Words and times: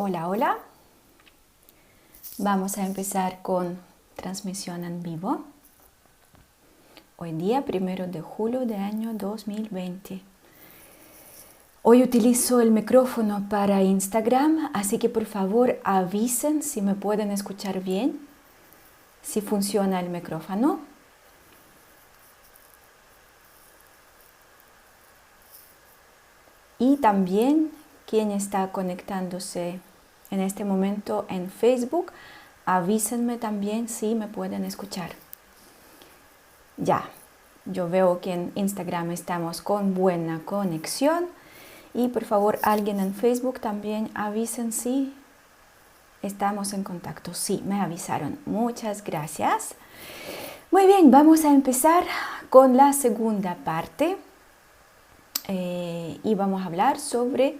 Hola, 0.00 0.28
hola. 0.28 0.58
Vamos 2.38 2.78
a 2.78 2.86
empezar 2.86 3.42
con 3.42 3.80
transmisión 4.14 4.84
en 4.84 5.02
vivo. 5.02 5.42
Hoy 7.16 7.32
día, 7.32 7.64
primero 7.64 8.06
de 8.06 8.20
julio 8.20 8.64
de 8.64 8.76
año 8.76 9.12
2020. 9.14 10.22
Hoy 11.82 12.04
utilizo 12.04 12.60
el 12.60 12.70
micrófono 12.70 13.48
para 13.50 13.82
Instagram, 13.82 14.70
así 14.72 15.00
que 15.00 15.08
por 15.08 15.26
favor 15.26 15.80
avisen 15.82 16.62
si 16.62 16.80
me 16.80 16.94
pueden 16.94 17.32
escuchar 17.32 17.80
bien, 17.80 18.20
si 19.22 19.40
funciona 19.40 19.98
el 19.98 20.10
micrófono. 20.10 20.78
Y 26.78 26.98
también 26.98 27.72
quien 28.08 28.30
está 28.30 28.72
conectándose 28.72 29.80
en 30.30 30.40
este 30.40 30.64
momento 30.64 31.26
en 31.28 31.50
Facebook, 31.50 32.10
avísenme 32.64 33.36
también 33.36 33.88
si 33.88 34.14
me 34.14 34.26
pueden 34.26 34.64
escuchar. 34.64 35.10
Ya, 36.78 37.04
yo 37.66 37.90
veo 37.90 38.20
que 38.20 38.32
en 38.32 38.52
Instagram 38.54 39.10
estamos 39.10 39.60
con 39.60 39.94
buena 39.94 40.40
conexión 40.46 41.26
y 41.92 42.08
por 42.08 42.24
favor 42.24 42.58
alguien 42.62 42.98
en 42.98 43.14
Facebook 43.14 43.60
también 43.60 44.10
avisen 44.14 44.72
si 44.72 45.14
estamos 46.22 46.72
en 46.72 46.84
contacto. 46.84 47.34
Sí, 47.34 47.62
me 47.66 47.80
avisaron. 47.80 48.38
Muchas 48.46 49.04
gracias. 49.04 49.74
Muy 50.70 50.86
bien, 50.86 51.10
vamos 51.10 51.44
a 51.44 51.52
empezar 51.52 52.04
con 52.48 52.74
la 52.76 52.94
segunda 52.94 53.56
parte 53.56 54.16
eh, 55.46 56.18
y 56.22 56.34
vamos 56.34 56.62
a 56.62 56.66
hablar 56.66 56.98
sobre 56.98 57.58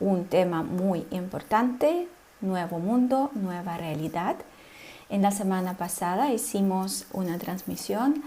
un 0.00 0.26
tema 0.26 0.62
muy 0.62 1.06
importante, 1.10 2.08
nuevo 2.40 2.78
mundo, 2.78 3.30
nueva 3.34 3.76
realidad. 3.76 4.36
En 5.10 5.22
la 5.22 5.30
semana 5.30 5.74
pasada 5.74 6.32
hicimos 6.32 7.06
una 7.12 7.38
transmisión 7.38 8.22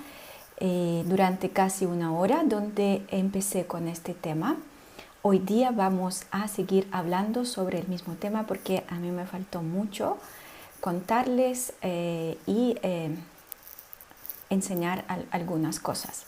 eh, 0.58 1.03
durante 1.08 1.50
casi 1.50 1.86
una 1.86 2.13
hora 2.13 2.44
donde 2.44 3.03
empecé 3.09 3.66
con 3.66 3.88
este 3.88 4.13
tema. 4.13 4.58
Hoy 5.23 5.39
día 5.39 5.72
vamos 5.72 6.23
a 6.31 6.47
seguir 6.47 6.88
hablando 6.91 7.45
sobre 7.45 7.80
el 7.80 7.88
mismo 7.88 8.16
tema 8.16 8.47
porque 8.47 8.83
a 8.89 8.95
mí 8.95 9.11
me 9.11 9.25
faltó 9.25 9.61
mucho 9.61 10.17
contarles 10.80 11.73
eh, 11.83 12.38
y 12.47 12.75
eh, 12.81 13.16
enseñar 14.50 15.06
algunas 15.31 15.80
cosas. 15.80 16.25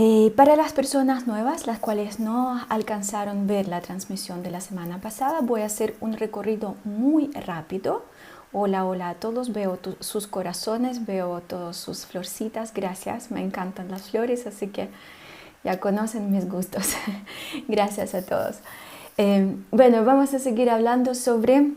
Eh, 0.00 0.32
para 0.36 0.54
las 0.54 0.72
personas 0.74 1.26
nuevas, 1.26 1.66
las 1.66 1.80
cuales 1.80 2.20
no 2.20 2.64
alcanzaron 2.68 3.48
ver 3.48 3.66
la 3.66 3.80
transmisión 3.80 4.44
de 4.44 4.50
la 4.52 4.60
semana 4.60 5.00
pasada, 5.00 5.40
voy 5.40 5.62
a 5.62 5.66
hacer 5.66 5.96
un 5.98 6.12
recorrido 6.12 6.76
muy 6.84 7.32
rápido. 7.32 8.04
Hola, 8.52 8.84
hola 8.84 9.08
a 9.08 9.14
todos, 9.14 9.52
veo 9.52 9.76
sus 9.98 10.28
corazones, 10.28 11.04
veo 11.04 11.40
todas 11.40 11.76
sus 11.78 12.06
florcitas, 12.06 12.72
gracias, 12.72 13.32
me 13.32 13.40
encantan 13.40 13.90
las 13.90 14.10
flores, 14.10 14.46
así 14.46 14.68
que 14.68 14.88
ya 15.64 15.80
conocen 15.80 16.30
mis 16.30 16.48
gustos. 16.48 16.94
gracias 17.66 18.14
a 18.14 18.24
todos. 18.24 18.58
Eh, 19.16 19.56
bueno, 19.72 20.04
vamos 20.04 20.32
a 20.32 20.38
seguir 20.38 20.70
hablando 20.70 21.16
sobre 21.16 21.72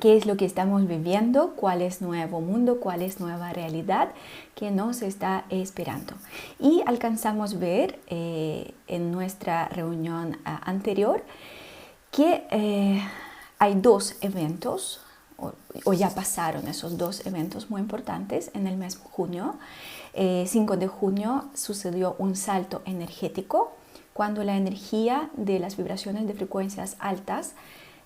qué 0.00 0.16
es 0.16 0.26
lo 0.26 0.36
que 0.36 0.44
estamos 0.44 0.86
viviendo, 0.86 1.54
cuál 1.56 1.82
es 1.82 2.00
nuevo 2.00 2.40
mundo, 2.40 2.80
cuál 2.80 3.02
es 3.02 3.20
nueva 3.20 3.52
realidad 3.52 4.10
que 4.54 4.70
nos 4.70 5.02
está 5.02 5.44
esperando. 5.50 6.14
Y 6.58 6.82
alcanzamos 6.86 7.58
ver 7.58 7.98
eh, 8.08 8.72
en 8.86 9.12
nuestra 9.12 9.68
reunión 9.68 10.38
ah, 10.44 10.60
anterior 10.64 11.22
que 12.10 12.46
eh, 12.50 13.02
hay 13.58 13.74
dos 13.74 14.16
eventos, 14.20 15.00
o, 15.84 15.92
ya 15.92 16.10
pasaron 16.10 16.66
esos 16.66 16.98
dos 16.98 17.24
eventos 17.26 17.70
muy 17.70 17.80
importantes 17.80 18.50
en 18.54 18.66
el 18.66 18.76
mes 18.76 18.94
de 18.94 19.08
junio. 19.10 19.56
5 20.14 20.14
eh, 20.14 20.76
de 20.76 20.88
junio 20.88 21.44
sucedió 21.54 22.16
un 22.18 22.34
salto 22.34 22.82
energético 22.86 23.72
cuando 24.14 24.42
la 24.42 24.56
energía 24.56 25.30
de 25.36 25.60
las 25.60 25.76
vibraciones 25.76 26.26
de 26.26 26.34
frecuencias 26.34 26.96
altas 26.98 27.52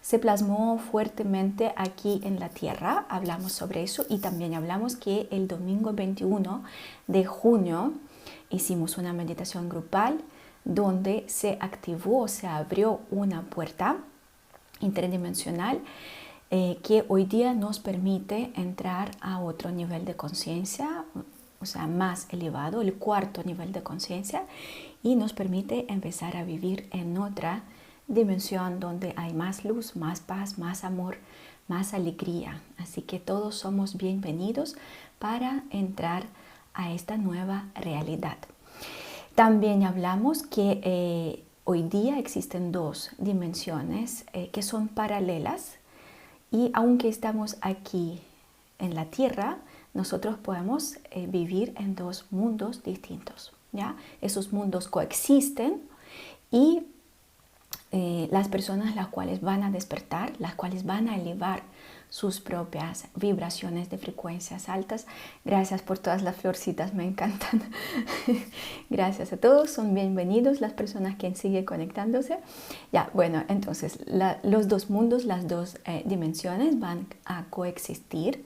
se 0.02 0.18
plasmó 0.18 0.78
fuertemente 0.78 1.72
aquí 1.76 2.20
en 2.24 2.38
la 2.40 2.48
Tierra. 2.48 3.06
Hablamos 3.08 3.52
sobre 3.52 3.82
eso 3.82 4.04
y 4.08 4.18
también 4.18 4.54
hablamos 4.54 4.96
que 4.96 5.28
el 5.30 5.48
domingo 5.48 5.92
21 5.92 6.62
de 7.06 7.24
junio 7.24 7.92
hicimos 8.50 8.98
una 8.98 9.12
meditación 9.12 9.68
grupal 9.68 10.20
donde 10.64 11.24
se 11.28 11.56
activó, 11.60 12.28
se 12.28 12.46
abrió 12.46 13.00
una 13.10 13.42
puerta 13.42 13.96
interdimensional 14.80 15.80
eh, 16.50 16.78
que 16.82 17.04
hoy 17.08 17.24
día 17.24 17.54
nos 17.54 17.78
permite 17.78 18.52
entrar 18.56 19.12
a 19.20 19.40
otro 19.40 19.70
nivel 19.70 20.04
de 20.04 20.16
conciencia, 20.16 21.04
o 21.60 21.66
sea, 21.66 21.86
más 21.86 22.26
elevado, 22.30 22.82
el 22.82 22.94
cuarto 22.94 23.42
nivel 23.44 23.72
de 23.72 23.82
conciencia, 23.82 24.44
y 25.02 25.16
nos 25.16 25.32
permite 25.32 25.90
empezar 25.90 26.36
a 26.36 26.44
vivir 26.44 26.88
en 26.92 27.16
otra 27.16 27.62
dimensión 28.08 28.80
donde 28.80 29.14
hay 29.16 29.32
más 29.32 29.64
luz, 29.64 29.96
más 29.96 30.20
paz, 30.20 30.58
más 30.58 30.84
amor, 30.84 31.16
más 31.68 31.94
alegría. 31.94 32.60
Así 32.78 33.02
que 33.02 33.18
todos 33.18 33.54
somos 33.54 33.96
bienvenidos 33.96 34.76
para 35.18 35.62
entrar 35.70 36.24
a 36.74 36.92
esta 36.92 37.16
nueva 37.16 37.66
realidad. 37.74 38.36
También 39.34 39.84
hablamos 39.84 40.42
que 40.42 40.80
eh, 40.82 41.44
hoy 41.64 41.82
día 41.84 42.18
existen 42.18 42.72
dos 42.72 43.10
dimensiones 43.18 44.24
eh, 44.32 44.50
que 44.50 44.62
son 44.62 44.88
paralelas 44.88 45.76
y 46.50 46.70
aunque 46.74 47.08
estamos 47.08 47.56
aquí 47.62 48.20
en 48.78 48.94
la 48.94 49.06
Tierra, 49.06 49.58
nosotros 49.94 50.36
podemos 50.36 50.98
eh, 51.10 51.26
vivir 51.26 51.72
en 51.78 51.94
dos 51.94 52.26
mundos 52.30 52.82
distintos. 52.82 53.52
¿ya? 53.72 53.96
Esos 54.20 54.52
mundos 54.52 54.88
coexisten 54.88 55.80
y 56.50 56.82
eh, 57.92 58.28
las 58.30 58.48
personas 58.48 58.96
las 58.96 59.08
cuales 59.08 59.42
van 59.42 59.62
a 59.62 59.70
despertar, 59.70 60.32
las 60.38 60.54
cuales 60.54 60.84
van 60.84 61.08
a 61.08 61.16
elevar 61.16 61.62
sus 62.08 62.40
propias 62.40 63.06
vibraciones 63.14 63.88
de 63.88 63.96
frecuencias 63.96 64.68
altas. 64.68 65.06
Gracias 65.44 65.80
por 65.80 65.98
todas 65.98 66.22
las 66.22 66.36
florcitas, 66.36 66.92
me 66.92 67.04
encantan. 67.04 67.62
Gracias 68.90 69.32
a 69.32 69.38
todos, 69.38 69.70
son 69.70 69.94
bienvenidos 69.94 70.60
las 70.60 70.74
personas 70.74 71.16
que 71.16 71.34
siguen 71.34 71.64
conectándose. 71.64 72.38
Ya, 72.92 73.08
bueno, 73.14 73.44
entonces 73.48 73.98
los 74.42 74.68
dos 74.68 74.90
mundos, 74.90 75.24
las 75.24 75.48
dos 75.48 75.78
eh, 75.86 76.02
dimensiones 76.04 76.78
van 76.78 77.06
a 77.24 77.44
coexistir 77.48 78.44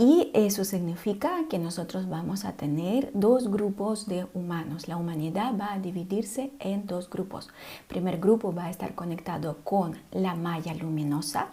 y 0.00 0.30
eso 0.32 0.64
significa 0.64 1.44
que 1.50 1.58
nosotros 1.58 2.08
vamos 2.08 2.46
a 2.46 2.52
tener 2.52 3.10
dos 3.12 3.50
grupos 3.50 4.06
de 4.06 4.26
humanos. 4.32 4.88
La 4.88 4.96
humanidad 4.96 5.52
va 5.60 5.74
a 5.74 5.78
dividirse 5.78 6.52
en 6.58 6.86
dos 6.86 7.10
grupos. 7.10 7.48
El 7.80 7.86
primer 7.86 8.18
grupo 8.18 8.50
va 8.50 8.64
a 8.64 8.70
estar 8.70 8.94
conectado 8.94 9.58
con 9.62 9.98
la 10.10 10.34
malla 10.34 10.72
luminosa, 10.72 11.48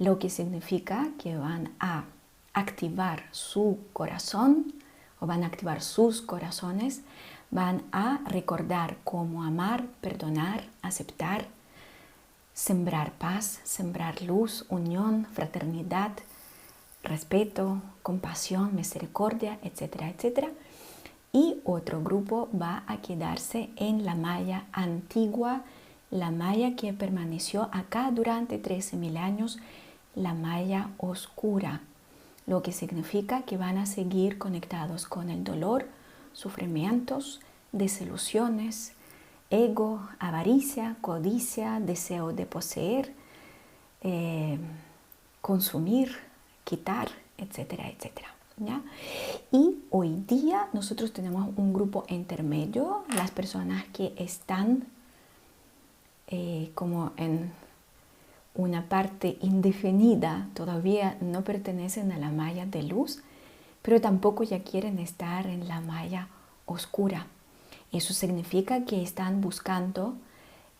lo 0.00 0.18
que 0.18 0.28
significa 0.28 1.10
que 1.18 1.36
van 1.36 1.72
a 1.78 2.06
activar 2.52 3.26
su 3.30 3.78
corazón 3.92 4.74
o 5.20 5.28
van 5.28 5.44
a 5.44 5.46
activar 5.46 5.80
sus 5.80 6.20
corazones, 6.20 7.02
van 7.52 7.84
a 7.92 8.18
recordar 8.26 8.96
cómo 9.04 9.44
amar, 9.44 9.86
perdonar, 10.00 10.64
aceptar, 10.82 11.46
sembrar 12.54 13.12
paz, 13.12 13.60
sembrar 13.62 14.20
luz, 14.20 14.66
unión, 14.68 15.28
fraternidad, 15.32 16.10
respeto, 17.04 17.80
compasión, 18.02 18.74
misericordia, 18.74 19.58
etcétera, 19.62 20.08
etcétera. 20.08 20.50
Y 21.32 21.56
otro 21.64 22.02
grupo 22.02 22.48
va 22.60 22.84
a 22.86 22.98
quedarse 22.98 23.70
en 23.76 24.04
la 24.04 24.14
malla 24.14 24.64
antigua, 24.72 25.62
la 26.10 26.30
malla 26.30 26.76
que 26.76 26.92
permaneció 26.92 27.68
acá 27.72 28.10
durante 28.12 28.60
13.000 28.62 29.18
años, 29.18 29.58
la 30.14 30.34
malla 30.34 30.90
oscura, 30.98 31.80
lo 32.46 32.62
que 32.62 32.72
significa 32.72 33.42
que 33.42 33.56
van 33.56 33.78
a 33.78 33.86
seguir 33.86 34.38
conectados 34.38 35.06
con 35.06 35.30
el 35.30 35.44
dolor, 35.44 35.86
sufrimientos, 36.32 37.40
desilusiones, 37.72 38.92
ego, 39.50 40.06
avaricia, 40.18 40.96
codicia, 41.00 41.80
deseo 41.80 42.32
de 42.32 42.46
poseer, 42.46 43.12
eh, 44.02 44.58
consumir, 45.40 46.16
quitar, 46.64 47.08
etcétera, 47.38 47.88
etcétera. 47.88 48.28
¿ya? 48.56 48.82
Y 49.50 49.78
hoy 49.90 50.24
día 50.26 50.68
nosotros 50.72 51.12
tenemos 51.12 51.50
un 51.56 51.72
grupo 51.72 52.04
intermedio, 52.08 53.04
las 53.14 53.30
personas 53.30 53.84
que 53.92 54.14
están 54.16 54.86
eh, 56.28 56.70
como 56.74 57.12
en 57.16 57.52
una 58.54 58.88
parte 58.88 59.36
indefinida, 59.42 60.48
todavía 60.54 61.18
no 61.20 61.42
pertenecen 61.42 62.12
a 62.12 62.18
la 62.18 62.30
malla 62.30 62.66
de 62.66 62.82
luz, 62.82 63.22
pero 63.82 64.00
tampoco 64.00 64.44
ya 64.44 64.62
quieren 64.62 64.98
estar 64.98 65.46
en 65.46 65.68
la 65.68 65.80
malla 65.80 66.28
oscura. 66.66 67.26
Eso 67.92 68.14
significa 68.14 68.84
que 68.84 69.02
están 69.02 69.40
buscando 69.40 70.14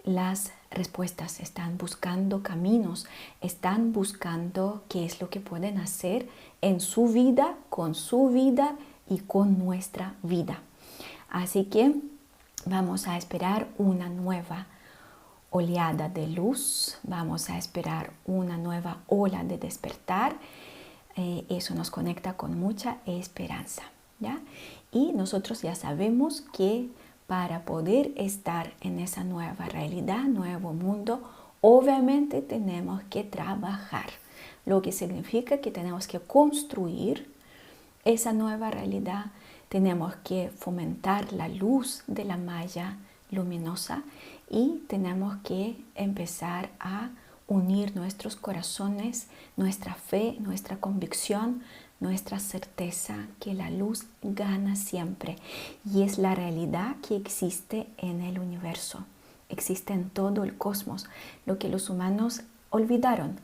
las 0.04 0.52
respuestas, 0.74 1.40
están 1.40 1.78
buscando 1.78 2.42
caminos, 2.42 3.06
están 3.40 3.92
buscando 3.92 4.84
qué 4.88 5.04
es 5.04 5.20
lo 5.20 5.30
que 5.30 5.40
pueden 5.40 5.78
hacer 5.78 6.28
en 6.60 6.80
su 6.80 7.08
vida, 7.08 7.56
con 7.70 7.94
su 7.94 8.28
vida 8.28 8.76
y 9.08 9.20
con 9.20 9.58
nuestra 9.58 10.14
vida. 10.22 10.60
Así 11.30 11.64
que 11.64 11.94
vamos 12.66 13.06
a 13.06 13.16
esperar 13.16 13.68
una 13.78 14.08
nueva 14.08 14.66
oleada 15.50 16.08
de 16.08 16.26
luz, 16.26 16.98
vamos 17.02 17.48
a 17.48 17.58
esperar 17.58 18.12
una 18.26 18.56
nueva 18.56 18.98
ola 19.06 19.44
de 19.44 19.56
despertar. 19.56 20.36
Eh, 21.16 21.44
eso 21.48 21.74
nos 21.74 21.90
conecta 21.90 22.36
con 22.36 22.58
mucha 22.58 22.98
esperanza. 23.06 23.82
¿ya? 24.18 24.40
Y 24.90 25.12
nosotros 25.12 25.62
ya 25.62 25.74
sabemos 25.74 26.40
que 26.52 26.88
para 27.26 27.64
poder 27.64 28.12
estar 28.16 28.72
en 28.80 28.98
esa 28.98 29.24
nueva 29.24 29.66
realidad, 29.66 30.24
nuevo 30.24 30.72
mundo, 30.72 31.22
obviamente 31.60 32.42
tenemos 32.42 33.02
que 33.04 33.24
trabajar, 33.24 34.10
lo 34.66 34.82
que 34.82 34.92
significa 34.92 35.58
que 35.58 35.70
tenemos 35.70 36.06
que 36.06 36.20
construir 36.20 37.32
esa 38.04 38.32
nueva 38.32 38.70
realidad, 38.70 39.26
tenemos 39.68 40.14
que 40.16 40.50
fomentar 40.50 41.32
la 41.32 41.48
luz 41.48 42.02
de 42.06 42.24
la 42.24 42.36
malla 42.36 42.96
luminosa 43.30 44.02
y 44.50 44.82
tenemos 44.88 45.36
que 45.42 45.76
empezar 45.94 46.70
a 46.78 47.10
unir 47.46 47.96
nuestros 47.96 48.36
corazones, 48.36 49.26
nuestra 49.56 49.94
fe, 49.94 50.36
nuestra 50.40 50.76
convicción, 50.76 51.62
nuestra 52.04 52.38
certeza 52.38 53.28
que 53.40 53.54
la 53.54 53.70
luz 53.70 54.04
gana 54.22 54.76
siempre 54.76 55.36
y 55.90 56.02
es 56.02 56.18
la 56.18 56.34
realidad 56.34 56.96
que 56.96 57.16
existe 57.16 57.86
en 57.96 58.20
el 58.20 58.38
universo, 58.38 59.06
existe 59.48 59.94
en 59.94 60.10
todo 60.10 60.44
el 60.44 60.58
cosmos, 60.58 61.06
lo 61.46 61.58
que 61.58 61.70
los 61.70 61.88
humanos 61.88 62.42
olvidaron. 62.68 63.40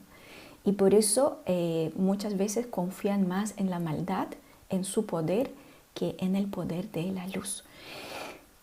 Y 0.63 0.73
por 0.73 0.93
eso 0.93 1.39
eh, 1.47 1.91
muchas 1.95 2.37
veces 2.37 2.67
confían 2.67 3.27
más 3.27 3.55
en 3.57 3.71
la 3.71 3.79
maldad, 3.79 4.27
en 4.69 4.83
su 4.83 5.07
poder, 5.07 5.51
que 5.95 6.15
en 6.19 6.35
el 6.35 6.45
poder 6.45 6.91
de 6.91 7.11
la 7.11 7.25
luz. 7.29 7.63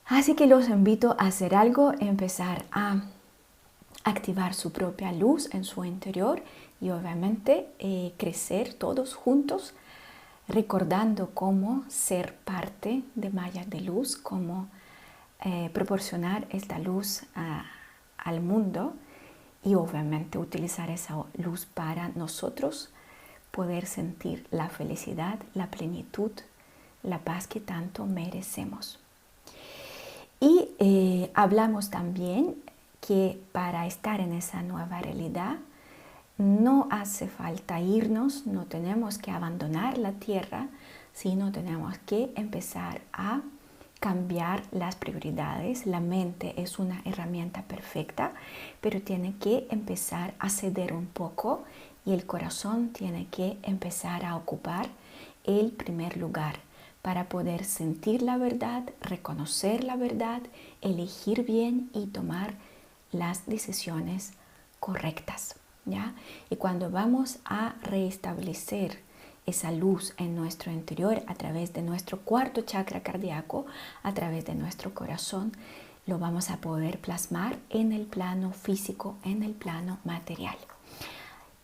Así 0.07 0.37
que 0.37 0.47
los 0.47 0.69
invito 0.69 1.17
a 1.19 1.27
hacer 1.27 1.57
algo, 1.57 1.93
empezar 1.99 2.65
a 2.71 3.03
activar 4.05 4.55
su 4.55 4.71
propia 4.71 5.11
luz 5.11 5.53
en 5.53 5.65
su 5.65 5.85
interior 5.85 6.41
y 6.81 6.91
obviamente 6.91 7.67
eh, 7.81 8.13
crecer 8.17 8.75
todos 8.75 9.15
juntos 9.15 9.75
recordando 10.49 11.31
cómo 11.35 11.85
ser 11.89 12.35
parte 12.35 13.03
de 13.15 13.31
mallas 13.31 13.69
de 13.69 13.81
luz, 13.81 14.17
cómo 14.17 14.69
eh, 15.45 15.71
proporcionar 15.73 16.47
esta 16.51 16.79
luz 16.79 17.25
al 18.17 18.41
mundo 18.41 18.95
y 19.63 19.75
obviamente 19.75 20.39
utilizar 20.39 20.91
esa 20.91 21.25
luz 21.37 21.67
para 21.67 22.09
nosotros 22.11 22.91
poder 23.51 23.87
sentir 23.87 24.47
la 24.51 24.69
felicidad, 24.69 25.39
la 25.55 25.71
plenitud, 25.71 26.33
la 27.03 27.19
paz 27.19 27.47
que 27.47 27.61
tanto 27.61 28.07
merecemos. 28.07 28.99
Y 30.41 30.69
eh, 30.79 31.31
hablamos 31.35 31.91
también 31.91 32.57
que 33.01 33.41
para 33.53 33.87
estar 33.87 34.21
en 34.21 34.33
esa 34.33 34.63
nueva 34.63 35.01
realidad 35.01 35.57
no 36.39 36.87
hace 36.91 37.27
falta 37.27 37.81
irnos, 37.81 38.47
no 38.47 38.65
tenemos 38.65 39.19
que 39.19 39.33
abandonar 39.33 39.99
la 39.99 40.13
tierra, 40.13 40.69
sino 41.13 41.51
tenemos 41.51 41.99
que 41.99 42.33
empezar 42.37 43.03
a 43.13 43.41
cambiar 43.99 44.63
las 44.71 44.95
prioridades. 44.95 45.85
La 45.85 45.99
mente 45.99 46.55
es 46.61 46.79
una 46.79 47.03
herramienta 47.05 47.63
perfecta, 47.63 48.33
pero 48.81 49.03
tiene 49.03 49.35
que 49.41 49.67
empezar 49.71 50.35
a 50.39 50.49
ceder 50.49 50.93
un 50.93 51.07
poco 51.07 51.65
y 52.07 52.13
el 52.13 52.25
corazón 52.25 52.91
tiene 52.91 53.27
que 53.27 53.59
empezar 53.65 54.25
a 54.25 54.37
ocupar 54.37 54.87
el 55.43 55.73
primer 55.73 56.17
lugar 56.17 56.61
para 57.03 57.29
poder 57.29 57.65
sentir 57.65 58.23
la 58.23 58.37
verdad, 58.37 58.89
reconocer 59.01 59.83
la 59.83 59.97
verdad, 59.97 60.43
elegir 60.83 61.45
bien 61.45 61.91
y 61.93 62.07
tomar 62.07 62.55
las 63.11 63.47
decisiones 63.47 64.35
correctas. 64.79 65.57
Y 66.51 66.57
cuando 66.57 66.91
vamos 66.91 67.39
a 67.45 67.75
restablecer 67.83 69.01
esa 69.47 69.73
luz 69.73 70.15
en 70.19 70.37
nuestro 70.37 70.71
interior 70.71 71.23
a 71.27 71.35
través 71.35 71.73
de 71.73 71.83
nuestro 71.83 72.21
cuarto 72.21 72.63
chakra 72.63 73.03
cardíaco, 73.03 73.67
a 74.03 74.13
través 74.13 74.45
de 74.45 74.55
nuestro 74.55 74.95
corazón, 74.95 75.53
lo 76.07 76.19
vamos 76.19 76.51
a 76.51 76.59
poder 76.59 76.99
plasmar 77.01 77.59
en 77.71 77.93
el 77.93 78.07
plano 78.07 78.53
físico, 78.53 79.17
en 79.25 79.43
el 79.43 79.53
plano 79.53 79.99
material. 80.05 80.57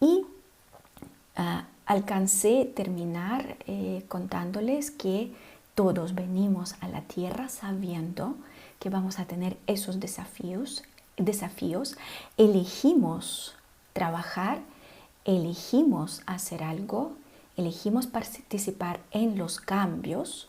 Y 0.00 0.24
ah, 1.36 1.64
alcancé 1.86 2.70
terminar 2.74 3.56
eh, 3.66 4.04
contándoles 4.08 4.90
que 4.90 5.32
todos 5.74 6.14
venimos 6.14 6.76
a 6.80 6.88
la 6.88 7.02
tierra 7.02 7.48
sabiendo 7.48 8.36
que 8.78 8.90
vamos 8.90 9.18
a 9.18 9.24
tener 9.24 9.56
esos 9.66 9.98
desafíos, 9.98 10.84
desafíos. 11.16 11.96
Elegimos 12.36 13.54
trabajar, 13.94 14.58
elegimos 15.24 16.22
hacer 16.26 16.62
algo, 16.62 17.12
elegimos 17.56 18.06
participar 18.06 19.00
en 19.12 19.38
los 19.38 19.60
cambios 19.60 20.48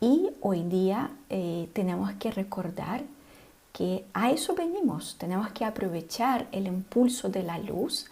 y 0.00 0.28
hoy 0.40 0.62
día 0.62 1.10
eh, 1.28 1.68
tenemos 1.74 2.12
que 2.14 2.30
recordar 2.30 3.02
que 3.72 4.06
a 4.14 4.30
eso 4.30 4.54
venimos, 4.54 5.16
tenemos 5.18 5.50
que 5.50 5.66
aprovechar 5.66 6.46
el 6.52 6.66
impulso 6.66 7.28
de 7.28 7.42
la 7.42 7.58
luz 7.58 8.06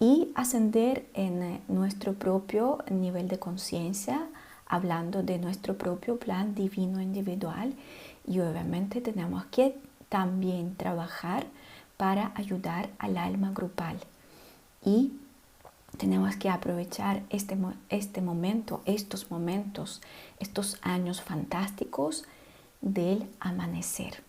y 0.00 0.32
ascender 0.34 1.06
en 1.14 1.42
eh, 1.42 1.60
nuestro 1.68 2.14
propio 2.14 2.78
nivel 2.90 3.28
de 3.28 3.38
conciencia, 3.38 4.26
hablando 4.66 5.22
de 5.22 5.38
nuestro 5.38 5.76
propio 5.76 6.18
plan 6.18 6.54
divino 6.54 7.02
individual. 7.02 7.74
Y 8.26 8.40
obviamente 8.40 9.00
tenemos 9.00 9.44
que 9.46 9.76
también 10.08 10.74
trabajar 10.76 11.46
para 12.00 12.32
ayudar 12.34 12.88
al 12.98 13.18
alma 13.18 13.50
grupal. 13.50 13.98
Y 14.82 15.12
tenemos 15.98 16.34
que 16.36 16.48
aprovechar 16.48 17.22
este, 17.28 17.58
este 17.90 18.22
momento, 18.22 18.80
estos 18.86 19.30
momentos, 19.30 20.00
estos 20.38 20.78
años 20.80 21.20
fantásticos 21.20 22.24
del 22.80 23.28
amanecer. 23.38 24.22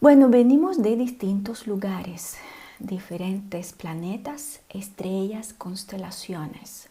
Bueno, 0.00 0.28
venimos 0.28 0.80
de 0.80 0.94
distintos 0.94 1.66
lugares, 1.66 2.36
diferentes 2.78 3.72
planetas, 3.72 4.60
estrellas, 4.68 5.52
constelaciones. 5.52 6.90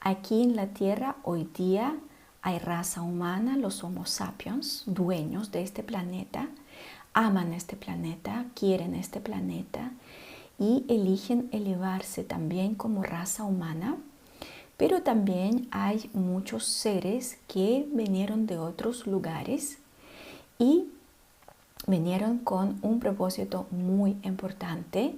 Aquí 0.00 0.42
en 0.42 0.56
la 0.56 0.66
Tierra 0.66 1.14
hoy 1.22 1.48
día 1.56 1.96
hay 2.42 2.58
raza 2.58 3.02
humana, 3.02 3.56
los 3.56 3.84
Homo 3.84 4.06
sapiens, 4.06 4.82
dueños 4.86 5.52
de 5.52 5.62
este 5.62 5.84
planeta, 5.84 6.48
aman 7.16 7.54
este 7.54 7.76
planeta, 7.76 8.44
quieren 8.54 8.94
este 8.94 9.20
planeta 9.20 9.90
y 10.58 10.84
eligen 10.88 11.48
elevarse 11.50 12.22
también 12.22 12.74
como 12.74 13.02
raza 13.02 13.44
humana. 13.44 13.96
Pero 14.76 15.02
también 15.02 15.66
hay 15.70 16.10
muchos 16.12 16.66
seres 16.66 17.38
que 17.48 17.88
vinieron 17.90 18.46
de 18.46 18.58
otros 18.58 19.06
lugares 19.06 19.78
y 20.58 20.84
vinieron 21.86 22.38
con 22.38 22.78
un 22.82 23.00
propósito 23.00 23.66
muy 23.70 24.18
importante, 24.22 25.14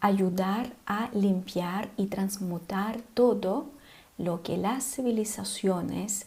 ayudar 0.00 0.72
a 0.84 1.10
limpiar 1.12 1.90
y 1.96 2.06
transmutar 2.06 3.00
todo 3.14 3.66
lo 4.18 4.42
que 4.42 4.56
las 4.56 4.82
civilizaciones 4.82 6.26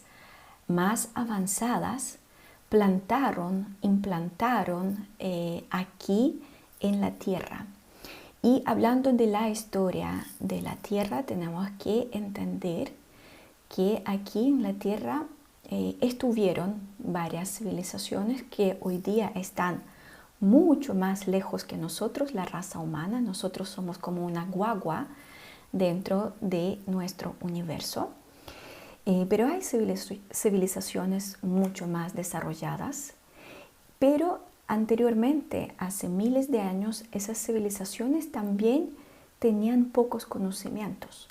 más 0.66 1.10
avanzadas 1.14 2.18
plantaron, 2.74 3.76
implantaron 3.82 5.06
eh, 5.20 5.64
aquí 5.70 6.42
en 6.80 7.00
la 7.00 7.12
tierra. 7.12 7.66
Y 8.42 8.64
hablando 8.66 9.12
de 9.12 9.28
la 9.28 9.48
historia 9.48 10.26
de 10.40 10.60
la 10.60 10.74
tierra, 10.74 11.22
tenemos 11.22 11.68
que 11.78 12.08
entender 12.10 12.92
que 13.68 14.02
aquí 14.04 14.48
en 14.48 14.64
la 14.64 14.72
tierra 14.72 15.22
eh, 15.70 15.96
estuvieron 16.00 16.80
varias 16.98 17.48
civilizaciones 17.58 18.42
que 18.42 18.76
hoy 18.80 18.98
día 18.98 19.30
están 19.36 19.84
mucho 20.40 20.94
más 20.94 21.28
lejos 21.28 21.62
que 21.62 21.76
nosotros, 21.76 22.34
la 22.34 22.44
raza 22.44 22.80
humana. 22.80 23.20
Nosotros 23.20 23.68
somos 23.68 23.98
como 23.98 24.26
una 24.26 24.46
guagua 24.46 25.06
dentro 25.70 26.32
de 26.40 26.80
nuestro 26.88 27.36
universo. 27.40 28.10
Eh, 29.06 29.26
pero 29.28 29.46
hay 29.46 29.60
civilizaciones 29.62 31.36
mucho 31.42 31.86
más 31.86 32.14
desarrolladas, 32.14 33.12
pero 33.98 34.40
anteriormente, 34.66 35.74
hace 35.76 36.08
miles 36.08 36.50
de 36.50 36.60
años, 36.60 37.04
esas 37.12 37.38
civilizaciones 37.38 38.32
también 38.32 38.90
tenían 39.38 39.86
pocos 39.86 40.24
conocimientos, 40.24 41.28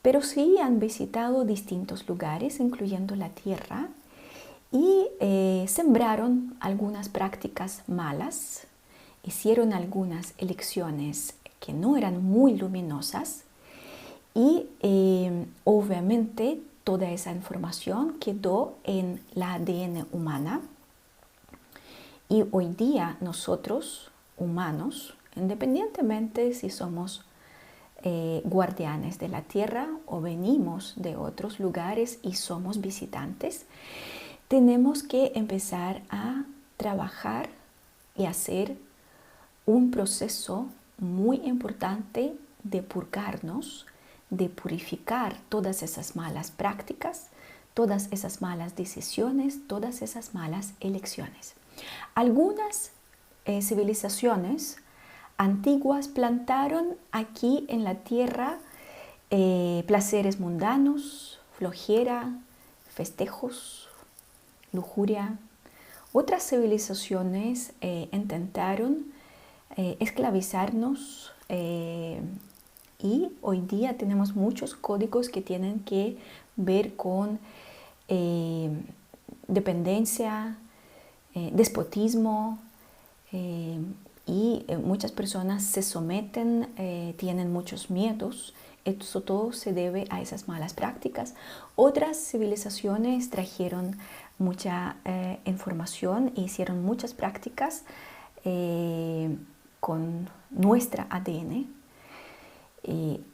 pero 0.00 0.22
sí 0.22 0.56
han 0.58 0.80
visitado 0.80 1.44
distintos 1.44 2.08
lugares, 2.08 2.60
incluyendo 2.60 3.14
la 3.14 3.28
Tierra, 3.28 3.88
y 4.72 5.06
eh, 5.20 5.66
sembraron 5.68 6.56
algunas 6.60 7.10
prácticas 7.10 7.82
malas, 7.88 8.66
hicieron 9.22 9.74
algunas 9.74 10.32
elecciones 10.38 11.34
que 11.58 11.74
no 11.74 11.96
eran 11.96 12.24
muy 12.24 12.56
luminosas 12.56 13.42
y 14.34 14.66
eh, 14.80 15.44
obviamente 15.64 16.60
toda 16.84 17.10
esa 17.10 17.32
información 17.32 18.18
quedó 18.18 18.76
en 18.84 19.20
la 19.34 19.54
ADN 19.54 20.06
humana. 20.12 20.60
Y 22.28 22.44
hoy 22.52 22.68
día 22.68 23.16
nosotros, 23.20 24.10
humanos, 24.36 25.14
independientemente 25.36 26.54
si 26.54 26.70
somos 26.70 27.24
eh, 28.02 28.40
guardianes 28.44 29.18
de 29.18 29.28
la 29.28 29.42
tierra 29.42 29.88
o 30.06 30.20
venimos 30.20 30.94
de 30.96 31.16
otros 31.16 31.60
lugares 31.60 32.18
y 32.22 32.34
somos 32.34 32.80
visitantes, 32.80 33.66
tenemos 34.48 35.02
que 35.02 35.32
empezar 35.34 36.02
a 36.08 36.44
trabajar 36.76 37.50
y 38.16 38.24
hacer 38.24 38.76
un 39.66 39.90
proceso 39.90 40.66
muy 40.98 41.36
importante 41.44 42.34
de 42.62 42.82
purgarnos, 42.82 43.86
de 44.30 44.48
purificar 44.48 45.36
todas 45.48 45.82
esas 45.82 46.16
malas 46.16 46.50
prácticas, 46.50 47.26
todas 47.74 48.08
esas 48.12 48.40
malas 48.40 48.76
decisiones, 48.76 49.66
todas 49.66 50.02
esas 50.02 50.34
malas 50.34 50.72
elecciones. 50.80 51.54
Algunas 52.14 52.92
eh, 53.44 53.62
civilizaciones 53.62 54.76
antiguas 55.36 56.08
plantaron 56.08 56.96
aquí 57.12 57.64
en 57.68 57.84
la 57.84 57.96
tierra 57.96 58.58
eh, 59.30 59.84
placeres 59.86 60.40
mundanos, 60.40 61.38
flojera, 61.56 62.30
festejos, 62.88 63.88
lujuria. 64.72 65.38
Otras 66.12 66.42
civilizaciones 66.48 67.72
eh, 67.80 68.08
intentaron 68.12 69.18
esclavizarnos 70.00 71.32
y 73.02 73.30
hoy 73.42 73.60
día 73.60 73.96
tenemos 73.96 74.34
muchos 74.36 74.74
códigos 74.74 75.28
que 75.28 75.40
tienen 75.40 75.80
que 75.80 76.16
ver 76.56 76.96
con 76.96 77.38
dependencia, 79.50 80.56
eh, 81.34 81.50
despotismo 81.52 82.58
eh, 83.32 83.78
y 84.26 84.64
eh, 84.68 84.78
muchas 84.78 85.12
personas 85.12 85.62
se 85.64 85.82
someten, 85.82 86.68
tienen 87.16 87.52
muchos 87.52 87.90
miedos. 87.90 88.54
Eso 88.84 89.20
todo 89.20 89.52
se 89.52 89.72
debe 89.72 90.06
a 90.10 90.22
esas 90.22 90.48
malas 90.48 90.72
prácticas. 90.72 91.34
Otras 91.76 92.16
civilizaciones 92.16 93.28
trajeron 93.28 93.98
mucha 94.38 94.96
información 95.44 96.32
e 96.36 96.42
hicieron 96.42 96.82
muchas 96.82 97.12
prácticas 97.12 97.84
con 99.80 100.30
nuestra 100.50 101.06
ADN. 101.10 101.79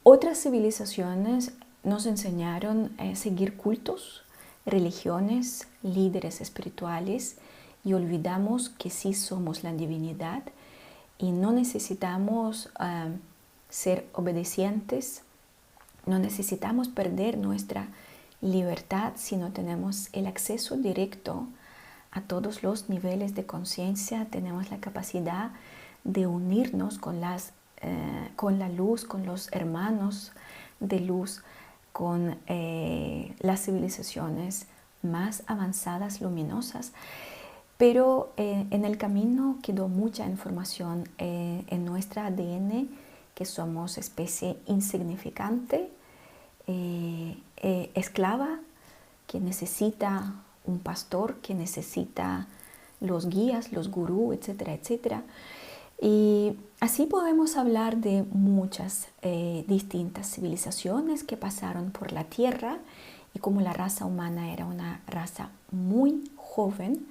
Otras 0.03 0.41
civilizaciones 0.41 1.53
nos 1.83 2.05
enseñaron 2.05 2.91
a 2.97 3.15
seguir 3.15 3.55
cultos, 3.55 4.23
religiones, 4.65 5.67
líderes 5.83 6.41
espirituales 6.41 7.37
y 7.83 7.93
olvidamos 7.93 8.69
que 8.69 8.89
sí 8.89 9.13
somos 9.13 9.63
la 9.63 9.71
divinidad 9.71 10.43
y 11.17 11.31
no 11.31 11.51
necesitamos 11.51 12.69
ah, 12.77 13.07
ser 13.69 14.05
obedecientes, 14.13 15.23
no 16.05 16.19
necesitamos 16.19 16.89
perder 16.89 17.37
nuestra 17.37 17.87
libertad 18.41 19.13
si 19.15 19.37
no 19.37 19.51
tenemos 19.51 20.09
el 20.13 20.27
acceso 20.27 20.75
directo 20.77 21.47
a 22.11 22.21
todos 22.21 22.63
los 22.63 22.89
niveles 22.89 23.35
de 23.35 23.45
conciencia, 23.45 24.27
tenemos 24.29 24.69
la 24.71 24.79
capacidad 24.79 25.51
de 26.03 26.27
unirnos 26.27 26.97
con, 26.97 27.19
las, 27.19 27.51
eh, 27.81 28.29
con 28.35 28.59
la 28.59 28.69
luz, 28.69 29.05
con 29.05 29.25
los 29.25 29.51
hermanos 29.51 30.31
de 30.79 30.99
luz, 30.99 31.43
con 31.91 32.37
eh, 32.47 33.35
las 33.39 33.65
civilizaciones 33.65 34.67
más 35.03 35.43
avanzadas, 35.47 36.21
luminosas. 36.21 36.93
Pero 37.77 38.33
eh, 38.37 38.65
en 38.71 38.85
el 38.85 38.97
camino 38.97 39.57
quedó 39.61 39.87
mucha 39.87 40.25
información 40.25 41.07
en 41.19 41.85
nuestra 41.85 42.25
ADN 42.25 42.89
que 43.35 43.45
somos 43.45 43.99
especie 43.99 44.57
insignificante, 44.65 45.91
esclava, 47.93 48.59
que 49.27 49.39
necesita 49.39 50.33
un 50.65 50.79
pastor, 50.79 51.35
que 51.35 51.53
necesita 51.53 52.47
los 52.99 53.29
guías, 53.29 53.71
los 53.71 53.91
gurús, 53.91 54.35
etcétera, 54.35 54.73
etcétera. 54.73 55.23
Y 56.01 56.53
así 56.79 57.05
podemos 57.05 57.57
hablar 57.57 57.97
de 57.97 58.23
muchas 58.31 59.07
distintas 59.67 60.29
civilizaciones 60.29 61.23
que 61.23 61.37
pasaron 61.37 61.91
por 61.91 62.11
la 62.11 62.23
Tierra 62.25 62.77
y 63.33 63.39
como 63.39 63.61
la 63.61 63.73
raza 63.73 64.05
humana 64.05 64.53
era 64.53 64.65
una 64.65 65.01
raza 65.07 65.49
muy 65.71 66.29
joven, 66.35 67.07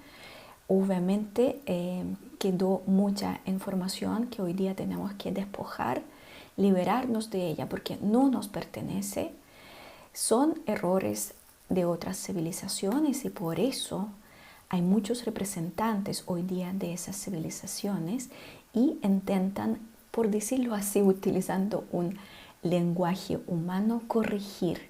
Obviamente 0.68 1.60
eh, 1.66 2.04
quedó 2.38 2.82
mucha 2.86 3.40
información 3.46 4.26
que 4.26 4.42
hoy 4.42 4.52
día 4.52 4.74
tenemos 4.74 5.12
que 5.14 5.30
despojar, 5.30 6.02
liberarnos 6.56 7.30
de 7.30 7.48
ella 7.48 7.68
porque 7.68 7.98
no 8.00 8.28
nos 8.28 8.48
pertenece. 8.48 9.30
Son 10.12 10.60
errores 10.66 11.34
de 11.68 11.84
otras 11.84 12.16
civilizaciones 12.18 13.24
y 13.24 13.30
por 13.30 13.60
eso 13.60 14.08
hay 14.68 14.82
muchos 14.82 15.24
representantes 15.24 16.24
hoy 16.26 16.42
día 16.42 16.72
de 16.72 16.92
esas 16.92 17.16
civilizaciones 17.16 18.30
y 18.76 18.99
intentan, 19.02 19.78
por 20.12 20.30
decirlo 20.30 20.75
así, 20.75 21.02
utilizando 21.02 21.85
un 21.90 22.16
lenguaje 22.62 23.40
humano, 23.49 24.02
corregir 24.06 24.83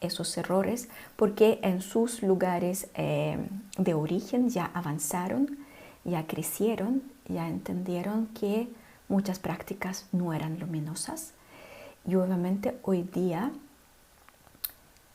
esos 0.00 0.36
errores 0.38 0.88
porque 1.16 1.58
en 1.62 1.82
sus 1.82 2.22
lugares 2.22 2.88
eh, 2.94 3.38
de 3.76 3.94
origen 3.94 4.50
ya 4.50 4.70
avanzaron, 4.72 5.58
ya 6.04 6.26
crecieron, 6.26 7.02
ya 7.26 7.48
entendieron 7.48 8.28
que 8.28 8.68
muchas 9.08 9.38
prácticas 9.38 10.06
no 10.12 10.32
eran 10.32 10.58
luminosas. 10.60 11.32
Y 12.06 12.14
obviamente 12.14 12.78
hoy 12.82 13.02
día 13.02 13.50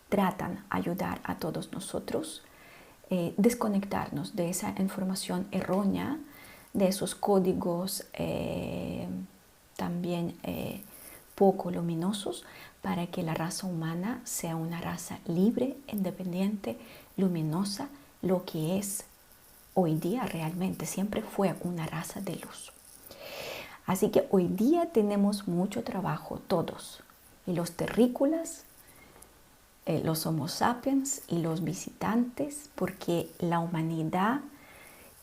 tratan 0.10 0.66
ayudar 0.70 1.22
a 1.24 1.36
todos 1.36 1.72
nosotros 1.72 2.44
eh, 3.12 3.34
desconectarnos 3.38 4.36
de 4.36 4.50
esa 4.50 4.74
información 4.78 5.48
errónea, 5.52 6.20
de 6.74 6.88
esos 6.88 7.16
códigos 7.16 8.06
eh, 8.14 9.08
también 9.76 10.36
poco 11.36 11.72
luminosos 11.72 12.44
para 12.82 13.08
que 13.08 13.24
la 13.24 13.34
raza 13.34 13.68
humana 13.68 14.22
sea 14.24 14.56
una 14.56 14.82
raza 14.82 15.20
libre, 15.26 15.78
independiente, 15.88 16.78
luminosa, 17.18 17.90
lo 18.22 18.46
que 18.46 18.78
es 18.78 19.06
hoy 19.74 19.96
día 19.96 20.26
realmente, 20.26 20.86
siempre 20.86 21.22
fue 21.22 21.56
una 21.62 21.86
raza 21.86 22.22
de 22.22 22.36
luz. 22.36 22.72
Así 23.86 24.10
que 24.10 24.28
hoy 24.32 24.48
día 24.48 24.92
tenemos 24.92 25.48
mucho 25.48 25.84
trabajo 25.84 26.40
todos, 26.48 27.02
y 27.48 27.54
los 27.54 27.72
terrícolas, 27.72 28.64
eh, 29.86 30.02
los 30.04 30.26
homo 30.26 30.48
sapiens 30.48 31.24
y 31.28 31.40
los 31.40 31.64
visitantes, 31.64 32.70
porque 32.76 33.30
la 33.40 33.60
humanidad 33.60 34.42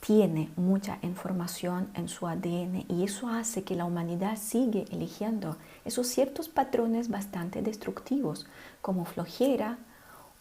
tiene 0.07 0.51
mucha 0.55 1.01
información 1.03 1.89
en 1.95 2.09
su 2.09 2.29
ADN 2.29 2.85
y 2.89 3.03
eso 3.03 3.29
hace 3.29 3.65
que 3.65 3.75
la 3.75 3.85
humanidad 3.85 4.39
sigue 4.39 4.85
eligiendo 4.93 5.57
esos 5.85 6.07
ciertos 6.07 6.49
patrones 6.49 7.09
bastante 7.09 7.61
destructivos 7.61 8.47
como 8.83 9.05
flojera 9.05 9.79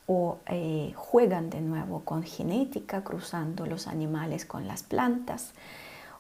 o 0.06 0.38
eh, 0.46 0.94
juegan 0.96 1.50
de 1.50 1.62
nuevo 1.62 2.02
con 2.02 2.22
genética 2.22 3.04
cruzando 3.04 3.66
los 3.66 3.88
animales 3.88 4.46
con 4.46 4.68
las 4.68 4.84
plantas 4.84 5.54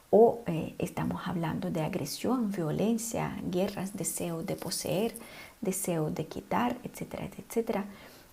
o 0.09 0.39
eh, 0.47 0.73
estamos 0.79 1.27
hablando 1.27 1.69
de 1.69 1.81
agresión, 1.81 2.51
violencia, 2.51 3.37
guerras, 3.51 3.95
deseo 3.95 4.41
de 4.41 4.55
poseer, 4.55 5.13
deseo 5.61 6.09
de 6.09 6.25
quitar, 6.25 6.77
etcétera, 6.83 7.29
etcétera. 7.37 7.85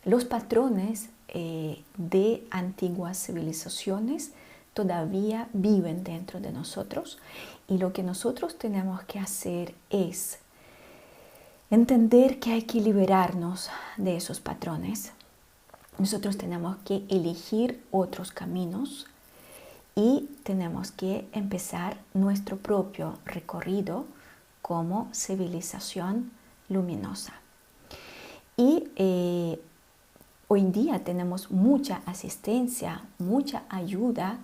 Los 0.06 0.24
patrones 0.24 1.10
eh, 1.28 1.82
de 1.98 2.46
antiguas 2.50 3.18
civilizaciones 3.26 4.32
todavía 4.74 5.48
viven 5.52 6.04
dentro 6.04 6.40
de 6.40 6.52
nosotros 6.52 7.18
y 7.68 7.78
lo 7.78 7.92
que 7.92 8.02
nosotros 8.02 8.58
tenemos 8.58 9.02
que 9.04 9.18
hacer 9.18 9.74
es 9.90 10.38
entender 11.70 12.38
que 12.38 12.52
hay 12.52 12.62
que 12.62 12.80
liberarnos 12.80 13.70
de 13.96 14.16
esos 14.16 14.40
patrones. 14.40 15.12
Nosotros 15.98 16.38
tenemos 16.38 16.76
que 16.84 17.04
elegir 17.08 17.82
otros 17.90 18.32
caminos 18.32 19.06
y 19.94 20.28
tenemos 20.42 20.90
que 20.90 21.28
empezar 21.32 21.98
nuestro 22.14 22.56
propio 22.56 23.18
recorrido 23.26 24.06
como 24.62 25.08
civilización 25.12 26.30
luminosa. 26.68 27.34
Y 28.56 28.88
eh, 28.96 29.60
hoy 30.48 30.62
día 30.64 31.04
tenemos 31.04 31.50
mucha 31.50 32.02
asistencia, 32.06 33.02
mucha 33.18 33.64
ayuda 33.68 34.38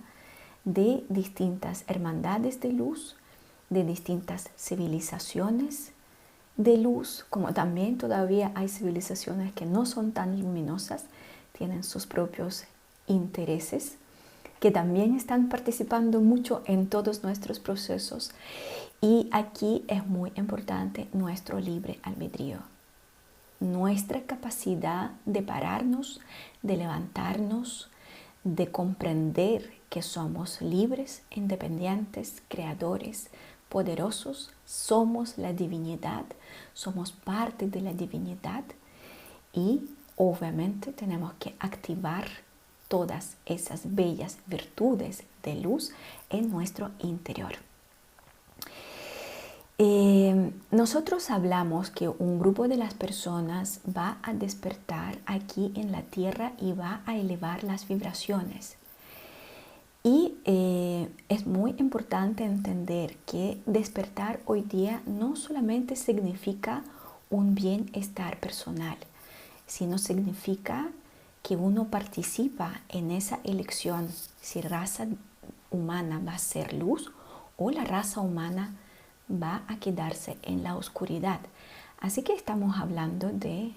de 0.73 1.03
distintas 1.09 1.83
hermandades 1.87 2.61
de 2.61 2.71
luz, 2.71 3.15
de 3.71 3.83
distintas 3.83 4.49
civilizaciones 4.55 5.93
de 6.57 6.77
luz, 6.77 7.25
como 7.29 7.53
también 7.53 7.97
todavía 7.97 8.51
hay 8.53 8.67
civilizaciones 8.67 9.51
que 9.53 9.65
no 9.65 9.87
son 9.87 10.11
tan 10.11 10.39
luminosas, 10.39 11.05
tienen 11.57 11.83
sus 11.83 12.05
propios 12.05 12.65
intereses, 13.07 13.95
que 14.59 14.69
también 14.69 15.15
están 15.15 15.49
participando 15.49 16.21
mucho 16.21 16.61
en 16.65 16.87
todos 16.87 17.23
nuestros 17.23 17.59
procesos. 17.59 18.31
Y 19.01 19.27
aquí 19.31 19.85
es 19.87 20.05
muy 20.05 20.31
importante 20.35 21.07
nuestro 21.13 21.59
libre 21.59 21.99
albedrío, 22.03 22.59
nuestra 23.59 24.21
capacidad 24.21 25.11
de 25.25 25.41
pararnos, 25.41 26.19
de 26.61 26.77
levantarnos, 26.77 27.89
de 28.43 28.67
comprender 28.67 29.78
que 29.89 30.01
somos 30.01 30.61
libres, 30.61 31.23
independientes, 31.31 32.41
creadores, 32.47 33.29
poderosos, 33.69 34.51
somos 34.65 35.37
la 35.37 35.53
divinidad, 35.53 36.25
somos 36.73 37.11
parte 37.11 37.67
de 37.67 37.81
la 37.81 37.93
divinidad 37.93 38.63
y 39.53 39.81
obviamente 40.15 40.91
tenemos 40.91 41.33
que 41.39 41.55
activar 41.59 42.27
todas 42.87 43.35
esas 43.45 43.95
bellas 43.95 44.39
virtudes 44.47 45.23
de 45.43 45.55
luz 45.55 45.91
en 46.29 46.49
nuestro 46.51 46.91
interior. 46.99 47.53
Eh, 49.81 50.51
nosotros 50.71 51.29
hablamos 51.29 51.89
que 51.89 52.09
un 52.09 52.37
grupo 52.37 52.67
de 52.67 52.75
las 52.75 52.93
personas 52.93 53.79
va 53.85 54.17
a 54.23 54.33
despertar 54.33 55.19
aquí 55.25 55.71
en 55.75 55.93
la 55.93 56.01
tierra 56.01 56.51
y 56.59 56.73
va 56.73 57.01
a 57.05 57.15
elevar 57.15 57.63
las 57.63 57.87
vibraciones. 57.87 58.78
Y 60.03 60.35
eh, 60.45 61.09
es 61.27 61.45
muy 61.45 61.75
importante 61.77 62.45
entender 62.45 63.17
que 63.25 63.61
despertar 63.65 64.39
hoy 64.45 64.61
día 64.61 65.01
no 65.05 65.35
solamente 65.35 65.97
significa 65.97 66.83
un 67.29 67.53
bienestar 67.53 68.39
personal, 68.39 68.97
sino 69.67 69.97
significa 69.97 70.89
que 71.43 71.57
uno 71.57 71.89
participa 71.89 72.81
en 72.89 73.11
esa 73.11 73.39
elección 73.43 74.07
si 74.41 74.61
raza 74.61 75.07
humana 75.69 76.21
va 76.25 76.35
a 76.35 76.39
ser 76.39 76.73
luz 76.73 77.11
o 77.57 77.69
la 77.69 77.83
raza 77.83 78.21
humana 78.21 78.73
va 79.29 79.63
a 79.67 79.77
quedarse 79.77 80.37
en 80.43 80.63
la 80.63 80.75
oscuridad. 80.75 81.41
Así 81.99 82.23
que 82.23 82.33
estamos 82.33 82.77
hablando 82.77 83.29
de 83.29 83.73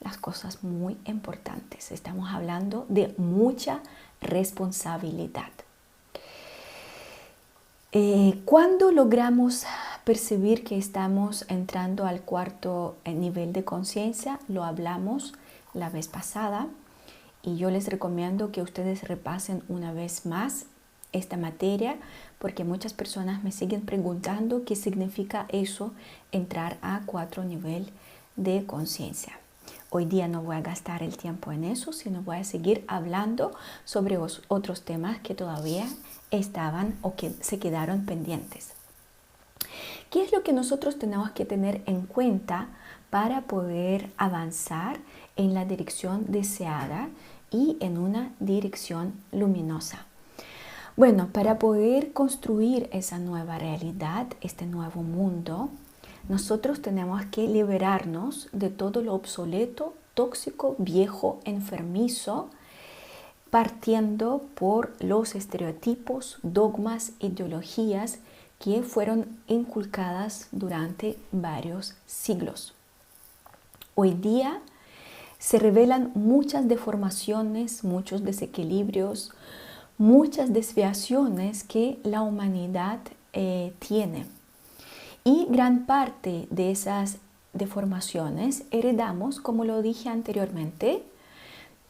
las 0.00 0.16
cosas 0.16 0.62
muy 0.62 0.96
importantes, 1.04 1.90
estamos 1.92 2.30
hablando 2.30 2.86
de 2.88 3.14
mucha 3.18 3.80
responsabilidad. 4.20 5.50
Eh, 7.92 8.40
cuando 8.44 8.92
logramos 8.92 9.64
percibir 10.04 10.62
que 10.62 10.76
estamos 10.76 11.46
entrando 11.48 12.06
al 12.06 12.20
cuarto 12.20 12.96
eh, 13.04 13.14
nivel 13.14 13.52
de 13.52 13.64
conciencia, 13.64 14.40
lo 14.46 14.64
hablamos 14.64 15.34
la 15.72 15.88
vez 15.88 16.06
pasada 16.06 16.66
y 17.42 17.56
yo 17.56 17.70
les 17.70 17.88
recomiendo 17.88 18.52
que 18.52 18.62
ustedes 18.62 19.08
repasen 19.08 19.62
una 19.68 19.92
vez 19.92 20.26
más 20.26 20.66
esta 21.12 21.36
materia 21.36 21.96
porque 22.38 22.64
muchas 22.64 22.92
personas 22.92 23.42
me 23.42 23.52
siguen 23.52 23.80
preguntando 23.80 24.64
qué 24.64 24.76
significa 24.76 25.46
eso, 25.48 25.92
entrar 26.30 26.76
a 26.82 27.00
cuatro 27.06 27.44
nivel 27.44 27.90
de 28.36 28.66
conciencia. 28.66 29.38
Hoy 29.90 30.04
día 30.04 30.28
no 30.28 30.42
voy 30.42 30.56
a 30.56 30.60
gastar 30.60 31.02
el 31.02 31.16
tiempo 31.16 31.50
en 31.50 31.64
eso, 31.64 31.94
sino 31.94 32.20
voy 32.20 32.36
a 32.36 32.44
seguir 32.44 32.84
hablando 32.88 33.52
sobre 33.86 34.18
otros 34.18 34.82
temas 34.82 35.18
que 35.20 35.34
todavía 35.34 35.86
estaban 36.30 36.98
o 37.00 37.14
que 37.14 37.30
se 37.40 37.58
quedaron 37.58 38.04
pendientes. 38.04 38.74
¿Qué 40.10 40.22
es 40.22 40.30
lo 40.30 40.42
que 40.42 40.52
nosotros 40.52 40.98
tenemos 40.98 41.30
que 41.30 41.46
tener 41.46 41.80
en 41.86 42.02
cuenta 42.02 42.68
para 43.08 43.42
poder 43.42 44.10
avanzar 44.18 44.98
en 45.36 45.54
la 45.54 45.64
dirección 45.64 46.26
deseada 46.28 47.08
y 47.50 47.78
en 47.80 47.96
una 47.96 48.32
dirección 48.40 49.14
luminosa? 49.32 50.04
Bueno, 50.96 51.28
para 51.32 51.58
poder 51.58 52.12
construir 52.12 52.90
esa 52.92 53.18
nueva 53.18 53.58
realidad, 53.58 54.26
este 54.42 54.66
nuevo 54.66 55.02
mundo, 55.02 55.70
nosotros 56.28 56.82
tenemos 56.82 57.24
que 57.26 57.48
liberarnos 57.48 58.48
de 58.52 58.68
todo 58.70 59.02
lo 59.02 59.14
obsoleto, 59.14 59.94
tóxico, 60.14 60.76
viejo, 60.78 61.40
enfermizo, 61.44 62.50
partiendo 63.50 64.42
por 64.54 64.92
los 65.02 65.34
estereotipos, 65.34 66.38
dogmas, 66.42 67.12
ideologías 67.18 68.18
que 68.58 68.82
fueron 68.82 69.38
inculcadas 69.46 70.48
durante 70.52 71.16
varios 71.32 71.94
siglos. 72.06 72.74
Hoy 73.94 74.14
día 74.14 74.60
se 75.38 75.58
revelan 75.58 76.10
muchas 76.14 76.68
deformaciones, 76.68 77.84
muchos 77.84 78.24
desequilibrios, 78.24 79.32
muchas 79.96 80.52
desviaciones 80.52 81.64
que 81.64 81.98
la 82.02 82.22
humanidad 82.22 82.98
eh, 83.32 83.72
tiene. 83.78 84.37
Y 85.28 85.46
gran 85.50 85.84
parte 85.84 86.48
de 86.48 86.70
esas 86.70 87.18
deformaciones 87.52 88.62
heredamos, 88.70 89.40
como 89.40 89.66
lo 89.66 89.82
dije 89.82 90.08
anteriormente, 90.08 91.02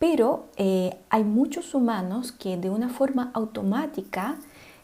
pero 0.01 0.47
eh, 0.57 0.99
hay 1.09 1.23
muchos 1.23 1.73
humanos 1.73 2.33
que 2.33 2.57
de 2.57 2.69
una 2.69 2.89
forma 2.89 3.31
automática 3.35 4.35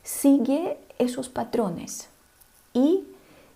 siguen 0.05 0.75
esos 1.01 1.29
patrones 1.29 2.07
y 2.73 3.03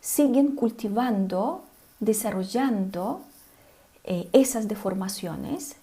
siguen 0.01 0.57
cultivando, 0.57 1.63
desarrollando 2.01 3.21
eh, 4.03 4.29
esas 4.33 4.67
deformaciones 4.67 5.77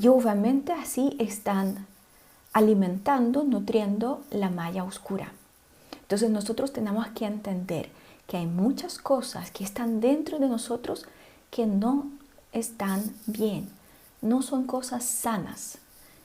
y 0.00 0.08
obviamente 0.08 0.72
así 0.72 1.14
están 1.18 1.86
alimentando, 2.54 3.44
nutriendo 3.44 4.22
la 4.30 4.48
malla 4.48 4.82
oscura. 4.82 5.30
Entonces 6.00 6.30
nosotros 6.30 6.72
tenemos 6.72 7.06
que 7.08 7.26
entender 7.26 7.90
que 8.26 8.36
hay 8.36 8.46
muchas 8.46 8.98
cosas 8.98 9.50
que 9.50 9.64
están 9.64 10.00
dentro 10.00 10.38
de 10.38 10.48
nosotros 10.48 11.06
que 11.50 11.66
no 11.66 12.10
están 12.52 13.14
bien, 13.26 13.68
no 14.20 14.42
son 14.42 14.64
cosas 14.64 15.04
sanas. 15.04 15.78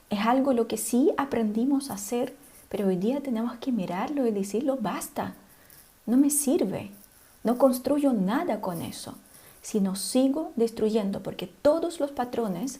Es 0.10 0.20
algo 0.20 0.54
lo 0.54 0.68
que 0.68 0.78
sí 0.78 1.12
aprendimos 1.18 1.90
a 1.90 1.96
hacer, 1.96 2.36
pero 2.70 2.88
hoy 2.88 2.98
día 2.98 3.22
tenemos 3.22 3.58
que 3.58 3.72
mirarlo 3.72 4.26
y 4.28 4.32
decirlo, 4.32 4.78
basta, 4.80 5.36
no 6.06 6.18
me 6.18 6.30
sirve, 6.30 6.92
no 7.44 7.58
construyo 7.58 8.14
nada 8.14 8.62
con 8.62 8.82
eso, 8.82 9.16
sino 9.62 9.96
sigo 9.96 10.52
destruyendo, 10.56 11.22
porque 11.22 11.48
todos 11.48 12.00
los 12.00 12.12
patrones 12.12 12.80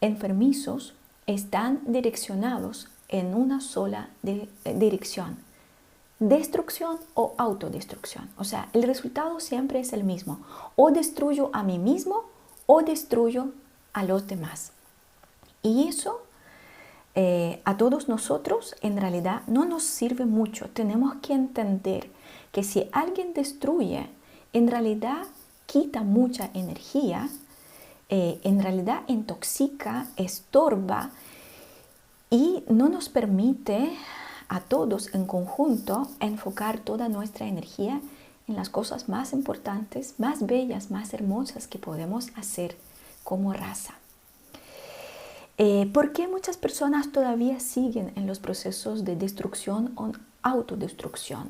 enfermizos 0.00 0.94
están 1.26 1.80
direccionados 1.86 2.88
en 3.08 3.34
una 3.34 3.60
sola 3.60 4.10
eh, 4.24 4.48
dirección, 4.74 5.38
destrucción 6.18 6.98
o 7.14 7.34
autodestrucción. 7.36 8.30
O 8.38 8.44
sea, 8.44 8.68
el 8.72 8.82
resultado 8.82 9.40
siempre 9.40 9.80
es 9.80 9.92
el 9.92 10.04
mismo. 10.04 10.40
O 10.76 10.90
destruyo 10.90 11.50
a 11.52 11.62
mí 11.62 11.78
mismo 11.78 12.24
o 12.66 12.82
destruyo 12.82 13.52
a 13.92 14.04
los 14.04 14.26
demás. 14.26 14.72
Y 15.62 15.88
eso 15.88 16.22
eh, 17.14 17.60
a 17.64 17.76
todos 17.76 18.08
nosotros 18.08 18.74
en 18.82 18.98
realidad 18.98 19.42
no 19.46 19.64
nos 19.64 19.84
sirve 19.84 20.26
mucho. 20.26 20.68
Tenemos 20.68 21.14
que 21.22 21.32
entender 21.32 22.10
que 22.52 22.62
si 22.62 22.88
alguien 22.92 23.32
destruye, 23.32 24.08
en 24.52 24.68
realidad 24.68 25.26
quita 25.66 26.02
mucha 26.02 26.50
energía, 26.54 27.28
eh, 28.08 28.38
en 28.44 28.62
realidad 28.62 29.02
intoxica, 29.06 30.06
estorba 30.16 31.10
y 32.30 32.62
no 32.68 32.88
nos 32.88 33.08
permite 33.08 33.96
a 34.48 34.60
todos 34.60 35.14
en 35.14 35.26
conjunto 35.26 36.08
enfocar 36.20 36.78
toda 36.78 37.08
nuestra 37.08 37.46
energía 37.46 38.00
en 38.48 38.56
las 38.56 38.68
cosas 38.68 39.08
más 39.08 39.32
importantes, 39.32 40.14
más 40.18 40.46
bellas, 40.46 40.90
más 40.90 41.12
hermosas 41.14 41.66
que 41.66 41.78
podemos 41.78 42.28
hacer 42.36 42.76
como 43.24 43.52
raza. 43.52 43.94
Eh, 45.58 45.90
¿Por 45.92 46.12
qué 46.12 46.28
muchas 46.28 46.56
personas 46.56 47.12
todavía 47.12 47.60
siguen 47.60 48.12
en 48.14 48.26
los 48.26 48.38
procesos 48.38 49.04
de 49.04 49.16
destrucción 49.16 49.92
o 49.96 50.12
autodestrucción? 50.42 51.48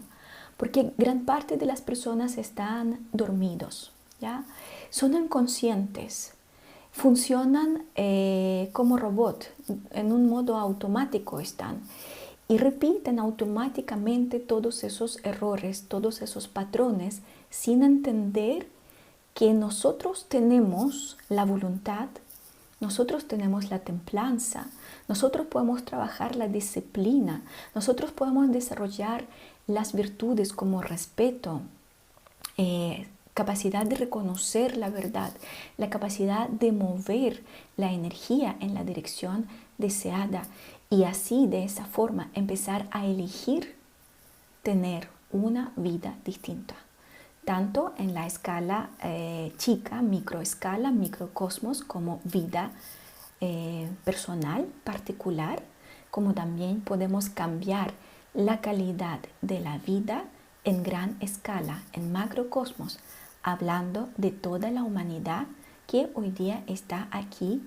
Porque 0.57 0.93
gran 0.97 1.25
parte 1.25 1.57
de 1.57 1.67
las 1.67 1.83
personas 1.83 2.39
están 2.39 3.07
dormidos, 3.13 3.93
¿ya? 4.21 4.45
son 4.91 5.15
inconscientes, 5.15 6.33
funcionan 6.93 7.83
eh, 7.95 8.71
como 8.73 8.97
robot, 8.97 9.53
en 9.91 10.13
un 10.13 10.29
modo 10.29 10.57
automático 10.57 11.41
están 11.41 11.81
y 12.49 12.59
repiten 12.59 13.19
automáticamente 13.19 14.39
todos 14.39 14.85
esos 14.85 15.19
errores, 15.25 15.85
todos 15.89 16.23
esos 16.23 16.49
patrones, 16.49 17.21
sin 17.51 17.83
entender 17.83 18.69
que 19.35 19.53
nosotros 19.53 20.27
tenemos 20.29 21.19
la 21.29 21.45
voluntad, 21.45 22.09
nosotros 22.81 23.27
tenemos 23.27 23.71
la 23.71 23.81
templanza, 23.81 24.67
nosotros 25.09 25.47
podemos 25.47 25.85
trabajar 25.85 26.37
la 26.37 26.49
disciplina, 26.49 27.43
nosotros 27.75 28.13
podemos 28.13 28.51
desarrollar 28.51 29.25
las 29.67 29.93
virtudes 29.93 30.53
como 30.53 30.83
respeto, 30.83 31.63
eh, 32.59 33.07
capacidad 33.35 33.85
de 33.85 33.97
reconocer 33.97 34.77
la 34.77 34.89
verdad, 34.89 35.33
la 35.77 35.91
capacidad 35.91 36.49
de 36.49 36.73
mover 36.73 37.43
la 37.77 37.93
energía 37.93 38.57
en 38.61 38.73
la 38.73 38.85
dirección 38.85 39.47
deseada 39.79 40.45
y 40.90 41.05
así 41.05 41.46
de 41.46 41.64
esa 41.64 41.85
forma 41.85 42.31
empezar 42.35 42.87
a 42.90 43.07
elegir 43.07 43.77
tener 44.62 45.09
una 45.31 45.72
vida 45.77 46.16
distinta, 46.25 46.75
tanto 47.44 47.94
en 47.99 48.14
la 48.14 48.27
escala 48.27 48.90
eh, 49.03 49.53
chica, 49.59 50.03
microescala, 50.03 50.90
microcosmos, 50.90 51.83
como 51.83 52.20
vida 52.25 52.70
eh, 53.40 53.88
personal, 54.05 54.66
particular, 54.85 55.62
como 56.11 56.35
también 56.35 56.81
podemos 56.81 57.29
cambiar 57.29 57.92
la 58.35 58.61
calidad 58.61 59.20
de 59.42 59.61
la 59.61 59.79
vida 59.79 60.25
en 60.64 60.83
gran 60.83 61.16
escala, 61.20 61.83
en 61.92 62.12
macrocosmos, 62.12 62.99
hablando 63.42 64.09
de 64.16 64.31
toda 64.31 64.70
la 64.70 64.83
humanidad 64.83 65.46
que 65.87 66.11
hoy 66.14 66.31
día 66.31 66.62
está 66.66 67.09
aquí 67.11 67.62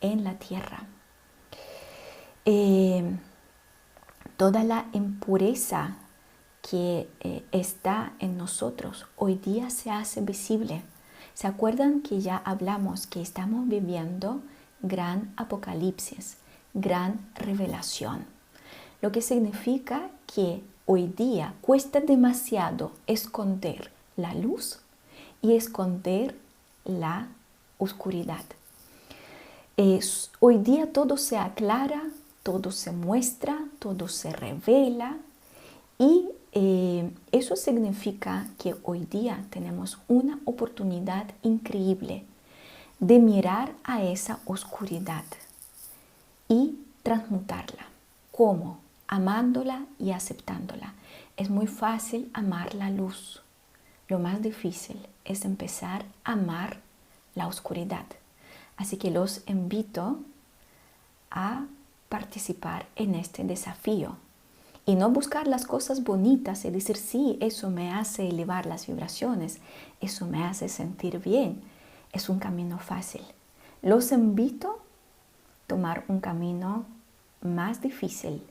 en 0.00 0.24
la 0.24 0.34
tierra. 0.38 0.86
Eh, 2.44 3.04
toda 4.36 4.64
la 4.64 4.86
impureza 4.92 5.96
que 6.68 7.08
eh, 7.20 7.44
está 7.52 8.14
en 8.18 8.36
nosotros 8.36 9.06
hoy 9.16 9.36
día 9.36 9.70
se 9.70 9.90
hace 9.90 10.20
visible. 10.20 10.82
¿Se 11.34 11.46
acuerdan 11.46 12.02
que 12.02 12.20
ya 12.20 12.36
hablamos 12.36 13.06
que 13.06 13.22
estamos 13.22 13.68
viviendo 13.68 14.40
gran 14.80 15.32
apocalipsis, 15.36 16.36
gran 16.74 17.20
revelación? 17.36 18.24
Lo 19.00 19.12
que 19.12 19.22
significa 19.22 20.10
que 20.26 20.64
hoy 20.86 21.06
día 21.06 21.54
cuesta 21.60 22.00
demasiado 22.00 22.90
esconder 23.06 23.92
la 24.16 24.34
luz 24.34 24.80
y 25.42 25.54
esconder 25.54 26.36
la 26.84 27.28
oscuridad. 27.78 28.44
hoy 30.40 30.58
día 30.58 30.92
todo 30.92 31.16
se 31.16 31.38
aclara, 31.38 32.02
todo 32.42 32.72
se 32.72 32.92
muestra, 32.92 33.58
todo 33.78 34.08
se 34.08 34.32
revela 34.32 35.18
y 35.98 36.28
eh, 36.52 37.10
eso 37.30 37.56
significa 37.56 38.48
que 38.58 38.74
hoy 38.82 39.06
día 39.06 39.44
tenemos 39.50 39.98
una 40.08 40.38
oportunidad 40.44 41.26
increíble 41.42 42.24
de 42.98 43.18
mirar 43.18 43.72
a 43.84 44.02
esa 44.02 44.40
oscuridad 44.44 45.24
y 46.48 46.78
transmutarla. 47.02 47.86
¿Cómo? 48.30 48.78
Amándola 49.08 49.86
y 49.98 50.12
aceptándola. 50.12 50.94
Es 51.36 51.50
muy 51.50 51.66
fácil 51.66 52.30
amar 52.34 52.74
la 52.74 52.90
luz. 52.90 53.42
Lo 54.08 54.18
más 54.18 54.42
difícil 54.42 54.98
es 55.24 55.44
empezar 55.44 56.04
a 56.24 56.32
amar 56.32 56.80
la 57.34 57.46
oscuridad. 57.46 58.04
Así 58.76 58.96
que 58.96 59.10
los 59.10 59.42
invito 59.46 60.18
a 61.30 61.64
participar 62.12 62.84
en 62.94 63.14
este 63.14 63.42
desafío 63.42 64.16
y 64.84 64.96
no 64.96 65.08
buscar 65.08 65.46
las 65.46 65.64
cosas 65.64 66.04
bonitas 66.04 66.66
y 66.66 66.70
decir, 66.70 66.98
sí, 66.98 67.38
eso 67.40 67.70
me 67.70 67.90
hace 67.90 68.28
elevar 68.28 68.66
las 68.66 68.86
vibraciones, 68.86 69.60
eso 70.02 70.26
me 70.26 70.44
hace 70.44 70.68
sentir 70.68 71.20
bien. 71.20 71.62
Es 72.12 72.28
un 72.28 72.38
camino 72.38 72.78
fácil. 72.78 73.22
Los 73.80 74.12
invito 74.12 74.72
a 74.72 75.66
tomar 75.66 76.04
un 76.08 76.20
camino 76.20 76.84
más 77.40 77.80
difícil, 77.80 78.42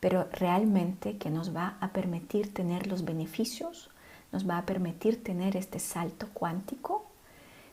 pero 0.00 0.26
realmente 0.32 1.18
que 1.18 1.30
nos 1.30 1.54
va 1.54 1.76
a 1.80 1.90
permitir 1.90 2.52
tener 2.52 2.88
los 2.88 3.04
beneficios, 3.04 3.90
nos 4.32 4.48
va 4.48 4.58
a 4.58 4.66
permitir 4.66 5.22
tener 5.22 5.56
este 5.56 5.78
salto 5.78 6.26
cuántico 6.34 7.06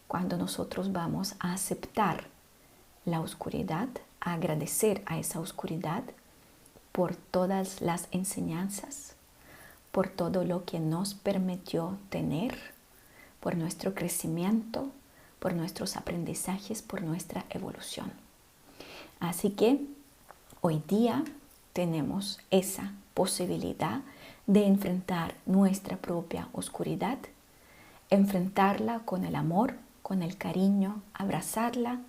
cuando 0.07 0.37
nosotros 0.37 0.91
vamos 0.91 1.33
a 1.39 1.53
aceptar 1.53 2.25
la 3.05 3.21
oscuridad, 3.21 3.89
agradecer 4.33 5.01
a 5.05 5.17
esa 5.19 5.39
oscuridad 5.39 6.03
por 6.91 7.15
todas 7.15 7.81
las 7.81 8.07
enseñanzas, 8.11 9.15
por 9.91 10.07
todo 10.09 10.43
lo 10.43 10.65
que 10.65 10.79
nos 10.79 11.13
permitió 11.13 11.97
tener, 12.09 12.57
por 13.39 13.55
nuestro 13.55 13.93
crecimiento, 13.93 14.89
por 15.39 15.53
nuestros 15.53 15.95
aprendizajes, 15.95 16.81
por 16.81 17.01
nuestra 17.01 17.45
evolución. 17.49 18.11
Así 19.19 19.51
que 19.51 19.79
hoy 20.61 20.81
día 20.87 21.23
tenemos 21.73 22.39
esa 22.49 22.93
posibilidad 23.13 24.01
de 24.47 24.65
enfrentar 24.65 25.35
nuestra 25.45 25.97
propia 25.97 26.49
oscuridad, 26.53 27.19
enfrentarla 28.09 28.99
con 28.99 29.23
el 29.23 29.35
amor, 29.35 29.75
con 30.01 30.23
el 30.23 30.37
cariño, 30.37 31.01
abrazarla, 31.13 31.99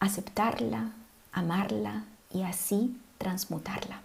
aceptarla, 0.00 0.92
amarla 1.34 2.04
y 2.32 2.42
así 2.42 2.96
transmutarla. 3.18 4.00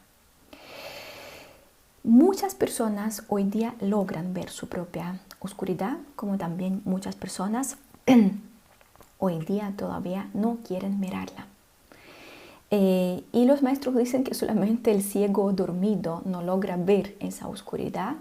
Muchas 2.03 2.55
personas 2.55 3.23
hoy 3.27 3.43
día 3.43 3.75
logran 3.81 4.33
ver 4.33 4.49
su 4.49 4.67
propia 4.67 5.19
oscuridad, 5.39 5.97
como 6.15 6.37
también 6.37 6.81
muchas 6.85 7.15
personas 7.15 7.77
hoy 9.19 9.39
día 9.39 9.73
todavía 9.77 10.29
no 10.33 10.57
quieren 10.65 10.99
mirarla. 10.99 11.45
Eh, 12.71 13.23
y 13.31 13.45
los 13.45 13.63
maestros 13.63 13.95
dicen 13.95 14.23
que 14.23 14.33
solamente 14.33 14.91
el 14.91 15.01
ciego 15.01 15.51
dormido 15.53 16.21
no 16.25 16.41
logra 16.41 16.77
ver 16.77 17.15
esa 17.19 17.47
oscuridad. 17.47 18.15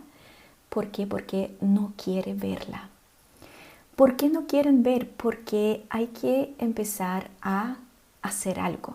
¿Por 0.69 0.89
qué? 0.89 1.07
Porque 1.07 1.57
no 1.61 1.93
quiere 2.03 2.35
verla. 2.35 2.89
¿Por 3.95 4.17
qué 4.17 4.29
no 4.29 4.47
quieren 4.47 4.83
ver? 4.83 5.11
Porque 5.11 5.85
hay 5.91 6.09
que 6.09 6.55
empezar 6.59 7.31
a 7.43 7.77
hacer 8.29 8.61
algo. 8.61 8.95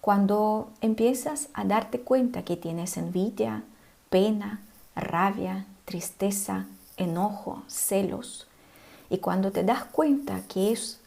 Cuando 0.00 0.70
empiezas 0.80 1.48
a 1.52 1.64
darte 1.64 2.00
cuenta 2.00 2.44
que 2.44 2.56
tienes 2.56 2.96
envidia, 2.96 3.64
pena, 4.08 4.60
rabia, 4.94 5.66
tristeza, 5.84 6.66
enojo, 6.96 7.62
celos, 7.66 8.46
y 9.10 9.18
cuando 9.18 9.52
te 9.52 9.64
das 9.64 9.84
cuenta 9.84 10.42
que 10.48 10.72
es 10.72 11.00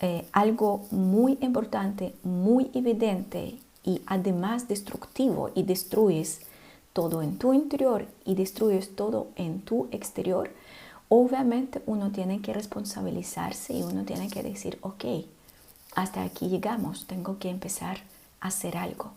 eh, 0.00 0.26
algo 0.32 0.86
muy 0.90 1.36
importante, 1.40 2.14
muy 2.22 2.70
evidente 2.74 3.58
y 3.84 4.00
además 4.06 4.68
destructivo 4.68 5.50
y 5.54 5.62
destruyes 5.62 6.40
todo 6.92 7.22
en 7.22 7.38
tu 7.38 7.52
interior 7.52 8.06
y 8.24 8.34
destruyes 8.34 8.96
todo 8.96 9.28
en 9.36 9.60
tu 9.60 9.88
exterior, 9.92 10.50
obviamente 11.08 11.82
uno 11.86 12.10
tiene 12.12 12.40
que 12.40 12.52
responsabilizarse 12.52 13.74
y 13.74 13.82
uno 13.82 14.04
tiene 14.04 14.28
que 14.28 14.42
decir, 14.42 14.78
ok, 14.82 15.04
hasta 15.94 16.22
aquí 16.22 16.48
llegamos, 16.48 17.06
tengo 17.06 17.38
que 17.38 17.50
empezar 17.50 17.98
a 18.40 18.48
hacer 18.48 18.76
algo. 18.76 19.12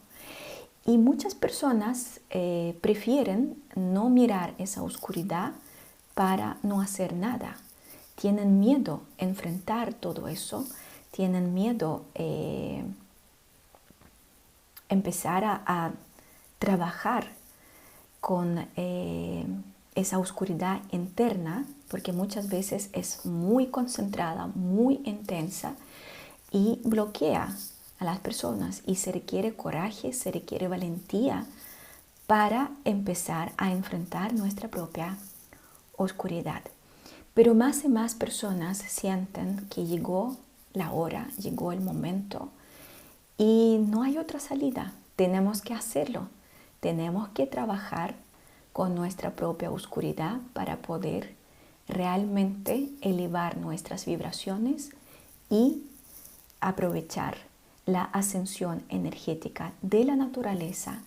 Y 0.85 0.97
muchas 0.97 1.33
personas 1.33 2.19
eh, 2.29 2.77
prefieren 2.81 3.61
no 3.75 4.09
mirar 4.09 4.53
esa 4.57 4.83
oscuridad 4.83 5.53
para 6.13 6.57
no 6.61 6.81
hacer 6.81 7.13
nada. 7.13 7.55
Tienen 8.15 8.59
miedo 8.59 9.01
a 9.19 9.23
enfrentar 9.23 9.93
todo 9.93 10.27
eso, 10.27 10.65
tienen 11.11 11.53
miedo 11.53 12.03
eh, 12.15 12.83
empezar 14.89 15.43
a, 15.45 15.91
trabajar 16.59 17.27
con 18.21 18.69
eh, 18.77 19.45
esa 19.95 20.17
oscuridad 20.17 20.79
interna, 20.91 21.65
porque 21.89 22.13
muchas 22.13 22.47
veces 22.47 22.89
es 22.93 23.25
muy 23.25 23.67
concentrada, 23.67 24.47
muy 24.47 25.01
intensa 25.03 25.75
y 26.53 26.79
bloquea 26.85 27.53
a 27.99 28.05
las 28.05 28.19
personas 28.19 28.83
y 28.85 28.95
se 28.95 29.11
requiere 29.11 29.55
coraje, 29.55 30.13
se 30.13 30.31
requiere 30.31 30.69
valentía 30.69 31.45
para 32.27 32.71
empezar 32.85 33.51
a 33.57 33.71
enfrentar 33.71 34.33
nuestra 34.33 34.69
propia 34.69 35.17
oscuridad. 35.97 36.61
Pero 37.33 37.55
más 37.55 37.83
y 37.83 37.89
más 37.89 38.13
personas 38.13 38.77
sienten 38.77 39.67
que 39.69 39.85
llegó 39.85 40.37
la 40.73 40.91
hora, 40.91 41.27
llegó 41.41 41.71
el 41.71 41.81
momento 41.81 42.49
y 43.37 43.79
no 43.89 44.03
hay 44.03 44.17
otra 44.19 44.39
salida. 44.39 44.93
Tenemos 45.15 45.61
que 45.61 45.73
hacerlo. 45.73 46.27
Tenemos 46.79 47.29
que 47.29 47.47
trabajar 47.47 48.15
con 48.73 48.93
nuestra 48.93 49.31
propia 49.31 49.71
oscuridad 49.71 50.39
para 50.53 50.77
poder 50.77 51.35
realmente 51.87 52.89
elevar 53.01 53.57
nuestras 53.57 54.05
vibraciones 54.05 54.91
y 55.49 55.83
aprovechar 56.67 57.37
la 57.85 58.03
ascensión 58.03 58.83
energética 58.89 59.73
de 59.81 60.05
la 60.05 60.15
naturaleza 60.15 61.01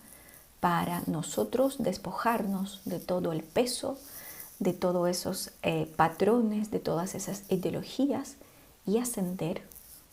para 0.59 1.01
nosotros 1.07 1.77
despojarnos 1.79 2.81
de 2.85 2.99
todo 2.99 3.31
el 3.31 3.43
peso, 3.43 3.97
de 4.59 4.73
todos 4.73 5.09
esos 5.09 5.51
eh, 5.63 5.91
patrones, 5.95 6.71
de 6.71 6.79
todas 6.79 7.15
esas 7.15 7.43
ideologías 7.49 8.35
y 8.85 8.97
ascender 8.99 9.61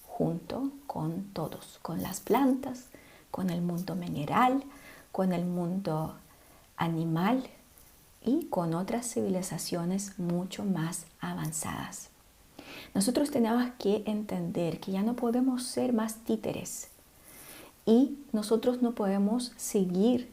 junto 0.07 0.71
con 0.87 1.25
todos, 1.33 1.79
con 1.83 2.03
las 2.03 2.21
plantas, 2.21 2.87
con 3.31 3.51
el 3.51 3.63
mundo 3.63 3.95
mineral, 3.95 4.65
con 5.13 5.33
el 5.33 5.45
mundo 5.45 6.15
animal 6.77 7.49
y 8.23 8.47
con 8.47 8.75
otras 8.75 9.13
civilizaciones 9.13 10.19
mucho 10.19 10.65
más 10.65 11.05
avanzadas. 11.21 12.14
Nosotros 12.95 13.31
tenemos 13.31 13.67
que 13.79 14.03
entender 14.07 14.81
que 14.81 14.93
ya 14.93 15.03
no 15.03 15.15
podemos 15.15 15.65
ser 15.65 15.93
más 15.93 16.17
títeres 16.25 16.89
y 17.87 18.19
nosotros 18.33 18.83
no 18.83 18.93
podemos 18.93 19.53
seguir 19.57 20.29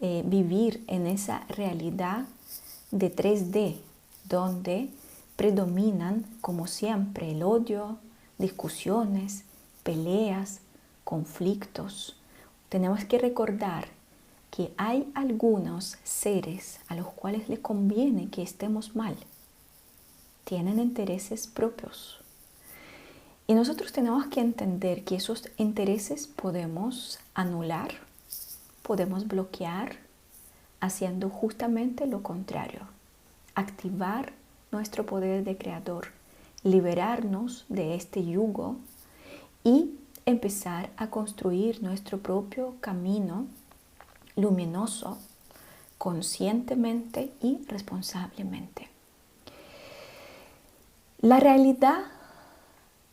eh, 0.00 0.22
vivir 0.26 0.84
en 0.86 1.06
esa 1.06 1.44
realidad 1.48 2.26
de 2.90 3.14
3D 3.14 3.76
donde 4.28 4.88
predominan 5.36 6.24
como 6.40 6.66
siempre 6.66 7.32
el 7.32 7.42
odio, 7.42 7.98
discusiones, 8.38 9.44
peleas, 9.82 10.60
conflictos. 11.04 12.16
Tenemos 12.68 13.04
que 13.04 13.18
recordar 13.18 13.88
que 14.50 14.72
hay 14.76 15.10
algunos 15.14 15.98
seres 16.04 16.78
a 16.88 16.94
los 16.94 17.08
cuales 17.08 17.48
les 17.48 17.58
conviene 17.58 18.28
que 18.28 18.42
estemos 18.42 18.94
mal. 18.94 19.16
Tienen 20.44 20.78
intereses 20.78 21.46
propios. 21.46 22.20
Y 23.46 23.54
nosotros 23.54 23.92
tenemos 23.92 24.26
que 24.26 24.40
entender 24.40 25.04
que 25.04 25.16
esos 25.16 25.50
intereses 25.58 26.26
podemos 26.26 27.18
anular, 27.34 27.92
podemos 28.82 29.26
bloquear, 29.26 29.96
haciendo 30.80 31.30
justamente 31.30 32.06
lo 32.06 32.22
contrario. 32.22 32.80
Activar 33.54 34.32
nuestro 34.70 35.06
poder 35.06 35.44
de 35.44 35.56
creador, 35.56 36.08
liberarnos 36.62 37.64
de 37.68 37.94
este 37.94 38.24
yugo 38.24 38.76
y 39.62 39.92
empezar 40.26 40.90
a 40.96 41.08
construir 41.08 41.82
nuestro 41.82 42.18
propio 42.18 42.74
camino 42.80 43.46
luminoso, 44.36 45.18
conscientemente 45.98 47.32
y 47.40 47.58
responsablemente. 47.68 48.93
La 51.24 51.40
realidad 51.40 52.00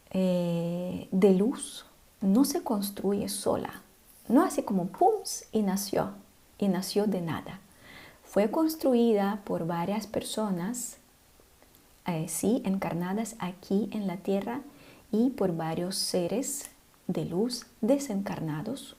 eh, 0.10 1.08
de 1.12 1.34
luz 1.34 1.86
no 2.20 2.44
se 2.44 2.62
construye 2.62 3.30
sola, 3.30 3.84
no 4.28 4.44
hace 4.44 4.66
como 4.66 4.88
pums 4.88 5.46
y 5.54 5.62
nació, 5.62 6.10
y 6.58 6.68
nació 6.68 7.08
de 7.08 7.22
nada. 7.22 7.62
Fue 8.26 8.52
construida 8.52 9.40
por 9.46 9.66
varias 9.66 10.08
personas 10.08 10.98
eh, 12.06 12.28
encarnadas 12.66 13.38
aquí 13.40 13.90
en 13.94 14.08
la 14.08 14.18
tierra 14.18 14.60
y 15.14 15.30
por 15.30 15.56
varios 15.56 15.96
seres 15.96 16.70
de 17.08 17.24
luz 17.24 17.66
desencarnados 17.80 18.98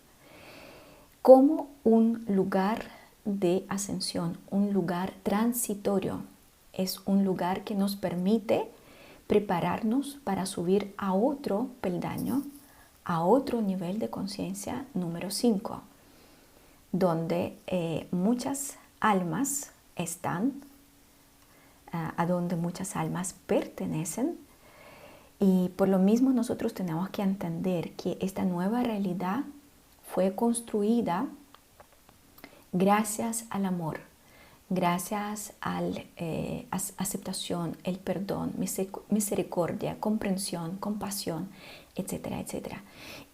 como 1.20 1.68
un 1.85 2.25
lugar 2.29 2.87
de 3.27 3.66
ascensión, 3.68 4.38
un 4.51 4.72
lugar 4.72 5.12
transitorio. 5.22 6.22
Es 6.72 7.01
un 7.05 7.27
lugar 7.27 7.62
que 7.62 7.75
nos 7.75 7.94
permite 7.94 8.70
prepararnos 9.32 10.18
para 10.24 10.44
subir 10.44 10.92
a 10.98 11.14
otro 11.14 11.70
peldaño, 11.80 12.42
a 13.02 13.24
otro 13.24 13.62
nivel 13.62 13.98
de 13.98 14.10
conciencia 14.10 14.84
número 14.92 15.30
5, 15.30 15.80
donde 16.92 17.56
eh, 17.66 18.06
muchas 18.10 18.76
almas 19.00 19.70
están 19.96 20.52
a 21.92 22.26
donde 22.26 22.56
muchas 22.56 22.94
almas 22.94 23.34
pertenecen. 23.46 24.36
Y 25.40 25.70
por 25.76 25.88
lo 25.88 25.98
mismo 25.98 26.30
nosotros 26.34 26.74
tenemos 26.74 27.08
que 27.08 27.22
entender 27.22 27.92
que 27.92 28.18
esta 28.20 28.44
nueva 28.44 28.82
realidad 28.82 29.44
fue 30.06 30.34
construida 30.34 31.26
gracias 32.72 33.46
al 33.48 33.64
amor, 33.64 34.00
gracias 34.74 35.52
a 35.61 35.80
la 35.80 36.02
eh, 36.16 36.66
aceptación, 36.70 37.76
el 37.85 37.98
perdón, 37.98 38.54
misericordia, 39.08 39.98
comprensión, 40.00 40.76
compasión, 40.78 41.48
etcétera, 41.94 42.40
etcétera. 42.40 42.82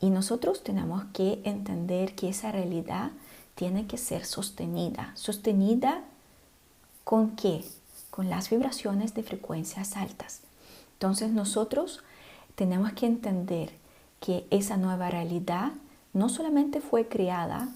Y 0.01 0.11
nosotros 0.11 0.62
tenemos 0.62 1.05
que 1.12 1.40
entender 1.44 2.14
que 2.14 2.29
esa 2.29 2.53
realidad 2.53 3.11
tiene 3.55 3.87
que 3.87 3.98
ser 3.98 4.24
sostenida. 4.24 5.12
¿Sostenida 5.14 6.03
con 7.05 7.37
qué? 7.37 7.64
con 8.18 8.29
las 8.31 8.51
vibraciones 8.51 9.14
de 9.14 9.22
frecuencias 9.22 9.96
altas. 9.96 10.40
Entonces 10.94 11.31
nosotros 11.31 12.03
tenemos 12.57 12.92
que 12.94 13.07
entender 13.07 13.70
que 14.18 14.44
esa 14.51 14.77
nueva 14.77 15.09
realidad 15.09 15.70
no 16.12 16.29
solamente 16.29 16.81
fue 16.81 17.07
creada, 17.07 17.68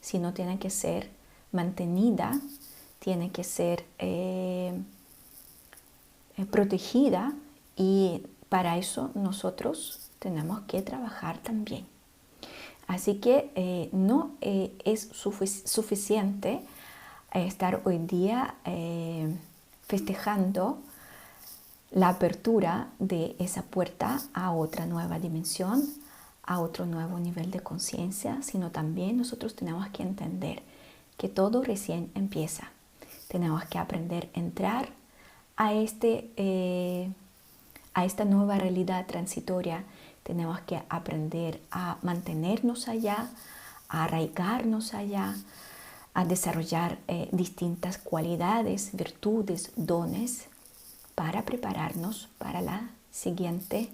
sino 0.00 0.34
tiene 0.34 0.60
que 0.60 0.70
ser 0.70 1.10
mantenida, 1.50 2.40
tiene 2.98 3.30
que 3.30 3.44
ser 3.44 3.84
eh, 3.98 4.80
eh, 6.36 6.44
protegida 6.46 7.32
y 7.76 8.22
para 8.48 8.78
eso 8.78 9.10
nosotros 9.14 10.10
tenemos 10.18 10.60
que 10.62 10.82
trabajar 10.82 11.38
también. 11.38 11.86
Así 12.86 13.16
que 13.16 13.50
eh, 13.54 13.90
no 13.92 14.32
es 14.40 15.10
suficiente 15.12 16.62
estar 17.34 17.82
hoy 17.84 17.98
día 17.98 18.54
festejando 19.86 20.78
la 21.90 22.08
apertura 22.08 22.88
de 22.98 23.36
esa 23.38 23.62
puerta 23.62 24.22
a 24.32 24.52
otra 24.52 24.86
nueva 24.86 25.18
dimensión, 25.18 25.84
a 26.42 26.60
otro 26.60 26.86
nuevo 26.86 27.18
nivel 27.18 27.50
de 27.50 27.60
conciencia, 27.60 28.40
sino 28.40 28.70
también 28.70 29.18
nosotros 29.18 29.54
tenemos 29.54 29.86
que 29.88 30.02
entender 30.02 30.62
que 31.18 31.28
todo 31.28 31.62
recién 31.62 32.10
empieza. 32.14 32.70
Tenemos 33.28 33.64
que 33.66 33.78
aprender 33.78 34.30
a 34.34 34.40
entrar 34.40 34.88
a, 35.56 35.74
este, 35.74 36.30
eh, 36.36 37.10
a 37.94 38.04
esta 38.04 38.24
nueva 38.24 38.56
realidad 38.56 39.06
transitoria. 39.06 39.84
Tenemos 40.22 40.60
que 40.60 40.80
aprender 40.88 41.60
a 41.70 41.98
mantenernos 42.02 42.88
allá, 42.88 43.28
a 43.88 44.04
arraigarnos 44.04 44.94
allá, 44.94 45.36
a 46.14 46.24
desarrollar 46.24 46.98
eh, 47.06 47.28
distintas 47.32 47.98
cualidades, 47.98 48.90
virtudes, 48.92 49.72
dones 49.76 50.46
para 51.14 51.44
prepararnos 51.44 52.28
para 52.38 52.62
la 52.62 52.90
siguiente 53.10 53.88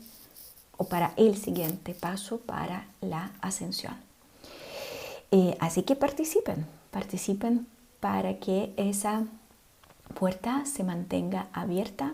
o 0.76 0.84
para 0.84 1.12
el 1.16 1.36
siguiente 1.36 1.94
paso 1.94 2.38
para 2.38 2.86
la 3.00 3.32
ascensión. 3.40 3.94
Eh, 5.30 5.56
así 5.60 5.82
que 5.82 5.96
participen, 5.96 6.66
participen 6.90 7.66
para 8.04 8.34
que 8.34 8.74
esa 8.76 9.24
puerta 10.12 10.66
se 10.66 10.84
mantenga 10.84 11.46
abierta, 11.54 12.12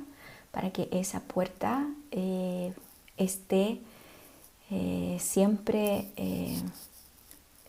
para 0.53 0.71
que 0.71 0.89
esa 0.93 1.19
puerta 1.19 1.85
eh, 2.13 2.73
esté 3.17 3.81
siempre 5.19 6.07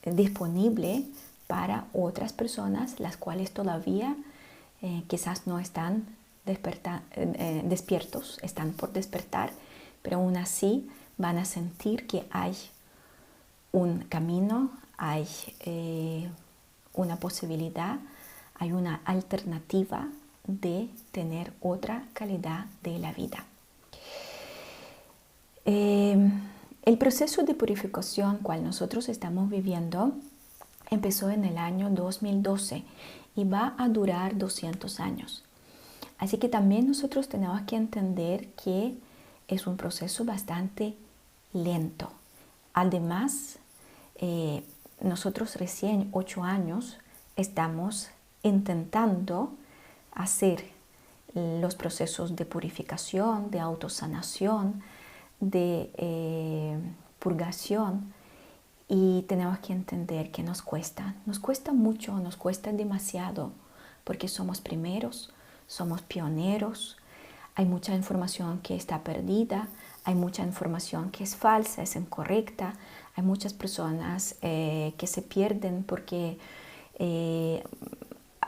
disponible 0.06 1.04
para 1.48 1.86
otras 1.94 2.32
personas, 2.32 3.00
las 3.00 3.18
cuales 3.18 3.52
todavía 3.52 4.16
eh, 4.82 5.04
quizás 5.08 5.48
no 5.48 5.60
están 5.60 6.06
eh, 6.46 6.58
eh, 7.16 7.62
despiertos, 7.66 8.40
están 8.42 8.72
por 8.72 8.94
despertar, 8.94 9.52
pero 10.02 10.18
aún 10.18 10.38
así 10.38 10.90
van 11.18 11.38
a 11.38 11.46
sentir 11.46 12.08
que 12.08 12.26
hay 12.32 12.56
un 13.74 14.06
camino, 14.10 14.72
hay 14.98 15.28
una 16.94 17.18
posibilidad, 17.18 18.00
hay 18.62 18.74
una 18.74 19.02
alternativa 19.06 20.08
de 20.46 20.88
tener 21.12 21.52
otra 21.62 22.06
calidad 22.14 22.68
de 22.84 23.00
la 23.00 23.12
vida. 23.12 23.44
el 25.66 26.98
proceso 27.00 27.44
de 27.44 27.56
purificación 27.56 28.38
cual 28.38 28.64
nosotros 28.64 29.10
estamos 29.10 29.50
viviendo 29.50 30.14
empezó 30.92 31.32
en 31.32 31.46
el 31.46 31.58
año 31.58 31.90
2012 31.90 32.84
y 33.36 33.44
va 33.46 33.74
a 33.80 33.90
durar 33.90 34.38
200 34.38 35.00
años. 35.00 35.44
Así 36.20 36.38
que 36.38 36.48
también 36.48 36.88
nosotros 36.88 37.30
tenemos 37.30 37.62
que 37.64 37.78
entender 37.78 38.50
que 38.64 38.96
es 39.48 39.66
un 39.66 39.76
proceso 39.76 40.24
bastante 40.24 40.96
lento. 41.54 42.12
Además, 42.74 43.58
eh, 44.18 44.64
nosotros 45.00 45.56
recién 45.56 46.10
8 46.12 46.44
años 46.44 47.00
estamos 47.36 48.12
intentando 48.44 49.52
hacer 50.14 50.66
los 51.34 51.76
procesos 51.76 52.36
de 52.36 52.46
purificación, 52.46 53.52
de 53.52 53.60
autosanación, 53.60 54.82
de 55.40 55.90
eh, 55.96 56.78
purgación 57.20 58.14
y 58.88 59.24
tenemos 59.24 59.60
que 59.60 59.72
entender 59.72 60.32
que 60.32 60.44
nos 60.44 60.62
cuesta, 60.62 61.16
nos 61.26 61.40
cuesta 61.40 61.72
mucho, 61.72 62.18
nos 62.20 62.36
cuesta 62.36 62.74
demasiado, 62.74 63.52
porque 64.04 64.28
somos 64.28 64.60
primeros, 64.60 65.32
somos 65.68 66.02
pioneros, 66.02 66.98
hay 67.56 67.66
mucha 67.66 67.96
información 67.96 68.60
que 68.60 68.76
está 68.76 69.00
perdida, 69.04 69.70
hay 70.04 70.16
mucha 70.16 70.44
información 70.44 71.12
que 71.12 71.24
es 71.24 71.36
falsa, 71.36 71.84
es 71.84 71.96
incorrecta, 71.96 72.74
hay 73.16 73.24
muchas 73.24 73.54
personas 73.54 74.36
eh, 74.42 74.94
que 74.98 75.08
se 75.08 75.22
pierden 75.22 75.84
porque 75.84 76.38
eh, 77.00 77.64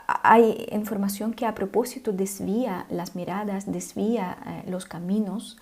hay 0.06 0.66
información 0.72 1.32
que 1.32 1.46
a 1.46 1.54
propósito 1.54 2.12
desvía 2.12 2.86
las 2.90 3.14
miradas, 3.14 3.70
desvía 3.70 4.36
eh, 4.46 4.70
los 4.70 4.84
caminos 4.86 5.58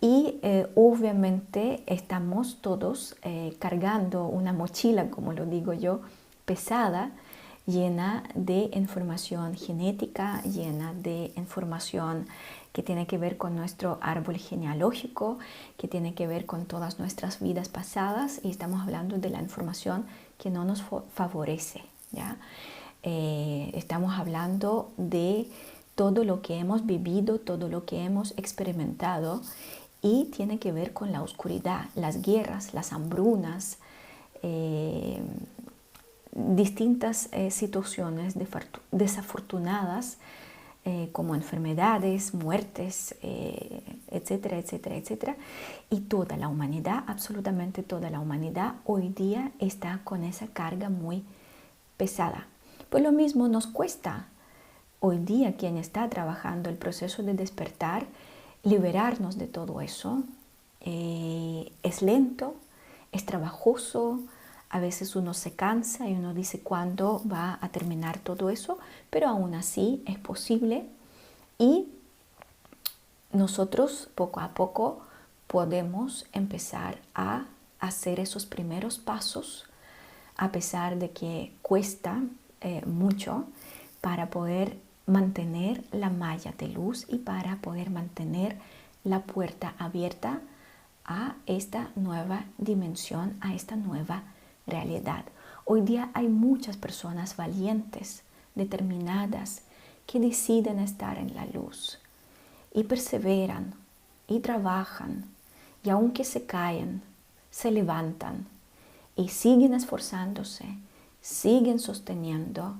y 0.00 0.40
obviamente 0.74 1.84
estamos 1.86 2.58
todos 2.60 3.14
cargando 3.60 4.26
una 4.26 4.52
mochila, 4.52 5.10
como 5.10 5.32
lo 5.32 5.46
digo 5.46 5.74
yo, 5.74 6.00
pesada, 6.44 7.12
llena 7.66 8.24
de 8.34 8.70
información 8.72 9.54
genética, 9.54 10.42
llena 10.42 10.92
de 10.94 11.32
información 11.36 12.26
que 12.72 12.82
tiene 12.82 13.06
que 13.06 13.18
ver 13.18 13.36
con 13.36 13.54
nuestro 13.54 13.98
árbol 14.00 14.36
genealógico, 14.36 15.38
que 15.76 15.88
tiene 15.88 16.14
que 16.14 16.26
ver 16.26 16.46
con 16.46 16.64
todas 16.66 16.98
nuestras 16.98 17.40
vidas 17.40 17.68
pasadas 17.68 18.40
y 18.42 18.50
estamos 18.50 18.80
hablando 18.80 19.18
de 19.18 19.30
la 19.30 19.40
información 19.40 20.06
que 20.38 20.50
no 20.50 20.64
nos 20.64 20.82
favorece. 21.14 21.82
¿ya? 22.10 22.38
Eh, 23.04 23.72
estamos 23.74 24.16
hablando 24.16 24.92
de 24.96 25.48
todo 25.96 26.22
lo 26.24 26.40
que 26.40 26.58
hemos 26.58 26.86
vivido, 26.86 27.38
todo 27.40 27.68
lo 27.68 27.84
que 27.84 28.04
hemos 28.04 28.32
experimentado 28.36 29.42
y 30.02 30.26
tiene 30.26 30.58
que 30.58 30.72
ver 30.72 30.92
con 30.92 31.10
la 31.10 31.22
oscuridad, 31.22 31.86
las 31.96 32.22
guerras, 32.22 32.74
las 32.74 32.92
hambrunas, 32.92 33.78
eh, 34.42 35.20
distintas 36.32 37.28
eh, 37.32 37.50
situaciones 37.50 38.34
desafortunadas 38.90 40.18
como 41.12 41.36
enfermedades, 41.36 42.34
muertes, 42.34 43.14
etcétera, 44.10 44.58
etcétera, 44.58 44.96
etcétera. 44.96 45.36
Y 45.90 46.00
toda 46.00 46.36
la 46.36 46.48
humanidad, 46.48 47.04
absolutamente 47.06 47.84
toda 47.84 48.10
la 48.10 48.18
humanidad, 48.18 48.74
hoy 48.84 49.10
día 49.10 49.52
está 49.60 50.00
con 50.02 50.24
esa 50.24 50.48
carga 50.48 50.88
muy 50.88 51.22
pesada. 51.96 52.48
Pues 52.92 53.02
lo 53.02 53.10
mismo 53.10 53.48
nos 53.48 53.66
cuesta 53.66 54.26
hoy 55.00 55.16
día 55.16 55.56
quien 55.56 55.78
está 55.78 56.10
trabajando 56.10 56.68
el 56.68 56.76
proceso 56.76 57.22
de 57.22 57.32
despertar, 57.32 58.04
liberarnos 58.64 59.38
de 59.38 59.46
todo 59.46 59.80
eso. 59.80 60.24
Eh, 60.82 61.72
es 61.82 62.02
lento, 62.02 62.54
es 63.10 63.24
trabajoso, 63.24 64.20
a 64.68 64.78
veces 64.78 65.16
uno 65.16 65.32
se 65.32 65.54
cansa 65.54 66.06
y 66.06 66.12
uno 66.12 66.34
dice 66.34 66.60
cuándo 66.60 67.22
va 67.26 67.58
a 67.62 67.70
terminar 67.70 68.18
todo 68.18 68.50
eso, 68.50 68.76
pero 69.08 69.26
aún 69.26 69.54
así 69.54 70.02
es 70.04 70.18
posible 70.18 70.84
y 71.56 71.88
nosotros 73.32 74.10
poco 74.14 74.40
a 74.40 74.52
poco 74.52 75.00
podemos 75.46 76.26
empezar 76.34 76.98
a 77.14 77.46
hacer 77.80 78.20
esos 78.20 78.44
primeros 78.44 78.98
pasos 78.98 79.64
a 80.36 80.52
pesar 80.52 80.98
de 80.98 81.10
que 81.10 81.54
cuesta 81.62 82.20
eh, 82.62 82.82
mucho 82.86 83.44
para 84.00 84.30
poder 84.30 84.78
mantener 85.06 85.84
la 85.92 86.10
malla 86.10 86.52
de 86.56 86.68
luz 86.68 87.06
y 87.08 87.18
para 87.18 87.56
poder 87.56 87.90
mantener 87.90 88.56
la 89.04 89.20
puerta 89.20 89.74
abierta 89.78 90.40
a 91.04 91.34
esta 91.46 91.90
nueva 91.96 92.44
dimensión, 92.58 93.36
a 93.40 93.54
esta 93.54 93.76
nueva 93.76 94.22
realidad. 94.66 95.24
Hoy 95.64 95.80
día 95.80 96.10
hay 96.14 96.28
muchas 96.28 96.76
personas 96.76 97.36
valientes, 97.36 98.22
determinadas, 98.54 99.62
que 100.06 100.20
deciden 100.20 100.78
estar 100.78 101.18
en 101.18 101.34
la 101.34 101.46
luz 101.46 101.98
y 102.74 102.84
perseveran 102.84 103.74
y 104.28 104.40
trabajan 104.40 105.24
y 105.84 105.90
aunque 105.90 106.24
se 106.24 106.44
caen, 106.46 107.02
se 107.50 107.70
levantan 107.70 108.46
y 109.16 109.28
siguen 109.28 109.74
esforzándose, 109.74 110.64
siguen 111.22 111.78
sosteniendo 111.78 112.76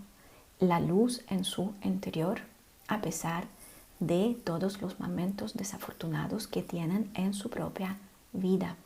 la 0.60 0.78
luz 0.80 1.22
en 1.28 1.44
su 1.44 1.72
interior 1.82 2.42
a 2.88 3.00
pesar 3.00 3.44
de 4.00 4.36
todos 4.44 4.82
los 4.82 5.00
momentos 5.00 5.54
desafortunados 5.54 6.46
que 6.46 6.62
tienen 6.62 7.10
en 7.14 7.32
su 7.32 7.48
propia 7.48 7.96
vida. 8.34 8.76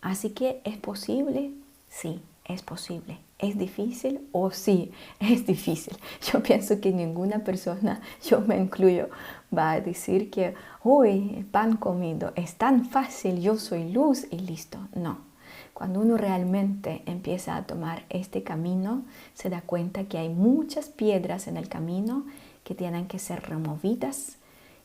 Así 0.00 0.30
que 0.30 0.60
es 0.64 0.76
posible 0.76 1.52
Sí, 1.92 2.22
es 2.46 2.62
posible. 2.62 3.18
¿Es 3.38 3.58
difícil? 3.58 4.26
O 4.32 4.50
sí, 4.50 4.92
es 5.20 5.46
difícil. 5.46 5.96
Yo 6.32 6.42
pienso 6.42 6.80
que 6.80 6.90
ninguna 6.90 7.40
persona, 7.40 8.00
yo 8.24 8.40
me 8.40 8.56
incluyo, 8.56 9.08
va 9.56 9.72
a 9.72 9.80
decir 9.80 10.30
que, 10.30 10.54
uy, 10.82 11.46
pan 11.50 11.76
comido, 11.76 12.32
es 12.34 12.54
tan 12.54 12.86
fácil, 12.86 13.40
yo 13.40 13.58
soy 13.58 13.92
luz 13.92 14.26
y 14.30 14.38
listo. 14.38 14.78
No. 14.94 15.31
Cuando 15.74 16.00
uno 16.00 16.16
realmente 16.16 17.02
empieza 17.06 17.56
a 17.56 17.66
tomar 17.66 18.04
este 18.10 18.42
camino, 18.42 19.02
se 19.34 19.50
da 19.50 19.62
cuenta 19.62 20.04
que 20.04 20.18
hay 20.18 20.28
muchas 20.28 20.88
piedras 20.88 21.48
en 21.48 21.56
el 21.56 21.68
camino 21.68 22.26
que 22.64 22.74
tienen 22.74 23.06
que 23.06 23.18
ser 23.18 23.42
removidas, 23.42 24.36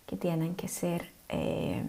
que 0.06 0.18
tienen 0.18 0.56
que 0.56 0.68
ser 0.68 1.12
eh, 1.30 1.84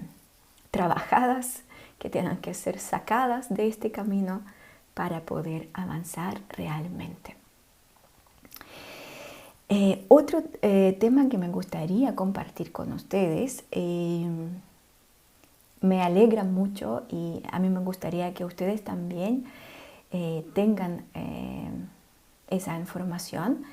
trabajadas, 0.70 1.62
que 1.98 2.10
tienen 2.10 2.36
que 2.38 2.54
ser 2.54 2.78
sacadas 2.78 3.48
de 3.48 3.68
este 3.68 3.90
camino 3.90 4.42
para 4.94 5.20
poder 5.20 5.68
avanzar 5.72 6.40
realmente. 6.50 7.36
Eh, 9.70 10.04
otro 10.08 10.42
eh, 10.62 10.96
tema 10.98 11.28
que 11.28 11.38
me 11.38 11.48
gustaría 11.48 12.14
compartir 12.14 12.72
con 12.72 12.92
ustedes, 12.92 13.64
me 15.80 16.02
alegra 16.02 16.44
mucho 16.44 17.04
y 17.08 17.42
a 17.50 17.58
mí 17.58 17.68
me 17.68 17.80
gustaría 17.80 18.34
que 18.34 18.44
ustedes 18.44 18.82
también 18.82 19.44
tengan 20.54 21.04
esa 22.48 22.78
información 22.78 23.64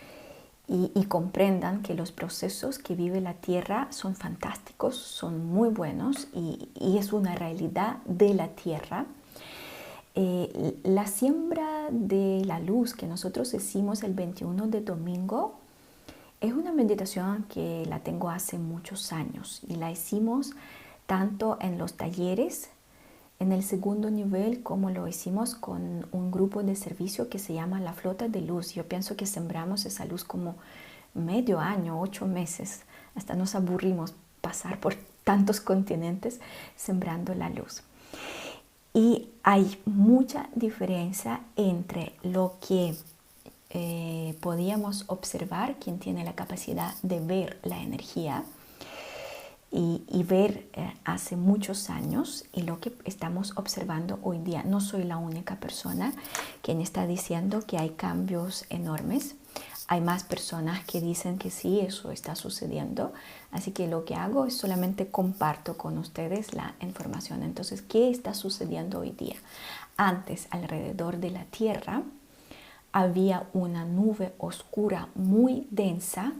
y, 0.67 1.05
comprendan 1.05 1.83
que 1.83 1.93
los 1.93 2.11
procesos 2.11 2.79
que 2.79 2.95
vive 2.95 3.21
la 3.21 3.35
Tierra 3.35 3.87
son 3.91 4.15
fantásticos, 4.15 4.97
son 4.97 5.45
muy 5.45 5.69
buenos 5.69 6.27
y, 6.33 6.69
y 6.79 6.97
es 6.97 7.13
una 7.13 7.35
realidad 7.35 7.97
de 8.05 8.33
la 8.33 8.47
Tierra. 8.49 9.05
Eh, 10.15 10.79
la 10.83 11.07
siembra 11.07 11.89
de 11.91 12.41
la 12.45 12.59
luz 12.59 12.93
que 12.93 13.05
nosotros 13.05 13.53
hicimos 13.53 14.01
el 14.01 14.13
21 14.13 14.67
de 14.67 14.79
domingo 14.79 15.55
es 16.39 16.53
una 16.53 16.71
meditación 16.71 17.45
que 17.49 17.85
la 17.87 17.99
tengo 17.99 18.29
hace 18.29 18.57
muchos 18.57 19.11
años 19.11 19.61
y 19.67 19.75
la 19.75 19.91
hicimos 19.91 20.51
tanto 21.05 21.57
en 21.61 21.77
los 21.77 21.93
talleres, 21.93 22.69
en 23.39 23.51
el 23.51 23.63
segundo 23.63 24.09
nivel, 24.09 24.63
como 24.63 24.89
lo 24.89 25.07
hicimos 25.07 25.55
con 25.55 26.07
un 26.11 26.31
grupo 26.31 26.63
de 26.63 26.75
servicio 26.75 27.29
que 27.29 27.39
se 27.39 27.53
llama 27.53 27.79
la 27.79 27.93
Flota 27.93 28.27
de 28.27 28.41
Luz. 28.41 28.73
Yo 28.73 28.87
pienso 28.87 29.17
que 29.17 29.25
sembramos 29.25 29.85
esa 29.85 30.05
luz 30.05 30.23
como 30.23 30.55
medio 31.13 31.59
año, 31.59 31.99
ocho 31.99 32.27
meses, 32.27 32.81
hasta 33.13 33.35
nos 33.35 33.55
aburrimos 33.55 34.13
pasar 34.41 34.79
por 34.79 34.95
tantos 35.23 35.59
continentes 35.59 36.39
sembrando 36.75 37.33
la 37.33 37.49
luz. 37.49 37.81
Y 38.93 39.27
hay 39.43 39.81
mucha 39.85 40.49
diferencia 40.55 41.41
entre 41.57 42.13
lo 42.23 42.55
que 42.65 42.95
eh, 43.71 44.37
podíamos 44.39 45.03
observar, 45.07 45.75
quien 45.75 45.99
tiene 45.99 46.23
la 46.23 46.35
capacidad 46.35 46.93
de 47.03 47.19
ver 47.19 47.59
la 47.63 47.81
energía 47.81 48.45
y, 49.77 50.23
ver 50.23 50.69
eh, 50.73 50.93
hace 51.03 51.35
muchos 51.35 51.89
años 51.89 52.45
y 52.53 52.61
lo 52.61 52.79
que 52.79 52.93
estamos 53.03 53.51
observando 53.57 54.19
hoy 54.23 54.39
día. 54.39 54.63
No 54.63 54.79
soy 54.79 55.03
la 55.03 55.17
única 55.17 55.57
persona 55.57 56.13
quien 56.61 56.79
está 56.79 57.05
diciendo 57.05 57.59
que 57.67 57.77
hay 57.77 57.89
cambios 57.89 58.65
enormes. 58.69 59.35
Hay 59.88 59.99
más 59.99 60.23
personas 60.23 60.85
que 60.85 61.01
dicen 61.01 61.38
que 61.38 61.51
sí, 61.51 61.81
eso 61.81 62.11
está 62.11 62.35
sucediendo. 62.35 63.11
Así 63.51 63.71
que 63.71 63.88
lo 63.88 64.05
que 64.05 64.15
hago 64.15 64.45
es 64.45 64.57
solamente 64.57 65.07
comparto 65.07 65.77
con 65.77 65.97
ustedes 65.97 66.53
la 66.53 66.75
información. 66.79 67.43
Entonces, 67.43 67.81
¿qué 67.81 68.09
está 68.09 68.33
sucediendo 68.33 68.99
hoy 68.99 69.11
día? 69.11 69.36
Antes, 69.97 70.47
alrededor 70.51 71.17
de 71.17 71.32
la 71.32 71.43
Tierra, 71.45 72.03
había 72.93 73.49
una 73.51 73.84
nube 73.84 74.34
oscura 74.38 75.09
muy 75.15 75.67
densa 75.69 76.32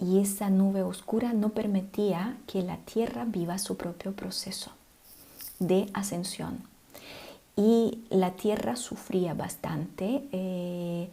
y 0.00 0.20
esa 0.20 0.50
nube 0.50 0.82
oscura 0.82 1.32
no 1.32 1.50
permitía 1.50 2.36
que 2.46 2.62
la 2.62 2.76
Tierra 2.78 3.24
viva 3.24 3.58
su 3.58 3.76
propio 3.76 4.12
proceso 4.12 4.70
de 5.58 5.90
ascensión. 5.92 6.62
Y 7.56 8.04
la 8.10 8.32
Tierra 8.32 8.76
sufría 8.76 9.34
bastante. 9.34 10.22
Eh, 10.30 11.10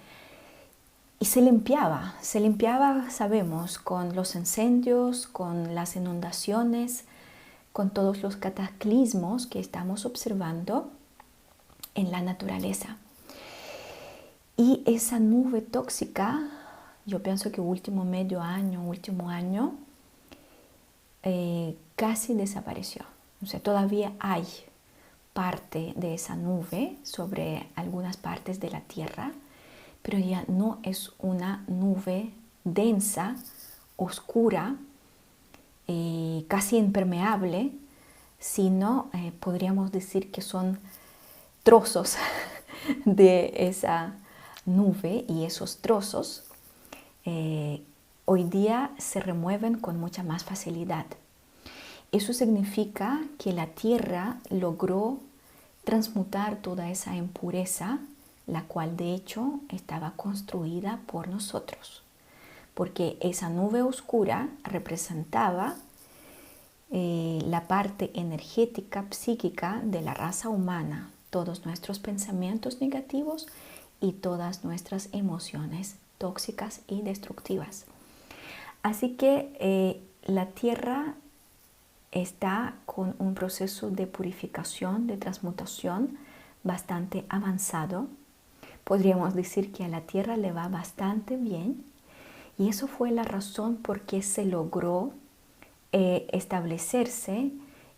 y 1.19 1.25
se 1.25 1.41
limpiaba, 1.41 2.13
se 2.21 2.39
limpiaba, 2.39 3.09
sabemos, 3.09 3.79
con 3.79 4.15
los 4.15 4.35
incendios, 4.35 5.27
con 5.27 5.73
las 5.73 5.95
inundaciones, 5.95 7.05
con 7.71 7.89
todos 7.89 8.21
los 8.21 8.35
cataclismos 8.35 9.47
que 9.47 9.59
estamos 9.59 10.05
observando 10.05 10.91
en 11.95 12.11
la 12.11 12.21
naturaleza. 12.21 12.97
Y 14.57 14.83
esa 14.85 15.19
nube 15.19 15.61
tóxica, 15.61 16.47
yo 17.05 17.21
pienso 17.21 17.51
que 17.51 17.61
último 17.61 18.03
medio 18.03 18.41
año, 18.41 18.83
último 18.83 19.29
año, 19.29 19.73
eh, 21.23 21.75
casi 21.95 22.33
desapareció. 22.33 23.03
O 23.43 23.45
sea, 23.45 23.59
todavía 23.59 24.13
hay 24.19 24.45
parte 25.33 25.93
de 25.97 26.15
esa 26.15 26.35
nube 26.35 26.97
sobre 27.03 27.67
algunas 27.75 28.17
partes 28.17 28.59
de 28.59 28.71
la 28.71 28.81
Tierra, 28.81 29.33
pero 30.01 30.17
ya 30.17 30.45
no 30.47 30.79
es 30.83 31.11
una 31.19 31.63
nube 31.67 32.31
densa, 32.63 33.35
oscura, 33.97 34.75
eh, 35.87 36.45
casi 36.47 36.77
impermeable, 36.77 37.71
sino 38.39 39.09
eh, 39.13 39.31
podríamos 39.39 39.91
decir 39.91 40.31
que 40.31 40.41
son 40.41 40.79
trozos 41.63 42.15
de 43.05 43.53
esa 43.55 44.15
nube 44.65 45.25
y 45.27 45.45
esos 45.45 45.77
trozos 45.77 46.44
eh, 47.25 47.81
hoy 48.25 48.43
día 48.43 48.91
se 48.97 49.19
remueven 49.19 49.79
con 49.79 49.99
mucha 49.99 50.23
más 50.23 50.43
facilidad. 50.43 51.05
Eso 52.11 52.33
significa 52.33 53.21
que 53.39 53.51
la 53.51 53.67
tierra 53.67 54.39
logró 54.49 55.19
transmutar 55.83 56.57
toda 56.57 56.89
esa 56.89 57.15
impureza, 57.15 57.99
la 58.47 58.63
cual 58.63 58.95
de 58.95 59.13
hecho 59.13 59.59
estaba 59.69 60.13
construida 60.15 61.01
por 61.07 61.27
nosotros, 61.27 62.03
porque 62.73 63.17
esa 63.21 63.49
nube 63.49 63.81
oscura 63.81 64.49
representaba 64.63 65.75
eh, 66.91 67.39
la 67.45 67.67
parte 67.67 68.11
energética, 68.13 69.05
psíquica 69.09 69.81
de 69.83 70.01
la 70.01 70.13
raza 70.13 70.49
humana, 70.49 71.11
todos 71.31 71.65
nuestros 71.65 71.99
pensamientos 71.99 72.81
negativos 72.81 73.47
y 73.99 74.13
todas 74.13 74.63
nuestras 74.63 75.09
emociones 75.11 75.95
tóxicas 76.17 76.81
y 76.87 77.01
destructivas. 77.01 77.85
Así 78.83 79.15
que 79.15 79.55
eh, 79.59 80.01
la 80.25 80.47
tierra 80.47 81.15
está 82.11 82.75
con 82.85 83.15
un 83.19 83.33
proceso 83.33 83.89
de 83.89 84.07
purificación, 84.07 85.07
de 85.07 85.17
transmutación 85.17 86.17
bastante 86.63 87.25
avanzado. 87.29 88.07
Podríamos 88.83 89.33
decir 89.33 89.71
que 89.71 89.83
a 89.83 89.87
la 89.87 90.01
tierra 90.01 90.37
le 90.37 90.51
va 90.51 90.67
bastante 90.67 91.35
bien 91.37 91.83
y 92.57 92.69
eso 92.69 92.87
fue 92.87 93.11
la 93.11 93.23
razón 93.23 93.75
por 93.77 94.01
qué 94.01 94.21
se 94.21 94.45
logró 94.45 95.11
eh, 95.91 96.27
establecerse 96.31 97.51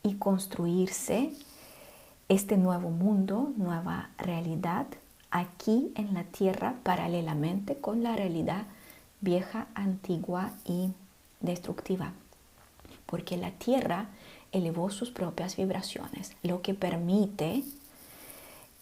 y 0.04 0.16
construirse 0.16 1.32
este 2.30 2.58
nuevo 2.58 2.90
mundo, 2.90 3.52
nueva 3.58 4.10
realidad 4.18 4.88
aquí 5.32 5.92
en 5.96 6.14
la 6.14 6.24
tierra 6.24 6.76
paralelamente 6.84 7.78
con 7.78 8.04
la 8.04 8.16
realidad 8.16 8.66
vieja, 9.22 9.68
antigua 9.74 10.52
y 10.66 10.92
destructiva. 11.40 12.14
Porque 13.06 13.38
la 13.38 13.52
tierra 13.52 14.10
elevó 14.52 14.90
sus 14.90 15.12
propias 15.12 15.56
vibraciones, 15.58 16.34
lo 16.44 16.62
que 16.62 16.74
permite 16.74 17.64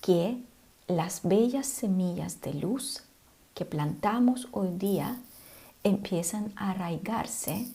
que 0.02 0.38
las 0.88 1.22
bellas 1.24 1.66
semillas 1.68 2.41
de 2.41 2.54
luz 2.54 3.04
que 3.54 3.66
plantamos 3.66 4.48
hoy 4.52 4.70
día 4.78 5.18
empiezan 5.84 6.52
a 6.56 6.72
arraigarse 6.72 7.68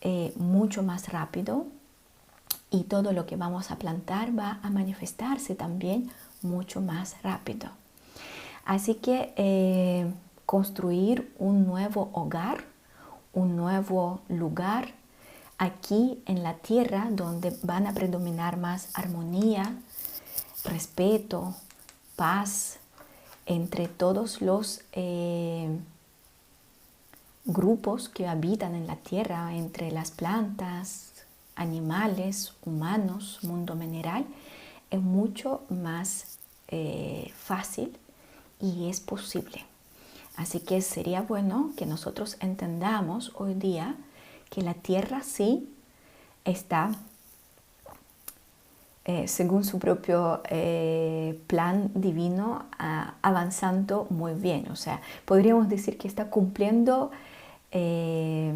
eh, 0.00 0.32
mucho 0.36 0.82
más 0.82 1.08
rápido 1.08 1.66
y 2.70 2.84
todo 2.84 3.12
lo 3.12 3.26
que 3.26 3.36
vamos 3.36 3.70
a 3.70 3.78
plantar 3.78 4.38
va 4.38 4.60
a 4.62 4.70
manifestarse 4.70 5.54
también 5.54 6.10
mucho 6.42 6.80
más 6.80 7.16
rápido. 7.22 7.77
Así 8.68 8.96
que 8.96 9.32
eh, 9.36 10.12
construir 10.44 11.34
un 11.38 11.66
nuevo 11.66 12.10
hogar, 12.12 12.64
un 13.32 13.56
nuevo 13.56 14.20
lugar 14.28 14.88
aquí 15.56 16.22
en 16.26 16.42
la 16.42 16.52
tierra 16.52 17.08
donde 17.10 17.56
van 17.62 17.86
a 17.86 17.94
predominar 17.94 18.58
más 18.58 18.90
armonía, 18.92 19.74
respeto, 20.64 21.54
paz 22.14 22.78
entre 23.46 23.88
todos 23.88 24.42
los 24.42 24.82
eh, 24.92 25.74
grupos 27.46 28.10
que 28.10 28.28
habitan 28.28 28.74
en 28.74 28.86
la 28.86 28.96
tierra, 28.96 29.56
entre 29.56 29.90
las 29.92 30.10
plantas, 30.10 31.14
animales, 31.56 32.52
humanos, 32.66 33.38
mundo 33.44 33.74
mineral, 33.74 34.26
es 34.90 35.00
mucho 35.00 35.62
más 35.70 36.36
eh, 36.68 37.32
fácil 37.34 37.96
y 38.60 38.88
es 38.88 39.00
posible. 39.00 39.64
Así 40.36 40.60
que 40.60 40.80
sería 40.82 41.22
bueno 41.22 41.72
que 41.76 41.86
nosotros 41.86 42.36
entendamos 42.40 43.32
hoy 43.34 43.54
día 43.54 43.96
que 44.50 44.62
la 44.62 44.74
tierra 44.74 45.22
sí 45.22 45.68
está, 46.44 46.92
eh, 49.04 49.26
según 49.26 49.64
su 49.64 49.78
propio 49.78 50.42
eh, 50.48 51.40
plan 51.46 51.90
divino, 51.94 52.66
avanzando 53.22 54.06
muy 54.10 54.34
bien. 54.34 54.70
O 54.70 54.76
sea, 54.76 55.00
podríamos 55.24 55.68
decir 55.68 55.98
que 55.98 56.08
está 56.08 56.30
cumpliendo 56.30 57.10
eh, 57.70 58.52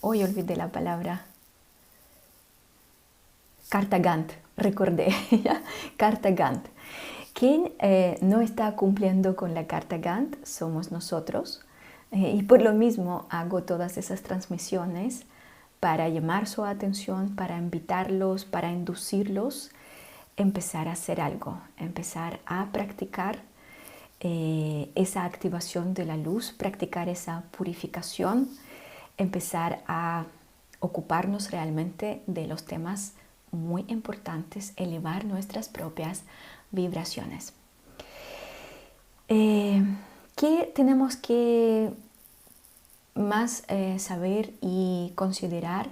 hoy 0.00 0.22
olvidé 0.22 0.56
la 0.56 0.68
palabra. 0.68 1.24
Carta 3.68 3.98
Gantt, 3.98 4.32
recordé, 4.56 5.14
Carta 5.96 6.30
Gantt. 6.30 6.66
Quien 7.38 7.72
eh, 7.78 8.18
no 8.20 8.40
está 8.40 8.74
cumpliendo 8.74 9.36
con 9.36 9.54
la 9.54 9.68
Carta 9.68 9.98
Gantt 9.98 10.44
somos 10.44 10.90
nosotros. 10.90 11.60
Eh, 12.10 12.34
y 12.36 12.42
por 12.42 12.60
lo 12.62 12.72
mismo 12.72 13.26
hago 13.30 13.62
todas 13.62 13.96
esas 13.96 14.22
transmisiones 14.22 15.22
para 15.78 16.08
llamar 16.08 16.48
su 16.48 16.64
atención, 16.64 17.36
para 17.36 17.56
invitarlos, 17.56 18.44
para 18.44 18.72
inducirlos, 18.72 19.70
empezar 20.36 20.88
a 20.88 20.92
hacer 20.94 21.20
algo, 21.20 21.60
empezar 21.76 22.40
a 22.44 22.72
practicar 22.72 23.38
eh, 24.18 24.90
esa 24.96 25.22
activación 25.22 25.94
de 25.94 26.06
la 26.06 26.16
luz, 26.16 26.50
practicar 26.50 27.08
esa 27.08 27.44
purificación, 27.56 28.48
empezar 29.16 29.84
a 29.86 30.24
ocuparnos 30.80 31.52
realmente 31.52 32.20
de 32.26 32.48
los 32.48 32.64
temas 32.64 33.12
muy 33.52 33.84
importantes, 33.86 34.72
elevar 34.76 35.24
nuestras 35.24 35.68
propias 35.68 36.24
vibraciones. 36.70 37.52
Eh, 39.28 39.82
¿Qué 40.36 40.72
tenemos 40.74 41.16
que 41.16 41.90
más 43.14 43.64
eh, 43.68 43.98
saber 43.98 44.52
y 44.60 45.12
considerar 45.16 45.88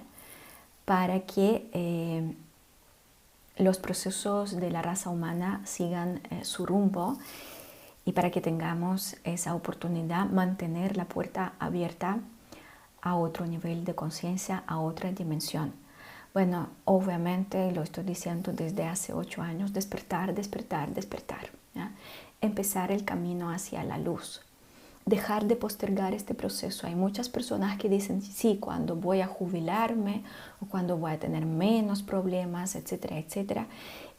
para 0.85 1.21
que 1.21 2.33
los 3.57 3.77
procesos 3.77 4.55
de 4.55 4.71
la 4.71 4.81
raza 4.81 5.09
humana 5.09 5.61
sigan 5.65 6.21
su 6.43 6.65
rumbo 6.65 7.17
y 8.07 8.13
para 8.13 8.31
que 8.31 8.39
tengamos 8.39 9.17
esa 9.25 9.53
oportunidad, 9.53 10.29
mantener 10.29 10.95
la 10.95 11.03
puerta 11.03 11.51
abierta 11.59 12.19
a 13.01 13.15
otro 13.15 13.45
nivel 13.45 13.83
de 13.83 13.95
conciencia, 13.95 14.63
a 14.65 14.79
otra 14.79 15.11
dimensión. 15.11 15.73
Bueno, 16.33 16.69
obviamente 16.85 17.71
lo 17.71 17.81
estoy 17.81 18.03
diciendo 18.03 18.51
desde 18.53 18.85
hace 18.85 19.13
ocho 19.13 19.41
años, 19.41 19.73
despertar, 19.73 20.35
despertar, 20.35 20.93
despertar. 20.93 21.49
Empezar 22.41 22.91
el 22.91 23.03
camino 23.03 23.49
hacia 23.51 23.83
la 23.83 23.97
luz. 23.97 24.41
Dejar 25.05 25.45
de 25.45 25.55
postergar 25.55 26.13
este 26.13 26.33
proceso. 26.33 26.85
Hay 26.85 26.95
muchas 26.95 27.29
personas 27.29 27.77
que 27.79 27.89
dicen, 27.89 28.21
sí, 28.21 28.57
cuando 28.59 28.95
voy 28.95 29.21
a 29.21 29.27
jubilarme 29.27 30.23
o 30.61 30.65
cuando 30.65 30.97
voy 30.97 31.13
a 31.13 31.19
tener 31.19 31.45
menos 31.45 32.03
problemas, 32.03 32.75
etcétera, 32.75 33.17
etcétera. 33.17 33.67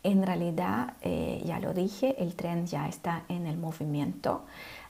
En 0.03 0.25
realidad, 0.25 0.95
eh, 1.03 1.43
ya 1.45 1.61
lo 1.61 1.75
dije, 1.75 2.21
el 2.23 2.35
tren 2.35 2.67
ya 2.67 2.89
está 2.89 3.25
en 3.29 3.47
el 3.47 3.59
movimiento, 3.59 4.45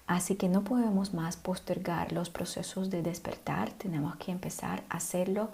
así 0.07 0.37
que 0.37 0.49
no 0.49 0.63
podemos 0.63 1.15
más 1.15 1.37
postergar 1.37 2.13
los 2.13 2.31
procesos 2.31 2.91
de 2.91 3.03
despertar, 3.03 3.71
tenemos 3.71 4.17
que 4.17 4.33
empezar 4.33 4.85
a 4.89 4.99
hacerlo 4.99 5.49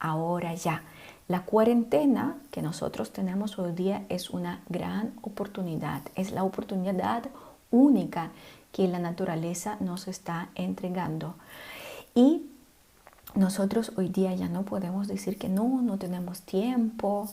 ahora 0.00 0.54
ya. 0.54 0.82
La 1.28 1.42
cuarentena 1.44 2.36
que 2.52 2.62
nosotros 2.62 3.12
tenemos 3.12 3.58
hoy 3.58 3.72
día 3.72 4.04
es 4.08 4.30
una 4.30 4.62
gran 4.68 5.12
oportunidad, 5.22 6.02
es 6.14 6.30
la 6.30 6.44
oportunidad 6.44 7.24
única 7.72 8.30
que 8.70 8.86
la 8.86 9.00
naturaleza 9.00 9.76
nos 9.80 10.06
está 10.06 10.50
entregando. 10.54 11.34
Y 12.14 12.46
nosotros 13.34 13.92
hoy 13.96 14.08
día 14.08 14.34
ya 14.36 14.48
no 14.48 14.62
podemos 14.62 15.08
decir 15.08 15.36
que 15.36 15.48
no, 15.48 15.82
no 15.82 15.98
tenemos 15.98 16.42
tiempo, 16.42 17.28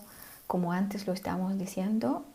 como 0.48 0.72
antes 0.72 1.06
lo 1.06 1.14
estábamos 1.14 1.60
diciendo, 1.60 2.26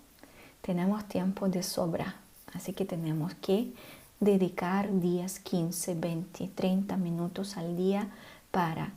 tenemos 0.62 1.06
tiempo 1.06 1.48
de 1.48 1.64
sobra, 1.64 2.16
así 2.54 2.72
que 2.72 2.84
tenemos 2.84 3.34
que 3.34 3.72
dedicar 4.20 4.92
días 5.00 5.40
15, 5.40 5.96
20, 5.96 6.48
30 6.54 6.96
minutos 6.96 7.56
al 7.56 7.76
día 7.76 8.08
para 8.50 8.92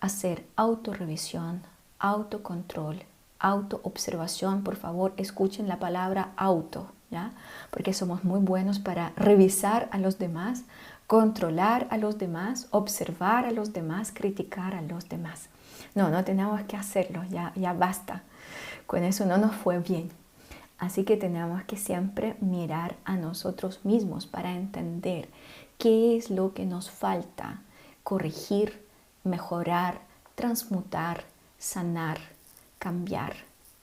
hacer 0.00 0.46
autorrevisión, 0.56 1.62
autocontrol, 1.98 3.02
autoobservación. 3.38 4.62
Por 4.62 4.76
favor, 4.76 5.12
escuchen 5.16 5.68
la 5.68 5.78
palabra 5.78 6.32
auto, 6.36 6.90
¿ya? 7.10 7.32
Porque 7.70 7.92
somos 7.92 8.24
muy 8.24 8.40
buenos 8.40 8.78
para 8.78 9.12
revisar 9.16 9.88
a 9.92 9.98
los 9.98 10.18
demás, 10.18 10.64
controlar 11.06 11.86
a 11.90 11.98
los 11.98 12.18
demás, 12.18 12.68
observar 12.70 13.44
a 13.44 13.52
los 13.52 13.72
demás, 13.72 14.12
criticar 14.12 14.74
a 14.74 14.82
los 14.82 15.08
demás. 15.08 15.48
No, 15.94 16.10
no 16.10 16.24
tenemos 16.24 16.60
que 16.62 16.76
hacerlo, 16.76 17.22
ya, 17.30 17.52
ya 17.54 17.72
basta. 17.72 18.22
Con 18.86 19.04
eso 19.04 19.24
no 19.26 19.38
nos 19.38 19.54
fue 19.54 19.78
bien. 19.78 20.10
Así 20.78 21.04
que 21.04 21.16
tenemos 21.16 21.62
que 21.64 21.76
siempre 21.76 22.36
mirar 22.40 22.96
a 23.04 23.16
nosotros 23.16 23.80
mismos 23.84 24.26
para 24.26 24.52
entender 24.52 25.28
qué 25.78 26.16
es 26.16 26.30
lo 26.30 26.52
que 26.52 26.66
nos 26.66 26.90
falta, 26.90 27.62
corregir, 28.02 28.84
mejorar, 29.24 30.00
transmutar, 30.34 31.24
sanar, 31.58 32.18
cambiar, 32.78 33.34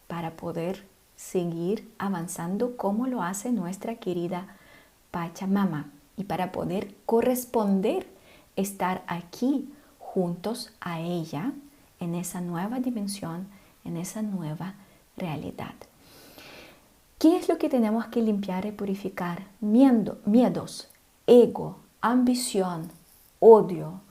para 0.07 0.31
poder 0.31 0.85
seguir 1.15 1.91
avanzando 1.97 2.77
como 2.77 3.07
lo 3.07 3.21
hace 3.23 3.51
nuestra 3.51 3.95
querida 3.95 4.47
Pachamama 5.11 5.89
y 6.17 6.25
para 6.25 6.51
poder 6.51 6.95
corresponder, 7.05 8.07
estar 8.55 9.03
aquí 9.07 9.73
juntos 9.97 10.71
a 10.79 10.99
ella 10.99 11.53
en 11.99 12.13
esa 12.15 12.41
nueva 12.41 12.79
dimensión, 12.79 13.47
en 13.83 13.97
esa 13.97 14.21
nueva 14.21 14.75
realidad. 15.17 15.73
¿Qué 17.17 17.37
es 17.37 17.47
lo 17.47 17.57
que 17.57 17.69
tenemos 17.69 18.05
que 18.07 18.21
limpiar 18.21 18.65
y 18.65 18.71
purificar? 18.71 19.47
miedos, 19.61 20.89
ego, 21.25 21.77
ambición, 22.01 22.91
odio, 23.39 24.01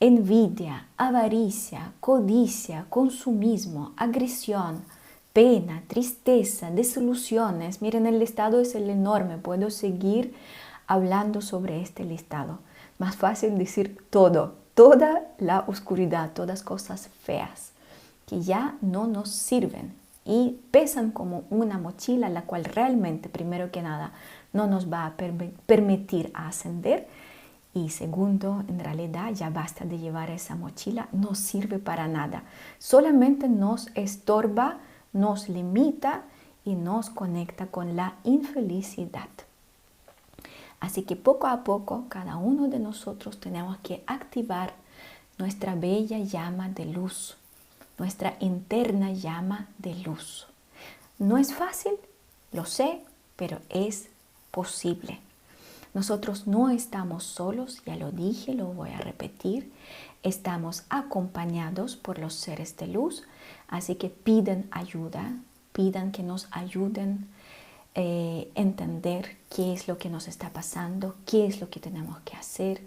envidia, 0.00 0.88
avaricia, 0.96 1.92
codicia, 2.00 2.86
consumismo, 2.88 3.92
agresión, 3.96 4.84
pena, 5.32 5.82
tristeza, 5.86 6.70
desilusiones. 6.70 7.82
Miren, 7.82 8.06
el 8.06 8.18
listado 8.18 8.60
es 8.60 8.74
el 8.74 8.90
enorme. 8.90 9.38
Puedo 9.38 9.70
seguir 9.70 10.34
hablando 10.86 11.40
sobre 11.40 11.80
este 11.80 12.04
listado. 12.04 12.58
Más 12.98 13.16
fácil 13.16 13.58
decir 13.58 13.98
todo, 14.10 14.54
toda 14.74 15.22
la 15.38 15.64
oscuridad, 15.66 16.32
todas 16.32 16.62
cosas 16.62 17.08
feas 17.22 17.72
que 18.26 18.40
ya 18.40 18.76
no 18.80 19.06
nos 19.06 19.30
sirven 19.30 19.94
y 20.24 20.58
pesan 20.70 21.12
como 21.12 21.44
una 21.50 21.78
mochila, 21.78 22.28
la 22.28 22.42
cual 22.42 22.64
realmente, 22.64 23.28
primero 23.28 23.70
que 23.70 23.82
nada, 23.82 24.12
no 24.52 24.66
nos 24.66 24.92
va 24.92 25.06
a 25.06 25.14
permitir 25.66 26.32
ascender. 26.34 27.06
Y 27.76 27.90
segundo, 27.90 28.64
en 28.68 28.80
realidad 28.80 29.34
ya 29.34 29.50
basta 29.50 29.84
de 29.84 29.98
llevar 29.98 30.30
esa 30.30 30.54
mochila, 30.54 31.10
no 31.12 31.34
sirve 31.34 31.78
para 31.78 32.08
nada. 32.08 32.42
Solamente 32.78 33.50
nos 33.50 33.88
estorba, 33.94 34.78
nos 35.12 35.50
limita 35.50 36.22
y 36.64 36.74
nos 36.74 37.10
conecta 37.10 37.66
con 37.66 37.94
la 37.94 38.14
infelicidad. 38.24 39.28
Así 40.80 41.02
que 41.02 41.16
poco 41.16 41.48
a 41.48 41.64
poco 41.64 42.06
cada 42.08 42.38
uno 42.38 42.68
de 42.68 42.78
nosotros 42.78 43.38
tenemos 43.40 43.76
que 43.82 44.02
activar 44.06 44.72
nuestra 45.36 45.74
bella 45.74 46.18
llama 46.20 46.70
de 46.70 46.86
luz, 46.86 47.36
nuestra 47.98 48.38
interna 48.40 49.12
llama 49.12 49.68
de 49.76 49.96
luz. 49.96 50.46
No 51.18 51.36
es 51.36 51.52
fácil, 51.52 51.92
lo 52.52 52.64
sé, 52.64 53.02
pero 53.36 53.58
es 53.68 54.08
posible. 54.50 55.25
Nosotros 55.96 56.46
no 56.46 56.68
estamos 56.68 57.24
solos, 57.24 57.80
ya 57.86 57.96
lo 57.96 58.12
dije, 58.12 58.52
lo 58.52 58.66
voy 58.66 58.90
a 58.90 58.98
repetir. 58.98 59.72
Estamos 60.22 60.82
acompañados 60.90 61.96
por 61.96 62.18
los 62.18 62.34
seres 62.34 62.76
de 62.76 62.86
luz, 62.86 63.22
así 63.66 63.94
que 63.94 64.10
piden 64.10 64.68
ayuda, 64.70 65.32
pidan 65.72 66.12
que 66.12 66.22
nos 66.22 66.48
ayuden 66.50 67.26
eh, 67.94 68.50
entender 68.54 69.38
qué 69.48 69.72
es 69.72 69.88
lo 69.88 69.96
que 69.96 70.10
nos 70.10 70.28
está 70.28 70.50
pasando, 70.50 71.16
qué 71.24 71.46
es 71.46 71.62
lo 71.62 71.70
que 71.70 71.80
tenemos 71.80 72.20
que 72.26 72.36
hacer, 72.36 72.82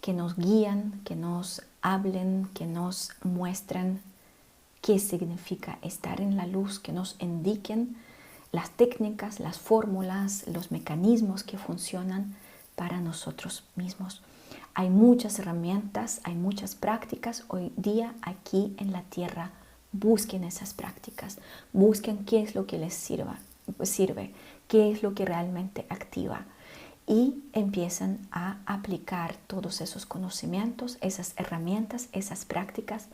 que 0.00 0.12
nos 0.12 0.36
guían, 0.36 1.00
que 1.04 1.16
nos 1.16 1.60
hablen, 1.82 2.48
que 2.54 2.66
nos 2.66 3.10
muestren 3.24 4.00
qué 4.80 5.00
significa 5.00 5.80
estar 5.82 6.20
en 6.20 6.36
la 6.36 6.46
luz, 6.46 6.78
que 6.78 6.92
nos 6.92 7.16
indiquen 7.18 7.96
las 8.52 8.70
técnicas, 8.70 9.40
las 9.40 9.58
fórmulas, 9.58 10.46
los 10.46 10.70
mecanismos 10.70 11.42
que 11.42 11.58
funcionan 11.58 12.36
para 12.76 13.00
nosotros 13.00 13.64
mismos. 13.76 14.22
Hay 14.74 14.90
muchas 14.90 15.38
herramientas, 15.38 16.20
hay 16.24 16.34
muchas 16.34 16.74
prácticas 16.74 17.44
hoy 17.48 17.72
día 17.76 18.14
aquí 18.22 18.74
en 18.78 18.92
la 18.92 19.02
tierra. 19.02 19.50
Busquen 19.92 20.42
esas 20.44 20.74
prácticas, 20.74 21.38
busquen 21.72 22.24
qué 22.24 22.42
es 22.42 22.54
lo 22.54 22.66
que 22.66 22.78
les 22.78 22.94
sirva, 22.94 23.38
sirve, 23.82 24.32
qué 24.66 24.90
es 24.90 25.02
lo 25.02 25.14
que 25.14 25.24
realmente 25.24 25.86
activa 25.88 26.46
y 27.06 27.42
empiezan 27.52 28.18
a 28.32 28.58
aplicar 28.66 29.36
todos 29.46 29.80
esos 29.80 30.06
conocimientos, 30.06 30.96
esas 31.00 31.34
herramientas, 31.36 32.08
esas 32.12 32.44
prácticas 32.44 33.08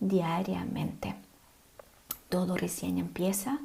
diariamente. 0.00 1.14
Todo 2.28 2.56
recién 2.56 2.98
empieza. 2.98 3.58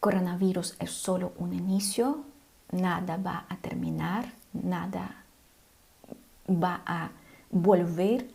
Coronavirus 0.00 0.76
es 0.78 0.92
solo 0.92 1.32
un 1.38 1.52
inicio, 1.54 2.24
nada 2.70 3.16
va 3.16 3.46
a 3.48 3.56
terminar, 3.56 4.32
nada 4.52 5.24
va 6.48 6.82
a 6.86 7.10
volver 7.50 8.30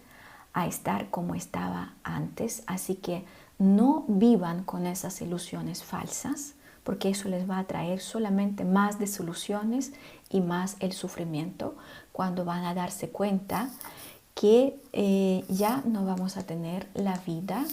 a 0.54 0.68
estar 0.68 1.10
como 1.10 1.36
estaba 1.36 1.94
antes, 2.04 2.64
así 2.68 2.96
que 2.96 3.26
no 3.58 4.06
vivan 4.08 4.64
con 4.64 4.86
esas 4.86 5.22
ilusiones 5.22 5.84
falsas 5.84 6.56
porque 6.84 7.10
eso 7.10 7.30
les 7.30 7.50
va 7.50 7.60
a 7.60 7.64
traer 7.64 8.02
solamente 8.02 8.66
más 8.66 9.00
desoluciones 9.00 9.94
y 10.30 10.42
más 10.42 10.76
el 10.80 10.92
sufrimiento 10.92 11.76
cuando 12.12 12.46
van 12.46 12.66
a 12.66 12.74
darse 12.74 13.10
cuenta 13.10 13.70
que 14.36 14.80
eh, 14.92 15.46
ya 15.48 15.82
no 15.86 16.06
vamos 16.06 16.38
a 16.38 16.44
tener 16.44 16.88
la 16.94 17.18
vida 17.20 17.64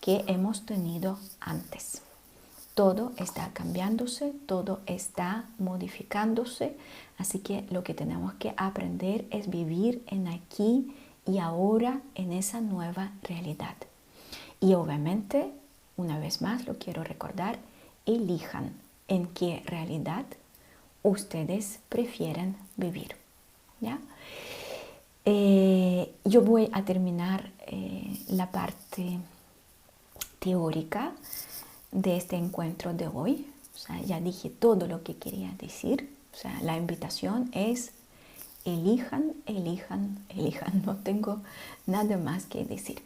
que 0.00 0.24
hemos 0.26 0.66
tenido 0.66 1.18
antes. 1.40 2.02
Todo 2.78 3.10
está 3.16 3.50
cambiándose, 3.54 4.32
todo 4.46 4.82
está 4.86 5.46
modificándose, 5.58 6.76
así 7.16 7.40
que 7.40 7.64
lo 7.70 7.82
que 7.82 7.92
tenemos 7.92 8.34
que 8.34 8.54
aprender 8.56 9.24
es 9.30 9.50
vivir 9.50 10.04
en 10.06 10.28
aquí 10.28 10.94
y 11.26 11.38
ahora 11.38 12.00
en 12.14 12.30
esa 12.30 12.60
nueva 12.60 13.10
realidad. 13.24 13.74
Y 14.60 14.74
obviamente, 14.74 15.50
una 15.96 16.20
vez 16.20 16.40
más 16.40 16.68
lo 16.68 16.78
quiero 16.78 17.02
recordar, 17.02 17.58
elijan 18.06 18.72
en 19.08 19.26
qué 19.26 19.60
realidad 19.66 20.26
ustedes 21.02 21.80
prefieren 21.88 22.54
vivir. 22.76 23.16
¿ya? 23.80 23.98
Eh, 25.24 26.14
yo 26.24 26.42
voy 26.42 26.70
a 26.72 26.84
terminar 26.84 27.50
eh, 27.66 28.20
la 28.28 28.52
parte 28.52 29.18
teórica 30.38 31.12
de 31.92 32.16
este 32.16 32.36
encuentro 32.36 32.94
de 32.94 33.08
hoy. 33.08 33.46
O 33.74 33.78
sea, 33.78 34.00
ya 34.02 34.20
dije 34.20 34.50
todo 34.50 34.86
lo 34.86 35.02
que 35.02 35.16
quería 35.16 35.52
decir. 35.58 36.10
O 36.32 36.36
sea, 36.36 36.60
la 36.62 36.76
invitación 36.76 37.50
es 37.52 37.92
elijan, 38.64 39.34
elijan, 39.46 40.18
elijan. 40.28 40.82
No 40.84 40.96
tengo 40.96 41.40
nada 41.86 42.16
más 42.16 42.46
que 42.46 42.64
decir. 42.64 43.02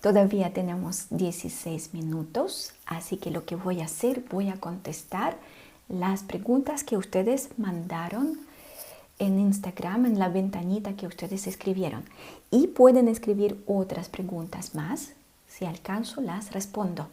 Todavía 0.00 0.52
tenemos 0.52 1.06
16 1.10 1.94
minutos, 1.94 2.72
así 2.84 3.16
que 3.16 3.30
lo 3.30 3.46
que 3.46 3.56
voy 3.56 3.80
a 3.80 3.86
hacer, 3.86 4.24
voy 4.30 4.48
a 4.50 4.60
contestar 4.60 5.38
las 5.88 6.22
preguntas 6.22 6.84
que 6.84 6.96
ustedes 6.96 7.50
mandaron 7.56 8.38
en 9.18 9.38
Instagram, 9.38 10.06
en 10.06 10.18
la 10.18 10.28
ventanita 10.28 10.94
que 10.94 11.06
ustedes 11.06 11.46
escribieron. 11.46 12.04
Y 12.50 12.66
pueden 12.68 13.08
escribir 13.08 13.62
otras 13.66 14.08
preguntas 14.08 14.74
más. 14.74 15.12
Si 15.48 15.64
alcanzo, 15.64 16.20
las 16.20 16.52
respondo. 16.52 17.08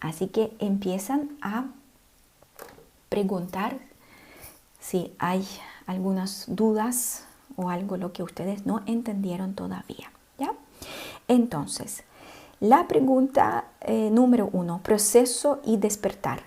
Así 0.00 0.28
que 0.28 0.56
empiezan 0.60 1.36
a 1.42 1.66
preguntar 3.08 3.78
si 4.80 5.12
hay 5.18 5.46
algunas 5.86 6.44
dudas 6.46 7.24
o 7.56 7.70
algo 7.70 7.96
lo 7.96 8.12
que 8.12 8.22
ustedes 8.22 8.66
no 8.66 8.82
entendieron 8.86 9.54
todavía. 9.54 10.10
¿Ya? 10.38 10.52
Entonces, 11.26 12.04
la 12.60 12.88
pregunta 12.88 13.64
eh, 13.80 14.10
número 14.10 14.50
uno, 14.52 14.80
proceso 14.82 15.60
y 15.64 15.76
despertar. 15.76 16.42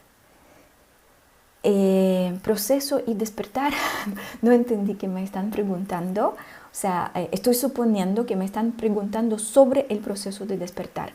Eh, 1.63 2.39
proceso 2.41 3.01
y 3.05 3.13
despertar, 3.13 3.73
no 4.41 4.51
entendí 4.51 4.95
que 4.95 5.07
me 5.07 5.23
están 5.23 5.51
preguntando, 5.51 6.35
o 6.72 6.76
sea, 6.76 7.11
eh, 7.15 7.28
estoy 7.34 7.53
suponiendo 7.53 8.26
que 8.26 8.38
me 8.38 8.45
están 8.45 8.72
preguntando 8.72 9.39
sobre 9.39 9.86
el 9.89 9.99
proceso 9.99 10.45
de 10.45 10.57
despertar. 10.57 11.11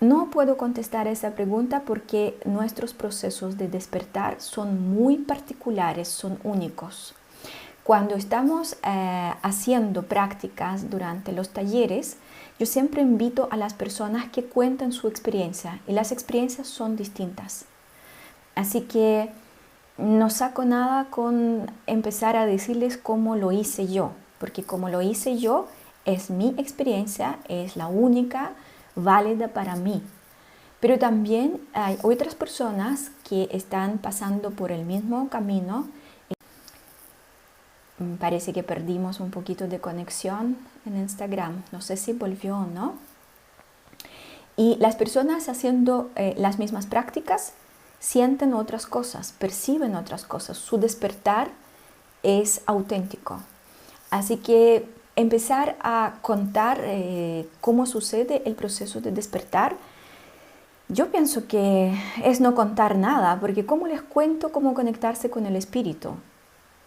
No 0.00 0.30
puedo 0.30 0.56
contestar 0.56 1.08
esa 1.08 1.32
pregunta 1.32 1.82
porque 1.84 2.38
nuestros 2.44 2.94
procesos 2.94 3.58
de 3.58 3.66
despertar 3.66 4.40
son 4.40 4.94
muy 4.94 5.16
particulares, 5.16 6.06
son 6.06 6.38
únicos. 6.44 7.14
Cuando 7.82 8.14
estamos 8.14 8.76
haciendo 8.82 10.04
prácticas 10.04 10.90
durante 10.90 11.32
los 11.32 11.48
talleres, 11.48 12.18
yo 12.60 12.66
siempre 12.66 13.02
invito 13.02 13.48
a 13.50 13.56
las 13.56 13.74
personas 13.74 14.28
que 14.28 14.44
cuenten 14.44 14.92
su 14.92 15.08
experiencia 15.08 15.80
y 15.88 15.92
las 15.92 16.12
experiencias 16.12 16.68
son 16.68 16.94
distintas. 16.94 17.64
Así 18.54 18.82
que 18.82 19.32
no 19.98 20.30
saco 20.30 20.64
nada 20.64 21.06
con 21.10 21.70
empezar 21.86 22.36
a 22.36 22.46
decirles 22.46 22.96
cómo 22.96 23.34
lo 23.34 23.50
hice 23.50 23.88
yo, 23.88 24.12
porque 24.40 24.64
como 24.64 24.88
lo 24.88 25.02
hice 25.02 25.38
yo 25.38 25.68
es 26.06 26.30
mi 26.30 26.54
experiencia, 26.56 27.38
es 27.46 27.76
la 27.76 27.86
única 27.86 28.52
válida 28.96 29.48
para 29.48 29.76
mí. 29.76 30.02
Pero 30.80 30.98
también 30.98 31.60
hay 31.74 31.98
otras 32.02 32.34
personas 32.34 33.10
que 33.28 33.48
están 33.52 33.98
pasando 33.98 34.50
por 34.50 34.72
el 34.72 34.86
mismo 34.86 35.28
camino. 35.28 35.86
Mm, 37.98 38.14
parece 38.14 38.54
que 38.54 38.62
perdimos 38.62 39.20
un 39.20 39.30
poquito 39.30 39.68
de 39.68 39.78
conexión 39.78 40.56
en 40.86 40.96
Instagram. 40.96 41.62
No 41.70 41.82
sé 41.82 41.98
si 41.98 42.14
volvió 42.14 42.56
o 42.56 42.66
no. 42.66 42.94
Y 44.56 44.76
las 44.80 44.96
personas 44.96 45.50
haciendo 45.50 46.10
eh, 46.16 46.34
las 46.38 46.58
mismas 46.58 46.86
prácticas 46.86 47.52
sienten 47.98 48.54
otras 48.54 48.86
cosas, 48.86 49.32
perciben 49.38 49.94
otras 49.94 50.24
cosas. 50.24 50.56
Su 50.56 50.78
despertar 50.78 51.50
es 52.22 52.62
auténtico. 52.64 53.42
Así 54.10 54.36
que 54.36 54.86
empezar 55.16 55.76
a 55.80 56.14
contar 56.22 56.80
eh, 56.82 57.46
cómo 57.60 57.86
sucede 57.86 58.42
el 58.44 58.54
proceso 58.54 59.00
de 59.00 59.12
despertar, 59.12 59.76
yo 60.88 61.12
pienso 61.12 61.46
que 61.46 61.94
es 62.24 62.40
no 62.40 62.54
contar 62.56 62.96
nada, 62.96 63.38
porque 63.40 63.64
¿cómo 63.64 63.86
les 63.86 64.02
cuento 64.02 64.50
cómo 64.50 64.74
conectarse 64.74 65.30
con 65.30 65.46
el 65.46 65.54
espíritu? 65.54 66.10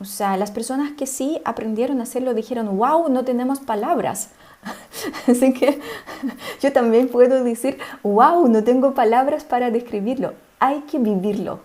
O 0.01 0.05
sea, 0.05 0.35
las 0.35 0.51
personas 0.51 0.91
que 0.91 1.07
sí 1.07 1.39
aprendieron 1.45 2.01
a 2.01 2.03
hacerlo 2.03 2.33
dijeron, 2.33 2.77
wow, 2.77 3.07
no 3.07 3.23
tenemos 3.23 3.61
palabras. 3.61 4.31
Así 5.27 5.53
que 5.53 5.79
yo 6.61 6.73
también 6.73 7.07
puedo 7.07 7.41
decir, 7.43 7.77
wow, 8.03 8.45
no 8.49 8.65
tengo 8.65 8.93
palabras 8.93 9.45
para 9.45 9.71
describirlo. 9.71 10.33
Hay 10.59 10.81
que 10.81 10.99
vivirlo. 10.99 11.61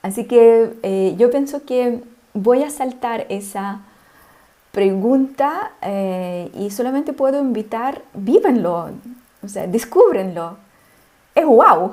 Así 0.00 0.24
que 0.24 0.72
eh, 0.82 1.14
yo 1.18 1.30
pienso 1.30 1.64
que 1.64 2.02
voy 2.32 2.62
a 2.62 2.70
saltar 2.70 3.26
esa 3.28 3.82
pregunta 4.72 5.72
eh, 5.82 6.50
y 6.54 6.70
solamente 6.70 7.12
puedo 7.12 7.40
invitar, 7.40 8.02
vívenlo, 8.14 8.90
o 9.42 9.48
sea, 9.48 9.66
descúbrenlo. 9.66 10.56
Es 11.34 11.46
wow, 11.46 11.92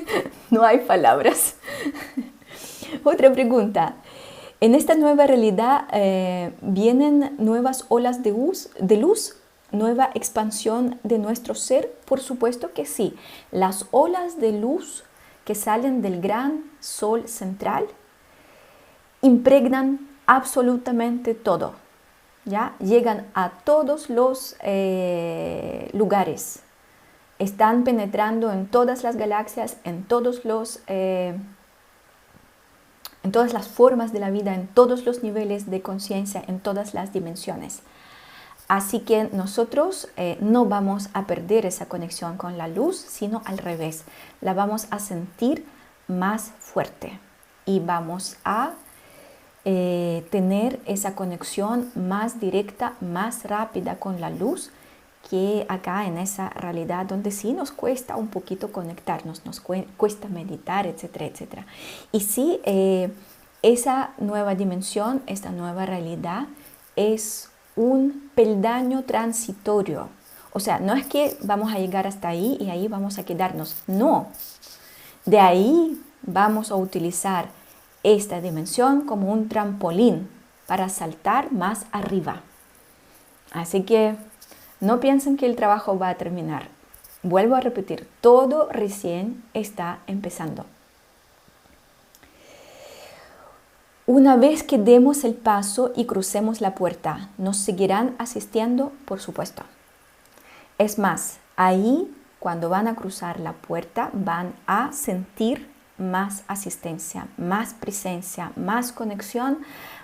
no 0.50 0.62
hay 0.62 0.78
palabras. 0.78 1.56
Otra 3.04 3.32
pregunta. 3.32 3.96
En 4.60 4.74
esta 4.74 4.94
nueva 4.94 5.26
realidad 5.26 5.86
eh, 5.92 6.52
vienen 6.62 7.34
nuevas 7.38 7.86
olas 7.88 8.22
de 8.22 8.30
luz, 8.30 8.70
de 8.78 8.96
luz, 8.96 9.36
nueva 9.70 10.10
expansión 10.14 10.98
de 11.02 11.18
nuestro 11.18 11.54
ser. 11.54 11.92
Por 12.06 12.20
supuesto 12.20 12.72
que 12.72 12.84
sí. 12.84 13.14
Las 13.52 13.86
olas 13.90 14.40
de 14.40 14.52
luz 14.52 15.04
que 15.44 15.54
salen 15.54 16.02
del 16.02 16.20
gran 16.20 16.64
sol 16.80 17.28
central 17.28 17.86
impregnan 19.22 20.08
absolutamente 20.26 21.34
todo. 21.34 21.74
¿Ya? 22.48 22.74
Llegan 22.80 23.26
a 23.34 23.50
todos 23.64 24.10
los 24.10 24.56
eh, 24.62 25.90
lugares. 25.92 26.62
Están 27.38 27.84
penetrando 27.84 28.50
en 28.50 28.66
todas 28.66 29.02
las 29.04 29.16
galaxias, 29.16 29.76
en 29.84 30.04
todos 30.04 30.44
los... 30.44 30.80
Eh, 30.86 31.36
en 33.24 33.32
todas 33.32 33.52
las 33.52 33.68
formas 33.68 34.12
de 34.12 34.20
la 34.20 34.30
vida, 34.30 34.54
en 34.54 34.68
todos 34.68 35.04
los 35.04 35.22
niveles 35.22 35.68
de 35.68 35.82
conciencia, 35.82 36.42
en 36.46 36.60
todas 36.60 36.94
las 36.94 37.12
dimensiones. 37.12 37.82
Así 38.68 39.00
que 39.00 39.28
nosotros 39.32 40.08
eh, 40.16 40.38
no 40.40 40.66
vamos 40.66 41.08
a 41.14 41.26
perder 41.26 41.66
esa 41.66 41.86
conexión 41.86 42.36
con 42.36 42.56
la 42.56 42.68
luz, 42.68 42.96
sino 42.96 43.42
al 43.44 43.58
revés, 43.58 44.04
la 44.40 44.54
vamos 44.54 44.86
a 44.90 44.98
sentir 44.98 45.66
más 46.06 46.52
fuerte 46.58 47.18
y 47.66 47.80
vamos 47.80 48.36
a 48.44 48.72
eh, 49.70 50.26
tener 50.30 50.80
esa 50.86 51.14
conexión 51.14 51.90
más 51.94 52.40
directa, 52.40 52.94
más 53.02 53.44
rápida 53.44 53.96
con 53.96 54.18
la 54.18 54.30
luz 54.30 54.70
que 55.28 55.66
acá 55.68 56.06
en 56.06 56.16
esa 56.16 56.48
realidad 56.48 57.04
donde 57.04 57.30
sí 57.30 57.52
nos 57.52 57.70
cuesta 57.70 58.16
un 58.16 58.28
poquito 58.28 58.72
conectarnos, 58.72 59.44
nos 59.44 59.60
cuesta 59.60 60.28
meditar, 60.28 60.86
etcétera, 60.86 61.26
etcétera. 61.26 61.66
Y 62.12 62.20
sí, 62.20 62.60
eh, 62.64 63.10
esa 63.60 64.12
nueva 64.16 64.54
dimensión, 64.54 65.22
esta 65.26 65.50
nueva 65.50 65.84
realidad 65.84 66.46
es 66.96 67.50
un 67.76 68.30
peldaño 68.34 69.04
transitorio. 69.04 70.08
O 70.54 70.60
sea, 70.60 70.78
no 70.78 70.94
es 70.94 71.04
que 71.04 71.36
vamos 71.42 71.74
a 71.74 71.78
llegar 71.78 72.06
hasta 72.06 72.28
ahí 72.28 72.56
y 72.58 72.70
ahí 72.70 72.88
vamos 72.88 73.18
a 73.18 73.24
quedarnos. 73.26 73.76
No. 73.86 74.28
De 75.26 75.40
ahí 75.40 76.00
vamos 76.22 76.70
a 76.70 76.76
utilizar 76.76 77.57
esta 78.02 78.40
dimensión 78.40 79.02
como 79.02 79.32
un 79.32 79.48
trampolín 79.48 80.28
para 80.66 80.88
saltar 80.88 81.52
más 81.52 81.86
arriba. 81.92 82.42
Así 83.52 83.82
que 83.82 84.16
no 84.80 85.00
piensen 85.00 85.36
que 85.36 85.46
el 85.46 85.56
trabajo 85.56 85.98
va 85.98 86.10
a 86.10 86.16
terminar. 86.16 86.68
Vuelvo 87.22 87.56
a 87.56 87.60
repetir, 87.60 88.08
todo 88.20 88.68
recién 88.70 89.42
está 89.54 89.98
empezando. 90.06 90.66
Una 94.06 94.36
vez 94.36 94.62
que 94.62 94.78
demos 94.78 95.24
el 95.24 95.34
paso 95.34 95.92
y 95.94 96.06
crucemos 96.06 96.60
la 96.60 96.74
puerta, 96.74 97.28
¿nos 97.36 97.58
seguirán 97.58 98.14
asistiendo? 98.18 98.92
Por 99.04 99.20
supuesto. 99.20 99.64
Es 100.78 100.98
más, 100.98 101.38
ahí 101.56 102.14
cuando 102.38 102.68
van 102.68 102.88
a 102.88 102.94
cruzar 102.94 103.40
la 103.40 103.52
puerta 103.52 104.10
van 104.12 104.54
a 104.66 104.92
sentir 104.92 105.68
más 105.98 106.44
asistencia, 106.48 107.26
más 107.36 107.74
presencia, 107.74 108.52
más 108.56 108.92
conexión, 108.92 109.58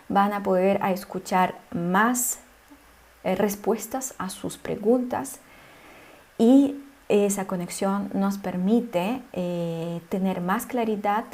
van 0.09 0.32
a 0.32 0.42
poder 0.42 0.82
a 0.82 0.92
escuchar 0.92 1.57
más 1.72 2.38
eh, 3.22 3.34
respuestas 3.34 4.14
a 4.18 4.28
sus 4.28 4.59
preguntas 4.59 5.38
y 6.38 6.76
esa 7.09 7.47
conexión 7.47 8.11
nos 8.14 8.38
permite 8.38 9.22
eh, 9.32 10.01
tener 10.09 10.40
más 10.40 10.66
claridad 10.66 11.24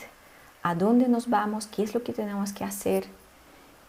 a 0.63 0.75
dónde 0.75 1.09
nos 1.09 1.29
vamos, 1.31 1.67
qué 1.67 1.83
es 1.83 1.95
lo 1.95 2.03
que 2.03 2.13
tenemos 2.13 2.53
que 2.53 2.65
hacer 2.65 3.07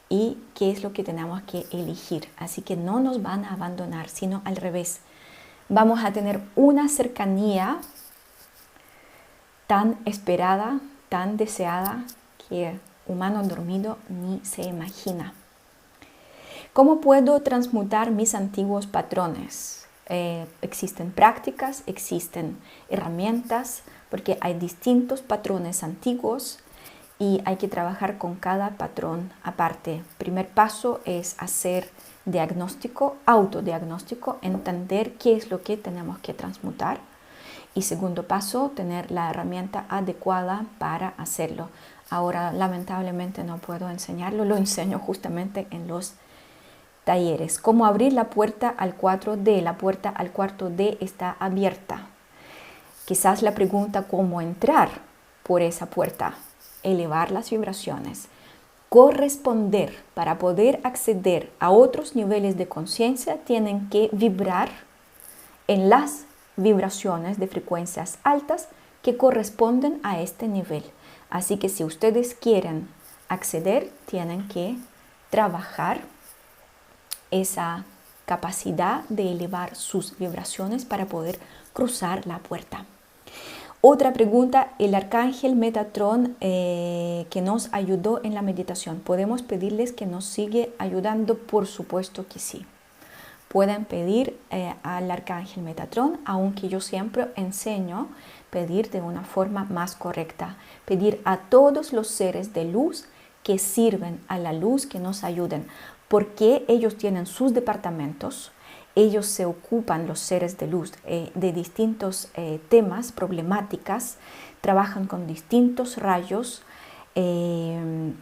y 0.10 0.38
qué 0.56 0.72
es 0.72 0.84
lo 0.84 0.94
que 0.94 1.04
tenemos 1.04 1.42
que 1.44 1.66
elegir. 1.72 2.28
Así 2.38 2.62
que 2.62 2.76
no 2.76 3.00
nos 3.00 3.22
van 3.22 3.46
a 3.46 3.54
abandonar, 3.54 4.10
sino 4.10 4.42
al 4.46 4.56
revés. 4.56 5.00
Vamos 5.70 6.04
a 6.04 6.12
tener 6.12 6.42
una 6.56 6.90
cercanía 6.90 7.80
tan 9.72 9.98
esperada, 10.04 10.82
tan 11.08 11.38
deseada 11.38 12.04
que 12.50 12.78
humano 13.08 13.42
dormido 13.44 13.98
ni 14.10 14.42
se 14.44 14.64
imagina. 14.64 15.34
¿Cómo 16.74 17.00
puedo 17.00 17.42
transmutar 17.42 18.12
mis 18.12 18.36
antiguos 18.36 18.86
patrones? 18.86 19.88
Eh, 20.10 20.46
existen 20.62 21.14
prácticas, 21.14 21.84
existen 21.86 22.58
herramientas, 22.90 23.84
porque 24.10 24.38
hay 24.42 24.56
distintos 24.56 25.22
patrones 25.22 25.84
antiguos 25.84 26.60
y 27.18 27.42
hay 27.46 27.56
que 27.56 27.70
trabajar 27.70 28.18
con 28.18 28.36
cada 28.36 28.72
patrón 28.72 29.32
aparte. 29.42 30.04
Primer 30.18 30.50
paso 30.50 31.00
es 31.06 31.38
hacer 31.38 31.90
diagnóstico, 32.26 33.16
autodiagnóstico, 33.26 34.38
entender 34.42 35.14
qué 35.14 35.38
es 35.38 35.50
lo 35.50 35.62
que 35.62 35.78
tenemos 35.78 36.20
que 36.20 36.34
transmutar. 36.34 37.10
Y 37.74 37.84
segundo 37.84 38.24
paso, 38.28 38.72
tener 38.76 39.12
la 39.12 39.30
herramienta 39.30 39.86
adecuada 39.90 40.66
para 40.78 41.14
hacerlo. 41.18 41.70
Ahora, 42.10 42.52
lamentablemente 42.52 43.44
no 43.44 43.58
puedo 43.58 43.90
enseñarlo, 43.90 44.44
lo 44.44 44.58
enseño 44.58 45.00
justamente 45.00 45.68
en 45.72 45.88
los 45.88 46.16
talleres. 47.04 47.60
Cómo 47.60 47.86
abrir 47.86 48.14
la 48.14 48.26
puerta 48.26 48.70
al 48.70 48.98
4D. 48.98 49.62
La 49.62 49.78
puerta 49.78 50.10
al 50.10 50.32
cuarto 50.32 50.70
D 50.70 50.98
está 51.00 51.36
abierta. 51.40 52.08
Quizás 53.06 53.42
la 53.42 53.54
pregunta 53.54 54.04
cómo 54.04 54.42
entrar 54.42 54.90
por 55.44 55.62
esa 55.62 55.88
puerta. 55.88 56.36
Elevar 56.84 57.32
las 57.32 57.50
vibraciones. 57.50 58.28
Corresponder 58.90 59.96
para 60.14 60.38
poder 60.38 60.82
acceder 60.84 61.52
a 61.60 61.72
otros 61.72 62.16
niveles 62.16 62.58
de 62.58 62.68
conciencia 62.68 63.38
tienen 63.38 63.90
que 63.90 64.10
vibrar 64.12 64.70
en 65.68 65.90
las 65.90 66.26
vibraciones 66.58 67.40
de 67.40 67.48
frecuencias 67.48 68.18
altas 68.24 68.68
que 69.02 69.18
corresponden 69.18 70.00
a 70.04 70.22
este 70.22 70.48
nivel. 70.48 70.84
Así 71.30 71.58
que 71.58 71.70
si 71.70 71.84
ustedes 71.84 72.36
quieren 72.36 72.88
acceder, 73.30 73.92
tienen 74.06 74.48
que 74.48 74.76
trabajar 75.30 76.02
esa 77.32 77.86
capacidad 78.26 79.04
de 79.10 79.32
elevar 79.32 79.76
sus 79.76 80.18
vibraciones 80.18 80.86
para 80.86 81.06
poder 81.06 81.40
cruzar 81.74 82.28
la 82.28 82.40
puerta. 82.40 82.86
Otra 83.84 84.14
pregunta, 84.14 84.74
el 84.78 84.94
arcángel 84.94 85.56
Metatron 85.56 86.36
eh, 86.40 87.26
que 87.32 87.42
nos 87.42 87.74
ayudó 87.74 88.22
en 88.24 88.36
la 88.36 88.44
meditación, 88.44 89.00
¿podemos 89.00 89.42
pedirles 89.42 89.92
que 89.92 90.06
nos 90.06 90.26
siga 90.26 90.68
ayudando? 90.78 91.36
Por 91.36 91.66
supuesto 91.66 92.28
que 92.28 92.38
sí. 92.38 92.64
Pueden 93.52 93.84
pedir 93.84 94.40
eh, 94.50 94.74
al 94.82 95.12
arcángel 95.12 95.62
Metatrón, 95.62 96.22
aunque 96.24 96.70
yo 96.70 96.80
siempre 96.80 97.28
enseño 97.36 98.08
pedir 98.50 98.90
de 98.92 99.02
una 99.02 99.26
forma 99.26 99.66
más 99.66 99.94
correcta, 99.96 100.56
pedir 100.86 101.22
a 101.26 101.36
todos 101.36 101.92
los 101.92 102.08
seres 102.08 102.54
de 102.54 102.64
luz 102.64 103.10
que 103.44 103.58
sirven 103.58 104.22
a 104.30 104.38
la 104.38 104.54
luz, 104.54 104.86
que 104.86 105.00
nos 105.00 105.26
ayuden, 105.26 105.68
porque 106.08 106.64
ellos 106.70 106.96
tienen 106.98 107.26
sus 107.26 107.54
departamentos, 107.54 108.54
ellos 108.96 109.26
se 109.26 109.46
ocupan, 109.46 110.08
los 110.08 110.20
seres 110.22 110.58
de 110.58 110.68
luz, 110.68 110.94
eh, 111.06 111.30
de 111.36 111.52
distintos 111.52 112.30
eh, 112.36 112.62
temas, 112.70 113.12
problemáticas, 113.12 114.18
trabajan 114.62 115.08
con 115.08 115.28
distintos 115.28 115.98
rayos, 115.98 116.64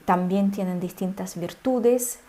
también 0.05 0.49
tienen 0.49 0.79
distintas 0.79 1.39
virtudes 1.39 2.21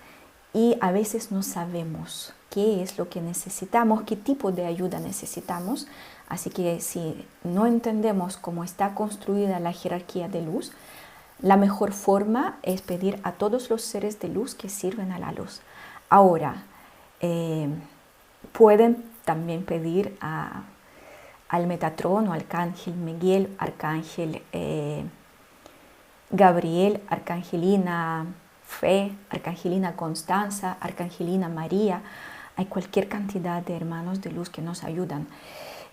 y 0.52 0.76
a 0.82 0.92
veces 0.92 1.32
no 1.32 1.42
sabemos 1.42 2.34
qué 2.50 2.82
es 2.82 2.98
lo 2.98 3.08
que 3.08 3.20
necesitamos, 3.20 4.02
qué 4.02 4.16
tipo 4.16 4.52
de 4.52 4.66
ayuda 4.66 4.98
necesitamos. 4.98 5.86
Así 6.28 6.50
que 6.50 6.80
si 6.80 7.26
no 7.44 7.66
entendemos 7.66 8.36
cómo 8.36 8.64
está 8.64 8.94
construida 8.94 9.60
la 9.60 9.72
jerarquía 9.72 10.28
de 10.28 10.42
luz, 10.42 10.72
la 11.40 11.56
mejor 11.56 11.92
forma 11.92 12.58
es 12.62 12.82
pedir 12.82 13.18
a 13.22 13.32
todos 13.32 13.70
los 13.70 13.82
seres 13.82 14.20
de 14.20 14.28
luz 14.28 14.54
que 14.54 14.68
sirven 14.68 15.10
a 15.10 15.18
la 15.18 15.32
luz. 15.32 15.62
Ahora, 16.10 16.64
eh, 17.20 17.68
pueden 18.52 19.04
también 19.24 19.64
pedir 19.64 20.16
al 20.20 21.66
Metatrón 21.66 22.28
o 22.28 22.32
Arcángel 22.32 22.94
Miguel, 22.94 23.54
Arcángel 23.58 24.42
eh, 24.52 25.04
Gabriel, 26.30 27.00
Arcangelina 27.08 28.26
Fe, 28.64 29.12
Arcangelina 29.30 29.96
Constanza, 29.96 30.76
Arcangelina 30.80 31.48
María. 31.48 32.02
Hay 32.60 32.66
cualquier 32.66 33.08
cantidad 33.08 33.62
de 33.62 33.74
hermanos 33.74 34.20
de 34.20 34.30
luz 34.30 34.50
que 34.50 34.60
nos 34.60 34.84
ayudan. 34.84 35.26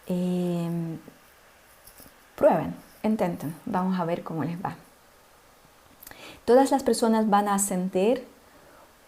Eh, 0.08 0.98
prueben, 2.36 2.76
intenten, 3.04 3.56
vamos 3.66 3.98
a 3.98 4.04
ver 4.04 4.22
cómo 4.22 4.44
les 4.44 4.62
va. 4.62 4.76
Todas 6.44 6.72
las 6.72 6.84
personas 6.84 7.30
van 7.30 7.48
a 7.48 7.54
ascender, 7.54 8.26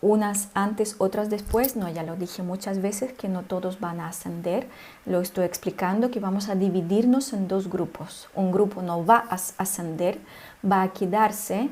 unas 0.02 0.48
antes, 0.54 0.96
otras 1.00 1.30
después. 1.30 1.76
No, 1.76 1.90
ya 1.90 2.04
lo 2.04 2.16
dije 2.16 2.44
muchas 2.44 2.82
veces 2.82 3.12
que 3.12 3.28
no 3.28 3.44
todos 3.44 3.82
van 3.82 4.00
a 4.00 4.08
ascender. 4.08 4.70
Lo 5.06 5.20
estoy 5.20 5.44
explicando 5.44 6.12
que 6.12 6.22
vamos 6.22 6.48
a 6.48 6.56
dividirnos 6.56 7.34
en 7.34 7.50
dos 7.50 7.70
grupos. 7.70 8.30
Un 8.36 8.54
grupo 8.54 8.82
no 8.82 9.06
va 9.06 9.26
a 9.30 9.36
ascender, 9.58 10.18
va 10.64 10.84
a 10.84 10.94
quedarse 10.94 11.68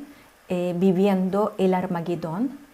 eh, 0.50 0.76
viviendo 0.78 1.56
el 1.58 1.74
Armagedón. 1.74 2.67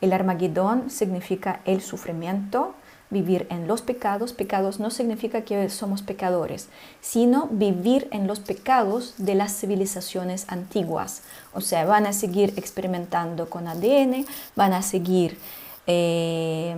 El 0.00 0.12
Armagedón 0.12 0.90
significa 0.90 1.60
el 1.64 1.80
sufrimiento, 1.80 2.74
vivir 3.10 3.46
en 3.50 3.66
los 3.66 3.82
pecados. 3.82 4.32
Pecados 4.32 4.80
no 4.80 4.90
significa 4.90 5.42
que 5.42 5.68
somos 5.70 6.02
pecadores, 6.02 6.68
sino 7.00 7.48
vivir 7.50 8.08
en 8.10 8.26
los 8.26 8.40
pecados 8.40 9.14
de 9.18 9.34
las 9.34 9.56
civilizaciones 9.56 10.46
antiguas. 10.48 11.22
O 11.54 11.60
sea, 11.60 11.84
van 11.84 12.06
a 12.06 12.12
seguir 12.12 12.52
experimentando 12.56 13.48
con 13.48 13.68
ADN, 13.68 14.26
van 14.54 14.72
a 14.72 14.82
seguir 14.82 15.38
eh, 15.86 16.76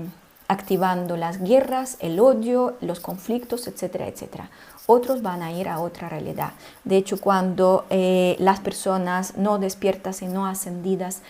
activando 0.49 1.17
las 1.17 1.43
guerras, 1.43 1.97
el 2.01 2.21
odio, 2.21 2.77
los 2.81 3.01
conflictos, 3.01 3.67
etcétera, 3.67 4.07
etcétera. 4.07 4.51
Otros 4.87 5.21
van 5.21 5.43
a 5.43 5.53
ir 5.53 5.69
a 5.69 5.81
otra 5.81 6.09
realidad. 6.09 6.53
De 6.85 6.97
hecho, 6.97 7.21
cuando 7.21 7.85
eh, 7.91 8.37
las 8.39 8.61
personas 8.61 9.37
no 9.37 9.59
despiertas 9.59 10.23
y 10.23 10.27
no 10.27 10.47
ascendidas 10.47 11.21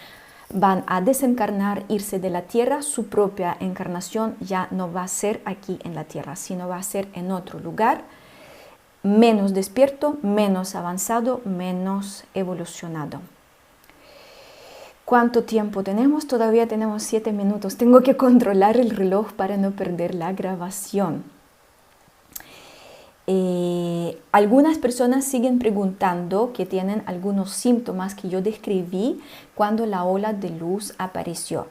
van 0.50 0.84
a 0.86 1.00
desencarnar, 1.00 1.84
irse 1.88 2.18
de 2.18 2.30
la 2.30 2.42
tierra, 2.42 2.82
su 2.82 3.06
propia 3.06 3.56
encarnación 3.60 4.36
ya 4.40 4.68
no 4.70 4.92
va 4.92 5.02
a 5.02 5.08
ser 5.08 5.40
aquí 5.44 5.78
en 5.84 5.94
la 5.94 6.04
tierra, 6.04 6.36
sino 6.36 6.68
va 6.68 6.76
a 6.76 6.82
ser 6.82 7.08
en 7.12 7.30
otro 7.30 7.58
lugar, 7.58 8.02
menos 9.02 9.54
despierto, 9.54 10.16
menos 10.22 10.74
avanzado, 10.74 11.40
menos 11.44 12.24
evolucionado. 12.34 13.20
¿Cuánto 15.04 15.44
tiempo 15.44 15.82
tenemos? 15.82 16.26
Todavía 16.26 16.68
tenemos 16.68 17.02
siete 17.02 17.32
minutos. 17.32 17.76
Tengo 17.76 18.02
que 18.02 18.18
controlar 18.18 18.76
el 18.76 18.90
reloj 18.90 19.32
para 19.32 19.56
no 19.56 19.70
perder 19.70 20.14
la 20.14 20.34
grabación. 20.34 21.24
Eh, 23.30 24.18
algunas 24.32 24.78
personas 24.78 25.26
siguen 25.26 25.58
preguntando 25.58 26.54
que 26.54 26.64
tienen 26.64 27.02
algunos 27.04 27.50
síntomas 27.50 28.14
que 28.14 28.30
yo 28.30 28.40
describí 28.40 29.20
cuando 29.54 29.84
la 29.84 30.04
ola 30.04 30.32
de 30.32 30.48
luz 30.48 30.94
apareció 30.96 31.66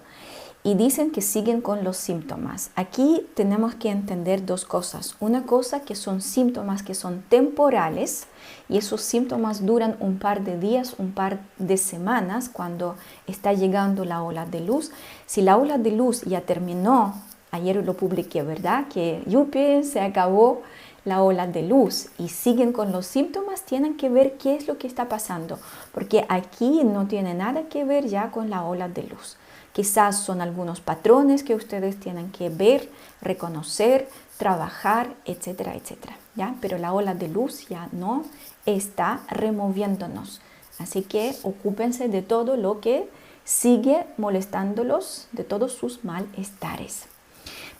y 0.63 0.75
dicen 0.75 1.09
que 1.09 1.21
siguen 1.21 1.61
con 1.61 1.83
los 1.83 1.97
síntomas. 1.97 2.69
Aquí 2.75 3.25
tenemos 3.33 3.73
que 3.73 3.89
entender 3.89 4.45
dos 4.45 4.65
cosas. 4.65 5.15
Una 5.19 5.47
cosa 5.47 5.79
que 5.79 5.95
son 5.95 6.21
síntomas 6.21 6.83
que 6.83 6.93
son 6.93 7.23
temporales 7.27 8.27
y 8.69 8.77
esos 8.77 9.01
síntomas 9.01 9.65
duran 9.65 9.97
un 9.99 10.19
par 10.19 10.43
de 10.43 10.59
días, 10.59 10.93
un 10.99 11.11
par 11.11 11.39
de 11.57 11.77
semanas 11.77 12.49
cuando 12.49 12.97
está 13.25 13.53
llegando 13.53 14.05
la 14.05 14.21
ola 14.21 14.45
de 14.45 14.59
luz. 14.59 14.91
Si 15.25 15.41
la 15.41 15.57
ola 15.57 15.79
de 15.79 15.89
luz 15.89 16.21
ya 16.21 16.41
terminó, 16.41 17.15
ayer 17.49 17.83
lo 17.83 17.95
publiqué, 17.95 18.43
¿verdad? 18.43 18.87
Que 18.89 19.23
yupi, 19.25 19.83
se 19.83 20.01
acabó 20.01 20.61
la 21.07 21.23
ola 21.23 21.47
de 21.47 21.61
luz 21.61 22.09
y 22.19 22.27
siguen 22.27 22.73
con 22.73 22.91
los 22.91 23.05
síntomas, 23.05 23.61
tienen 23.61 23.95
que 23.95 24.09
ver 24.09 24.37
qué 24.37 24.55
es 24.55 24.67
lo 24.67 24.77
que 24.77 24.87
está 24.87 25.07
pasando, 25.07 25.57
porque 25.93 26.25
aquí 26.27 26.83
no 26.83 27.07
tiene 27.07 27.33
nada 27.33 27.69
que 27.69 27.85
ver 27.85 28.07
ya 28.07 28.29
con 28.29 28.49
la 28.49 28.65
ola 28.65 28.89
de 28.89 29.03
luz. 29.03 29.37
Quizás 29.71 30.19
son 30.19 30.41
algunos 30.41 30.81
patrones 30.81 31.43
que 31.43 31.55
ustedes 31.55 31.97
tienen 31.97 32.29
que 32.31 32.49
ver, 32.49 32.89
reconocer, 33.21 34.09
trabajar, 34.37 35.15
etcétera, 35.23 35.75
etcétera. 35.75 36.17
¿ya? 36.35 36.55
Pero 36.59 36.77
la 36.77 36.91
ola 36.91 37.13
de 37.13 37.29
luz 37.29 37.69
ya 37.69 37.87
no 37.93 38.25
está 38.65 39.21
removiéndonos. 39.29 40.41
Así 40.77 41.03
que 41.03 41.33
ocúpense 41.43 42.09
de 42.09 42.21
todo 42.21 42.57
lo 42.57 42.81
que 42.81 43.09
sigue 43.45 44.05
molestándolos, 44.17 45.29
de 45.31 45.45
todos 45.45 45.71
sus 45.71 46.03
malestares. 46.03 47.05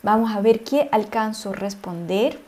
Vamos 0.02 0.34
a 0.34 0.40
ver 0.40 0.64
qué 0.64 0.88
alcanzo 0.92 1.50
a 1.50 1.54
responder 1.54 2.47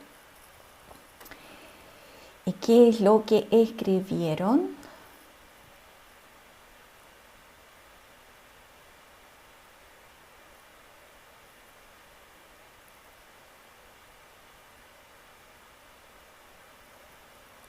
qué 2.61 2.87
es 2.89 3.01
lo 3.01 3.25
que 3.25 3.47
escribieron? 3.51 4.81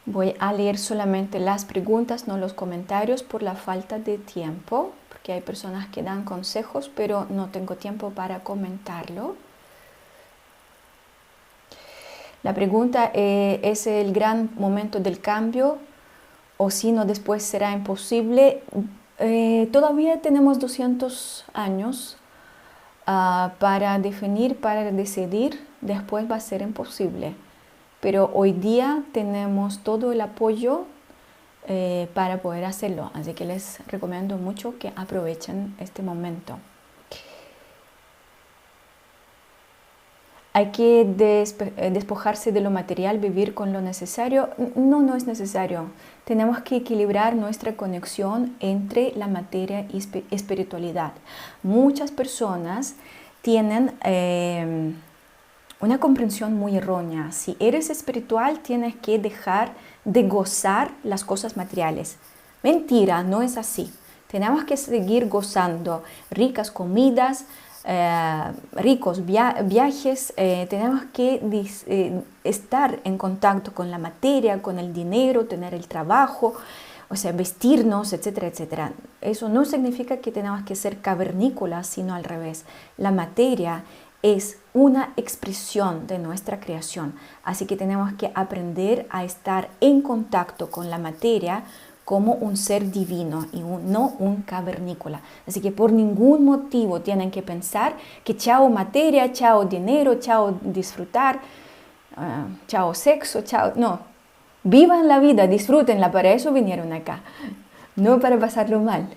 Voy 0.04 0.34
a 0.40 0.52
leer 0.52 0.76
solamente 0.78 1.38
las 1.38 1.64
preguntas, 1.64 2.28
no 2.28 2.36
los 2.36 2.52
comentarios 2.52 3.22
por 3.22 3.42
la 3.42 3.54
falta 3.54 3.98
de 3.98 4.18
tiempo, 4.18 4.92
porque 5.08 5.32
hay 5.32 5.40
personas 5.40 5.88
que 5.88 6.02
dan 6.02 6.24
consejos, 6.24 6.90
pero 6.94 7.26
no 7.30 7.48
tengo 7.48 7.76
tiempo 7.76 8.10
para 8.10 8.40
comentarlo. 8.40 9.36
La 12.42 12.54
pregunta 12.54 13.10
eh, 13.14 13.60
es 13.62 13.86
el 13.86 14.12
gran 14.12 14.50
momento 14.56 14.98
del 14.98 15.20
cambio 15.20 15.78
o 16.56 16.70
si 16.70 16.92
no 16.92 17.04
después 17.04 17.42
será 17.42 17.72
imposible. 17.72 18.62
Eh, 19.18 19.68
todavía 19.72 20.20
tenemos 20.20 20.58
200 20.58 21.44
años 21.54 22.16
ah, 23.06 23.52
para 23.60 23.98
definir, 24.00 24.56
para 24.56 24.90
decidir, 24.90 25.64
después 25.80 26.28
va 26.30 26.36
a 26.36 26.40
ser 26.40 26.62
imposible. 26.62 27.34
Pero 28.00 28.30
hoy 28.34 28.52
día 28.52 29.04
tenemos 29.12 29.78
todo 29.78 30.10
el 30.10 30.20
apoyo 30.20 30.86
eh, 31.68 32.08
para 32.14 32.42
poder 32.42 32.64
hacerlo, 32.64 33.12
así 33.14 33.34
que 33.34 33.44
les 33.44 33.78
recomiendo 33.86 34.36
mucho 34.36 34.78
que 34.80 34.92
aprovechen 34.96 35.76
este 35.78 36.02
momento. 36.02 36.58
Hay 40.54 40.70
que 40.70 41.00
eh, 41.00 41.90
despojarse 41.90 42.52
de 42.52 42.60
lo 42.60 42.70
material, 42.70 43.18
vivir 43.18 43.54
con 43.54 43.72
lo 43.72 43.80
necesario. 43.80 44.50
No, 44.76 45.00
no 45.00 45.16
es 45.16 45.26
necesario. 45.26 45.86
Tenemos 46.24 46.60
que 46.60 46.76
equilibrar 46.76 47.34
nuestra 47.34 47.74
conexión 47.74 48.54
entre 48.60 49.12
la 49.16 49.28
materia 49.28 49.86
y 49.92 50.02
espiritualidad. 50.30 51.12
Muchas 51.62 52.10
personas 52.10 52.96
tienen 53.40 53.92
em, 54.02 54.94
una 55.80 55.98
comprensión 55.98 56.54
muy 56.54 56.76
errónea. 56.76 57.32
Si 57.32 57.56
eres 57.58 57.88
espiritual, 57.88 58.60
tienes 58.60 58.94
que 58.96 59.18
dejar 59.18 59.72
de 60.04 60.22
gozar 60.24 60.92
las 61.02 61.24
cosas 61.24 61.56
materiales. 61.56 62.18
Mentira, 62.62 63.22
no 63.22 63.40
es 63.40 63.56
así. 63.56 63.90
Tenemos 64.30 64.64
que 64.64 64.76
seguir 64.76 65.28
gozando 65.28 66.04
ricas 66.30 66.70
comidas, 66.70 67.46
eh, 67.84 68.52
ricos 68.72 69.26
viajes, 69.26 70.32
eh, 70.36 70.66
tenemos 70.70 71.02
que 71.12 71.40
eh, 71.86 72.22
estar 72.44 73.00
en 73.04 73.18
contacto 73.18 73.74
con 73.74 73.90
la 73.90 73.98
materia, 73.98 74.62
con 74.62 74.78
el 74.78 74.92
dinero, 74.92 75.46
tener 75.46 75.74
el 75.74 75.88
trabajo, 75.88 76.54
o 77.08 77.16
sea, 77.16 77.32
vestirnos, 77.32 78.12
etcétera, 78.12 78.46
etcétera. 78.46 78.92
Eso 79.20 79.48
no 79.48 79.64
significa 79.64 80.18
que 80.18 80.30
tenemos 80.30 80.62
que 80.62 80.76
ser 80.76 81.00
cavernícolas, 81.00 81.86
sino 81.86 82.14
al 82.14 82.24
revés. 82.24 82.64
La 82.96 83.10
materia 83.10 83.84
es 84.22 84.58
una 84.72 85.12
expresión 85.16 86.06
de 86.06 86.18
nuestra 86.18 86.60
creación. 86.60 87.14
Así 87.42 87.66
que 87.66 87.76
tenemos 87.76 88.12
que 88.14 88.30
aprender 88.34 89.06
a 89.10 89.24
estar 89.24 89.68
en 89.80 90.00
contacto 90.00 90.70
con 90.70 90.88
la 90.88 90.98
materia 90.98 91.64
como 92.04 92.34
un 92.34 92.56
ser 92.56 92.90
divino 92.90 93.46
y 93.52 93.60
no 93.60 94.14
un 94.18 94.42
cavernícola. 94.42 95.20
Así 95.46 95.60
que 95.60 95.70
por 95.70 95.92
ningún 95.92 96.44
motivo 96.44 97.00
tienen 97.00 97.30
que 97.30 97.42
pensar 97.42 97.94
que 98.24 98.36
chao 98.36 98.68
materia, 98.68 99.32
chao 99.32 99.64
dinero, 99.64 100.16
chao 100.16 100.58
disfrutar, 100.62 101.40
ah, 102.16 102.46
chao 102.66 102.94
sexo, 102.94 103.42
chao... 103.42 103.72
No, 103.76 104.00
vivan 104.64 105.06
la 105.06 105.20
vida, 105.20 105.46
disfrútenla, 105.46 106.10
para 106.10 106.32
eso 106.32 106.52
vinieron 106.52 106.92
acá, 106.92 107.20
no 107.96 108.18
para 108.18 108.38
pasarlo 108.38 108.80
mal. 108.80 109.08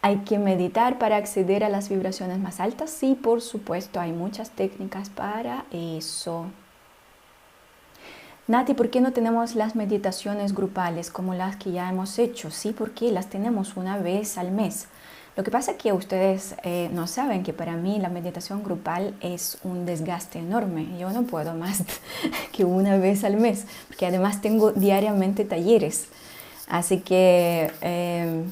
¿Hay 0.00 0.18
que 0.18 0.38
meditar 0.38 0.98
para 0.98 1.16
acceder 1.16 1.64
a 1.64 1.68
las 1.68 1.88
vibraciones 1.88 2.38
más 2.38 2.60
altas? 2.60 2.90
Sí, 2.90 3.18
por 3.20 3.40
supuesto, 3.40 3.98
hay 3.98 4.12
muchas 4.12 4.50
técnicas 4.50 5.10
para 5.10 5.64
eso. 5.72 6.46
Nati, 8.48 8.72
¿por 8.72 8.88
qué 8.88 9.02
no 9.02 9.12
tenemos 9.12 9.54
las 9.54 9.76
meditaciones 9.76 10.54
grupales 10.54 11.10
como 11.10 11.34
las 11.34 11.56
que 11.56 11.70
ya 11.70 11.86
hemos 11.90 12.18
hecho? 12.18 12.50
Sí, 12.50 12.72
porque 12.72 13.12
las 13.12 13.26
tenemos 13.26 13.76
una 13.76 13.98
vez 13.98 14.38
al 14.38 14.52
mes. 14.52 14.86
Lo 15.36 15.44
que 15.44 15.50
pasa 15.50 15.72
es 15.72 15.76
que 15.76 15.92
ustedes 15.92 16.54
eh, 16.62 16.88
no 16.94 17.06
saben 17.06 17.42
que 17.42 17.52
para 17.52 17.76
mí 17.76 17.98
la 17.98 18.08
meditación 18.08 18.64
grupal 18.64 19.14
es 19.20 19.58
un 19.64 19.84
desgaste 19.84 20.38
enorme. 20.38 20.86
Yo 20.98 21.10
no 21.10 21.24
puedo 21.24 21.52
más 21.52 21.84
que 22.52 22.64
una 22.64 22.96
vez 22.96 23.22
al 23.22 23.36
mes, 23.36 23.66
porque 23.88 24.06
además 24.06 24.40
tengo 24.40 24.72
diariamente 24.72 25.44
talleres. 25.44 26.08
Así 26.68 27.00
que, 27.00 27.70
eh, 27.82 28.44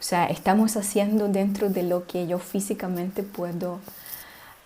o 0.00 0.02
sea, 0.02 0.26
estamos 0.26 0.76
haciendo 0.76 1.28
dentro 1.28 1.70
de 1.70 1.84
lo 1.84 2.08
que 2.08 2.26
yo 2.26 2.40
físicamente 2.40 3.22
puedo 3.22 3.78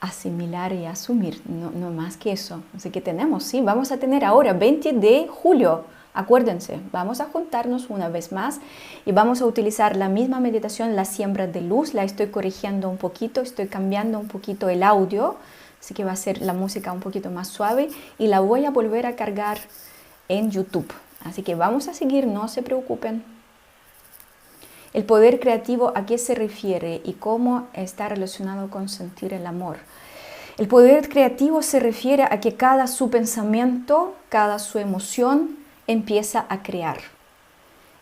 asimilar 0.06 0.72
y 0.72 0.86
asumir, 0.86 1.42
no, 1.46 1.90
más 1.90 2.16
que 2.16 2.32
eso. 2.32 2.62
Así 2.74 2.90
que 2.90 3.00
tenemos, 3.00 3.44
sí, 3.44 3.60
vamos 3.60 3.92
a 3.92 3.98
tener 3.98 4.24
ahora 4.24 4.52
20 4.52 4.92
de 4.92 5.26
julio. 5.28 5.84
Acuérdense, 6.14 6.80
vamos 6.92 7.20
a 7.20 7.26
juntarnos 7.26 7.90
una 7.90 8.08
vez 8.08 8.32
más 8.32 8.60
y 9.04 9.12
vamos 9.12 9.42
a 9.42 9.46
utilizar 9.46 9.96
la 9.96 10.08
misma 10.08 10.40
meditación, 10.40 10.96
la 10.96 11.04
siembra 11.04 11.46
de 11.46 11.60
luz. 11.60 11.92
La 11.92 12.04
estoy 12.04 12.28
corrigiendo 12.28 12.88
un 12.88 12.96
poquito, 12.96 13.42
estoy 13.42 13.66
cambiando 13.66 14.18
un 14.18 14.28
poquito 14.28 14.70
el 14.70 14.82
audio, 14.82 15.36
así 15.78 15.92
que 15.92 16.04
va 16.04 16.12
a 16.12 16.16
ser 16.16 16.40
la 16.40 16.54
música 16.54 16.92
un 16.92 17.00
poquito 17.00 17.30
más 17.30 17.48
suave 17.48 17.90
y 18.18 18.28
la 18.28 18.40
voy 18.40 18.64
a 18.64 18.70
volver 18.70 19.04
a 19.04 19.14
cargar 19.14 19.58
en 20.28 20.50
YouTube. 20.50 20.90
Así 21.24 21.42
que 21.42 21.54
vamos 21.54 21.88
a 21.88 21.94
seguir, 21.94 22.26
no 22.26 22.48
se 22.48 22.62
preocupen. 22.62 23.22
El 24.96 25.04
poder 25.04 25.40
creativo, 25.40 25.92
¿a 25.94 26.06
qué 26.06 26.16
se 26.16 26.34
refiere 26.34 27.02
y 27.04 27.12
cómo 27.12 27.66
está 27.74 28.08
relacionado 28.08 28.70
con 28.70 28.88
sentir 28.88 29.34
el 29.34 29.46
amor? 29.46 29.76
El 30.58 30.68
poder 30.68 31.10
creativo 31.10 31.60
se 31.60 31.80
refiere 31.80 32.22
a 32.22 32.40
que 32.40 32.54
cada 32.54 32.86
su 32.86 33.10
pensamiento, 33.10 34.14
cada 34.30 34.58
su 34.58 34.78
emoción 34.78 35.58
empieza 35.86 36.46
a 36.48 36.62
crear. 36.62 36.96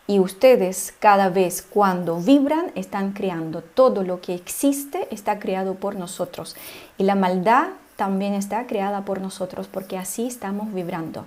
Y 0.07 0.21
ustedes 0.21 0.95
cada 1.01 1.31
vez 1.31 1.63
cuando 1.63 2.21
vibran 2.21 2.71
están 2.77 3.13
creando. 3.13 3.63
Todo 3.63 4.05
lo 4.05 4.21
que 4.21 4.35
existe 4.35 5.09
está 5.11 5.41
creado 5.41 5.75
por 5.75 5.97
nosotros. 5.97 6.55
Y 6.97 7.03
la 7.03 7.17
maldad 7.17 7.71
también 7.97 8.35
está 8.35 8.69
creada 8.69 9.05
por 9.05 9.21
nosotros 9.21 9.67
porque 9.67 9.99
así 9.99 10.27
estamos 10.27 10.73
vibrando. 10.73 11.25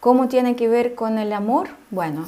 ¿Cómo 0.00 0.28
tiene 0.28 0.56
que 0.56 0.68
ver 0.68 0.94
con 0.94 1.18
el 1.18 1.34
amor? 1.34 1.68
Bueno, 1.90 2.24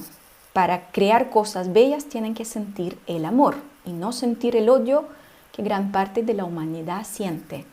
para 0.52 0.88
crear 0.90 1.30
cosas 1.30 1.72
bellas 1.72 2.04
tienen 2.04 2.34
que 2.34 2.44
sentir 2.44 2.98
el 3.06 3.24
amor 3.24 3.56
y 3.86 3.92
no 3.92 4.12
sentir 4.12 4.56
el 4.56 4.68
odio 4.68 5.04
que 5.52 5.62
gran 5.62 5.90
parte 5.90 6.22
de 6.22 6.34
la 6.34 6.44
humanidad 6.44 7.06
siente. 7.06 7.64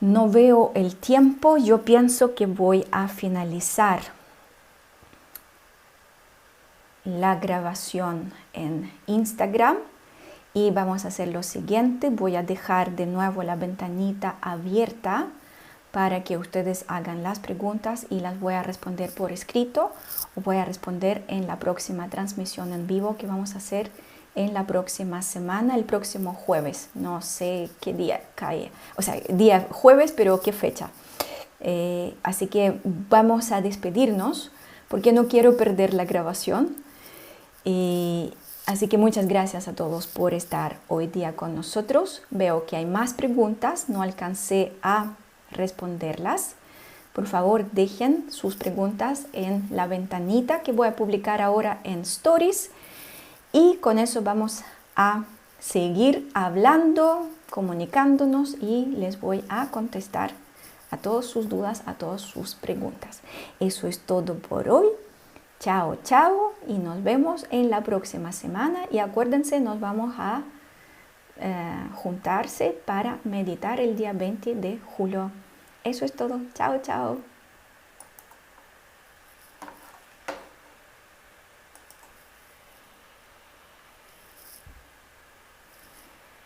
No 0.00 0.28
veo 0.28 0.70
el 0.74 0.94
tiempo, 0.94 1.56
yo 1.56 1.82
pienso 1.82 2.36
que 2.36 2.46
voy 2.46 2.86
a 2.92 3.08
finalizar 3.08 4.00
la 7.04 7.36
grabación 7.36 8.32
en 8.52 8.92
Instagram 9.06 9.76
y 10.54 10.70
vamos 10.70 11.04
a 11.04 11.08
hacer 11.08 11.28
lo 11.28 11.42
siguiente, 11.42 12.10
voy 12.10 12.36
a 12.36 12.44
dejar 12.44 12.92
de 12.92 13.06
nuevo 13.06 13.42
la 13.42 13.56
ventanita 13.56 14.36
abierta 14.40 15.28
para 15.90 16.22
que 16.22 16.36
ustedes 16.36 16.84
hagan 16.86 17.24
las 17.24 17.40
preguntas 17.40 18.06
y 18.08 18.20
las 18.20 18.38
voy 18.38 18.54
a 18.54 18.62
responder 18.62 19.10
por 19.10 19.32
escrito 19.32 19.92
o 20.36 20.42
voy 20.42 20.58
a 20.58 20.64
responder 20.64 21.24
en 21.26 21.48
la 21.48 21.58
próxima 21.58 22.08
transmisión 22.08 22.72
en 22.72 22.86
vivo 22.86 23.16
que 23.16 23.26
vamos 23.26 23.54
a 23.54 23.58
hacer 23.58 23.90
en 24.38 24.54
la 24.54 24.68
próxima 24.68 25.20
semana, 25.22 25.74
el 25.74 25.84
próximo 25.84 26.32
jueves. 26.32 26.90
No 26.94 27.22
sé 27.22 27.68
qué 27.80 27.92
día 27.92 28.22
cae, 28.36 28.70
o 28.96 29.02
sea, 29.02 29.16
día 29.28 29.66
jueves, 29.68 30.12
pero 30.12 30.40
qué 30.40 30.52
fecha. 30.52 30.90
Eh, 31.58 32.14
así 32.22 32.46
que 32.46 32.78
vamos 32.84 33.50
a 33.50 33.60
despedirnos 33.60 34.52
porque 34.86 35.12
no 35.12 35.26
quiero 35.26 35.56
perder 35.56 35.92
la 35.92 36.04
grabación. 36.04 36.76
Y, 37.64 38.32
así 38.66 38.86
que 38.86 38.96
muchas 38.96 39.26
gracias 39.26 39.66
a 39.66 39.74
todos 39.74 40.06
por 40.06 40.34
estar 40.34 40.78
hoy 40.86 41.08
día 41.08 41.34
con 41.34 41.56
nosotros. 41.56 42.22
Veo 42.30 42.64
que 42.64 42.76
hay 42.76 42.86
más 42.86 43.14
preguntas, 43.14 43.88
no 43.88 44.02
alcancé 44.02 44.72
a 44.82 45.16
responderlas. 45.50 46.54
Por 47.12 47.26
favor, 47.26 47.68
dejen 47.72 48.30
sus 48.30 48.54
preguntas 48.54 49.26
en 49.32 49.66
la 49.72 49.88
ventanita 49.88 50.62
que 50.62 50.70
voy 50.70 50.86
a 50.86 50.94
publicar 50.94 51.42
ahora 51.42 51.80
en 51.82 52.02
Stories 52.02 52.70
y 53.52 53.76
con 53.76 53.98
eso 53.98 54.22
vamos 54.22 54.62
a 54.96 55.24
seguir 55.58 56.30
hablando, 56.34 57.28
comunicándonos 57.50 58.56
y 58.60 58.86
les 58.86 59.20
voy 59.20 59.44
a 59.48 59.68
contestar 59.70 60.32
a 60.90 60.96
todas 60.96 61.26
sus 61.26 61.48
dudas, 61.48 61.82
a 61.86 61.94
todas 61.94 62.20
sus 62.20 62.54
preguntas. 62.54 63.20
Eso 63.60 63.86
es 63.86 64.00
todo 64.00 64.34
por 64.34 64.68
hoy. 64.68 64.86
Chao, 65.60 65.96
chao 66.04 66.52
y 66.68 66.74
nos 66.74 67.02
vemos 67.02 67.46
en 67.50 67.68
la 67.68 67.82
próxima 67.82 68.32
semana 68.32 68.80
y 68.90 68.98
acuérdense, 68.98 69.58
nos 69.58 69.80
vamos 69.80 70.14
a 70.16 70.42
eh, 71.40 71.88
juntarse 71.94 72.76
para 72.84 73.18
meditar 73.24 73.80
el 73.80 73.96
día 73.96 74.12
20 74.12 74.54
de 74.54 74.78
julio. 74.96 75.30
Eso 75.84 76.04
es 76.04 76.12
todo. 76.12 76.40
Chao, 76.54 76.80
chao. 76.82 77.27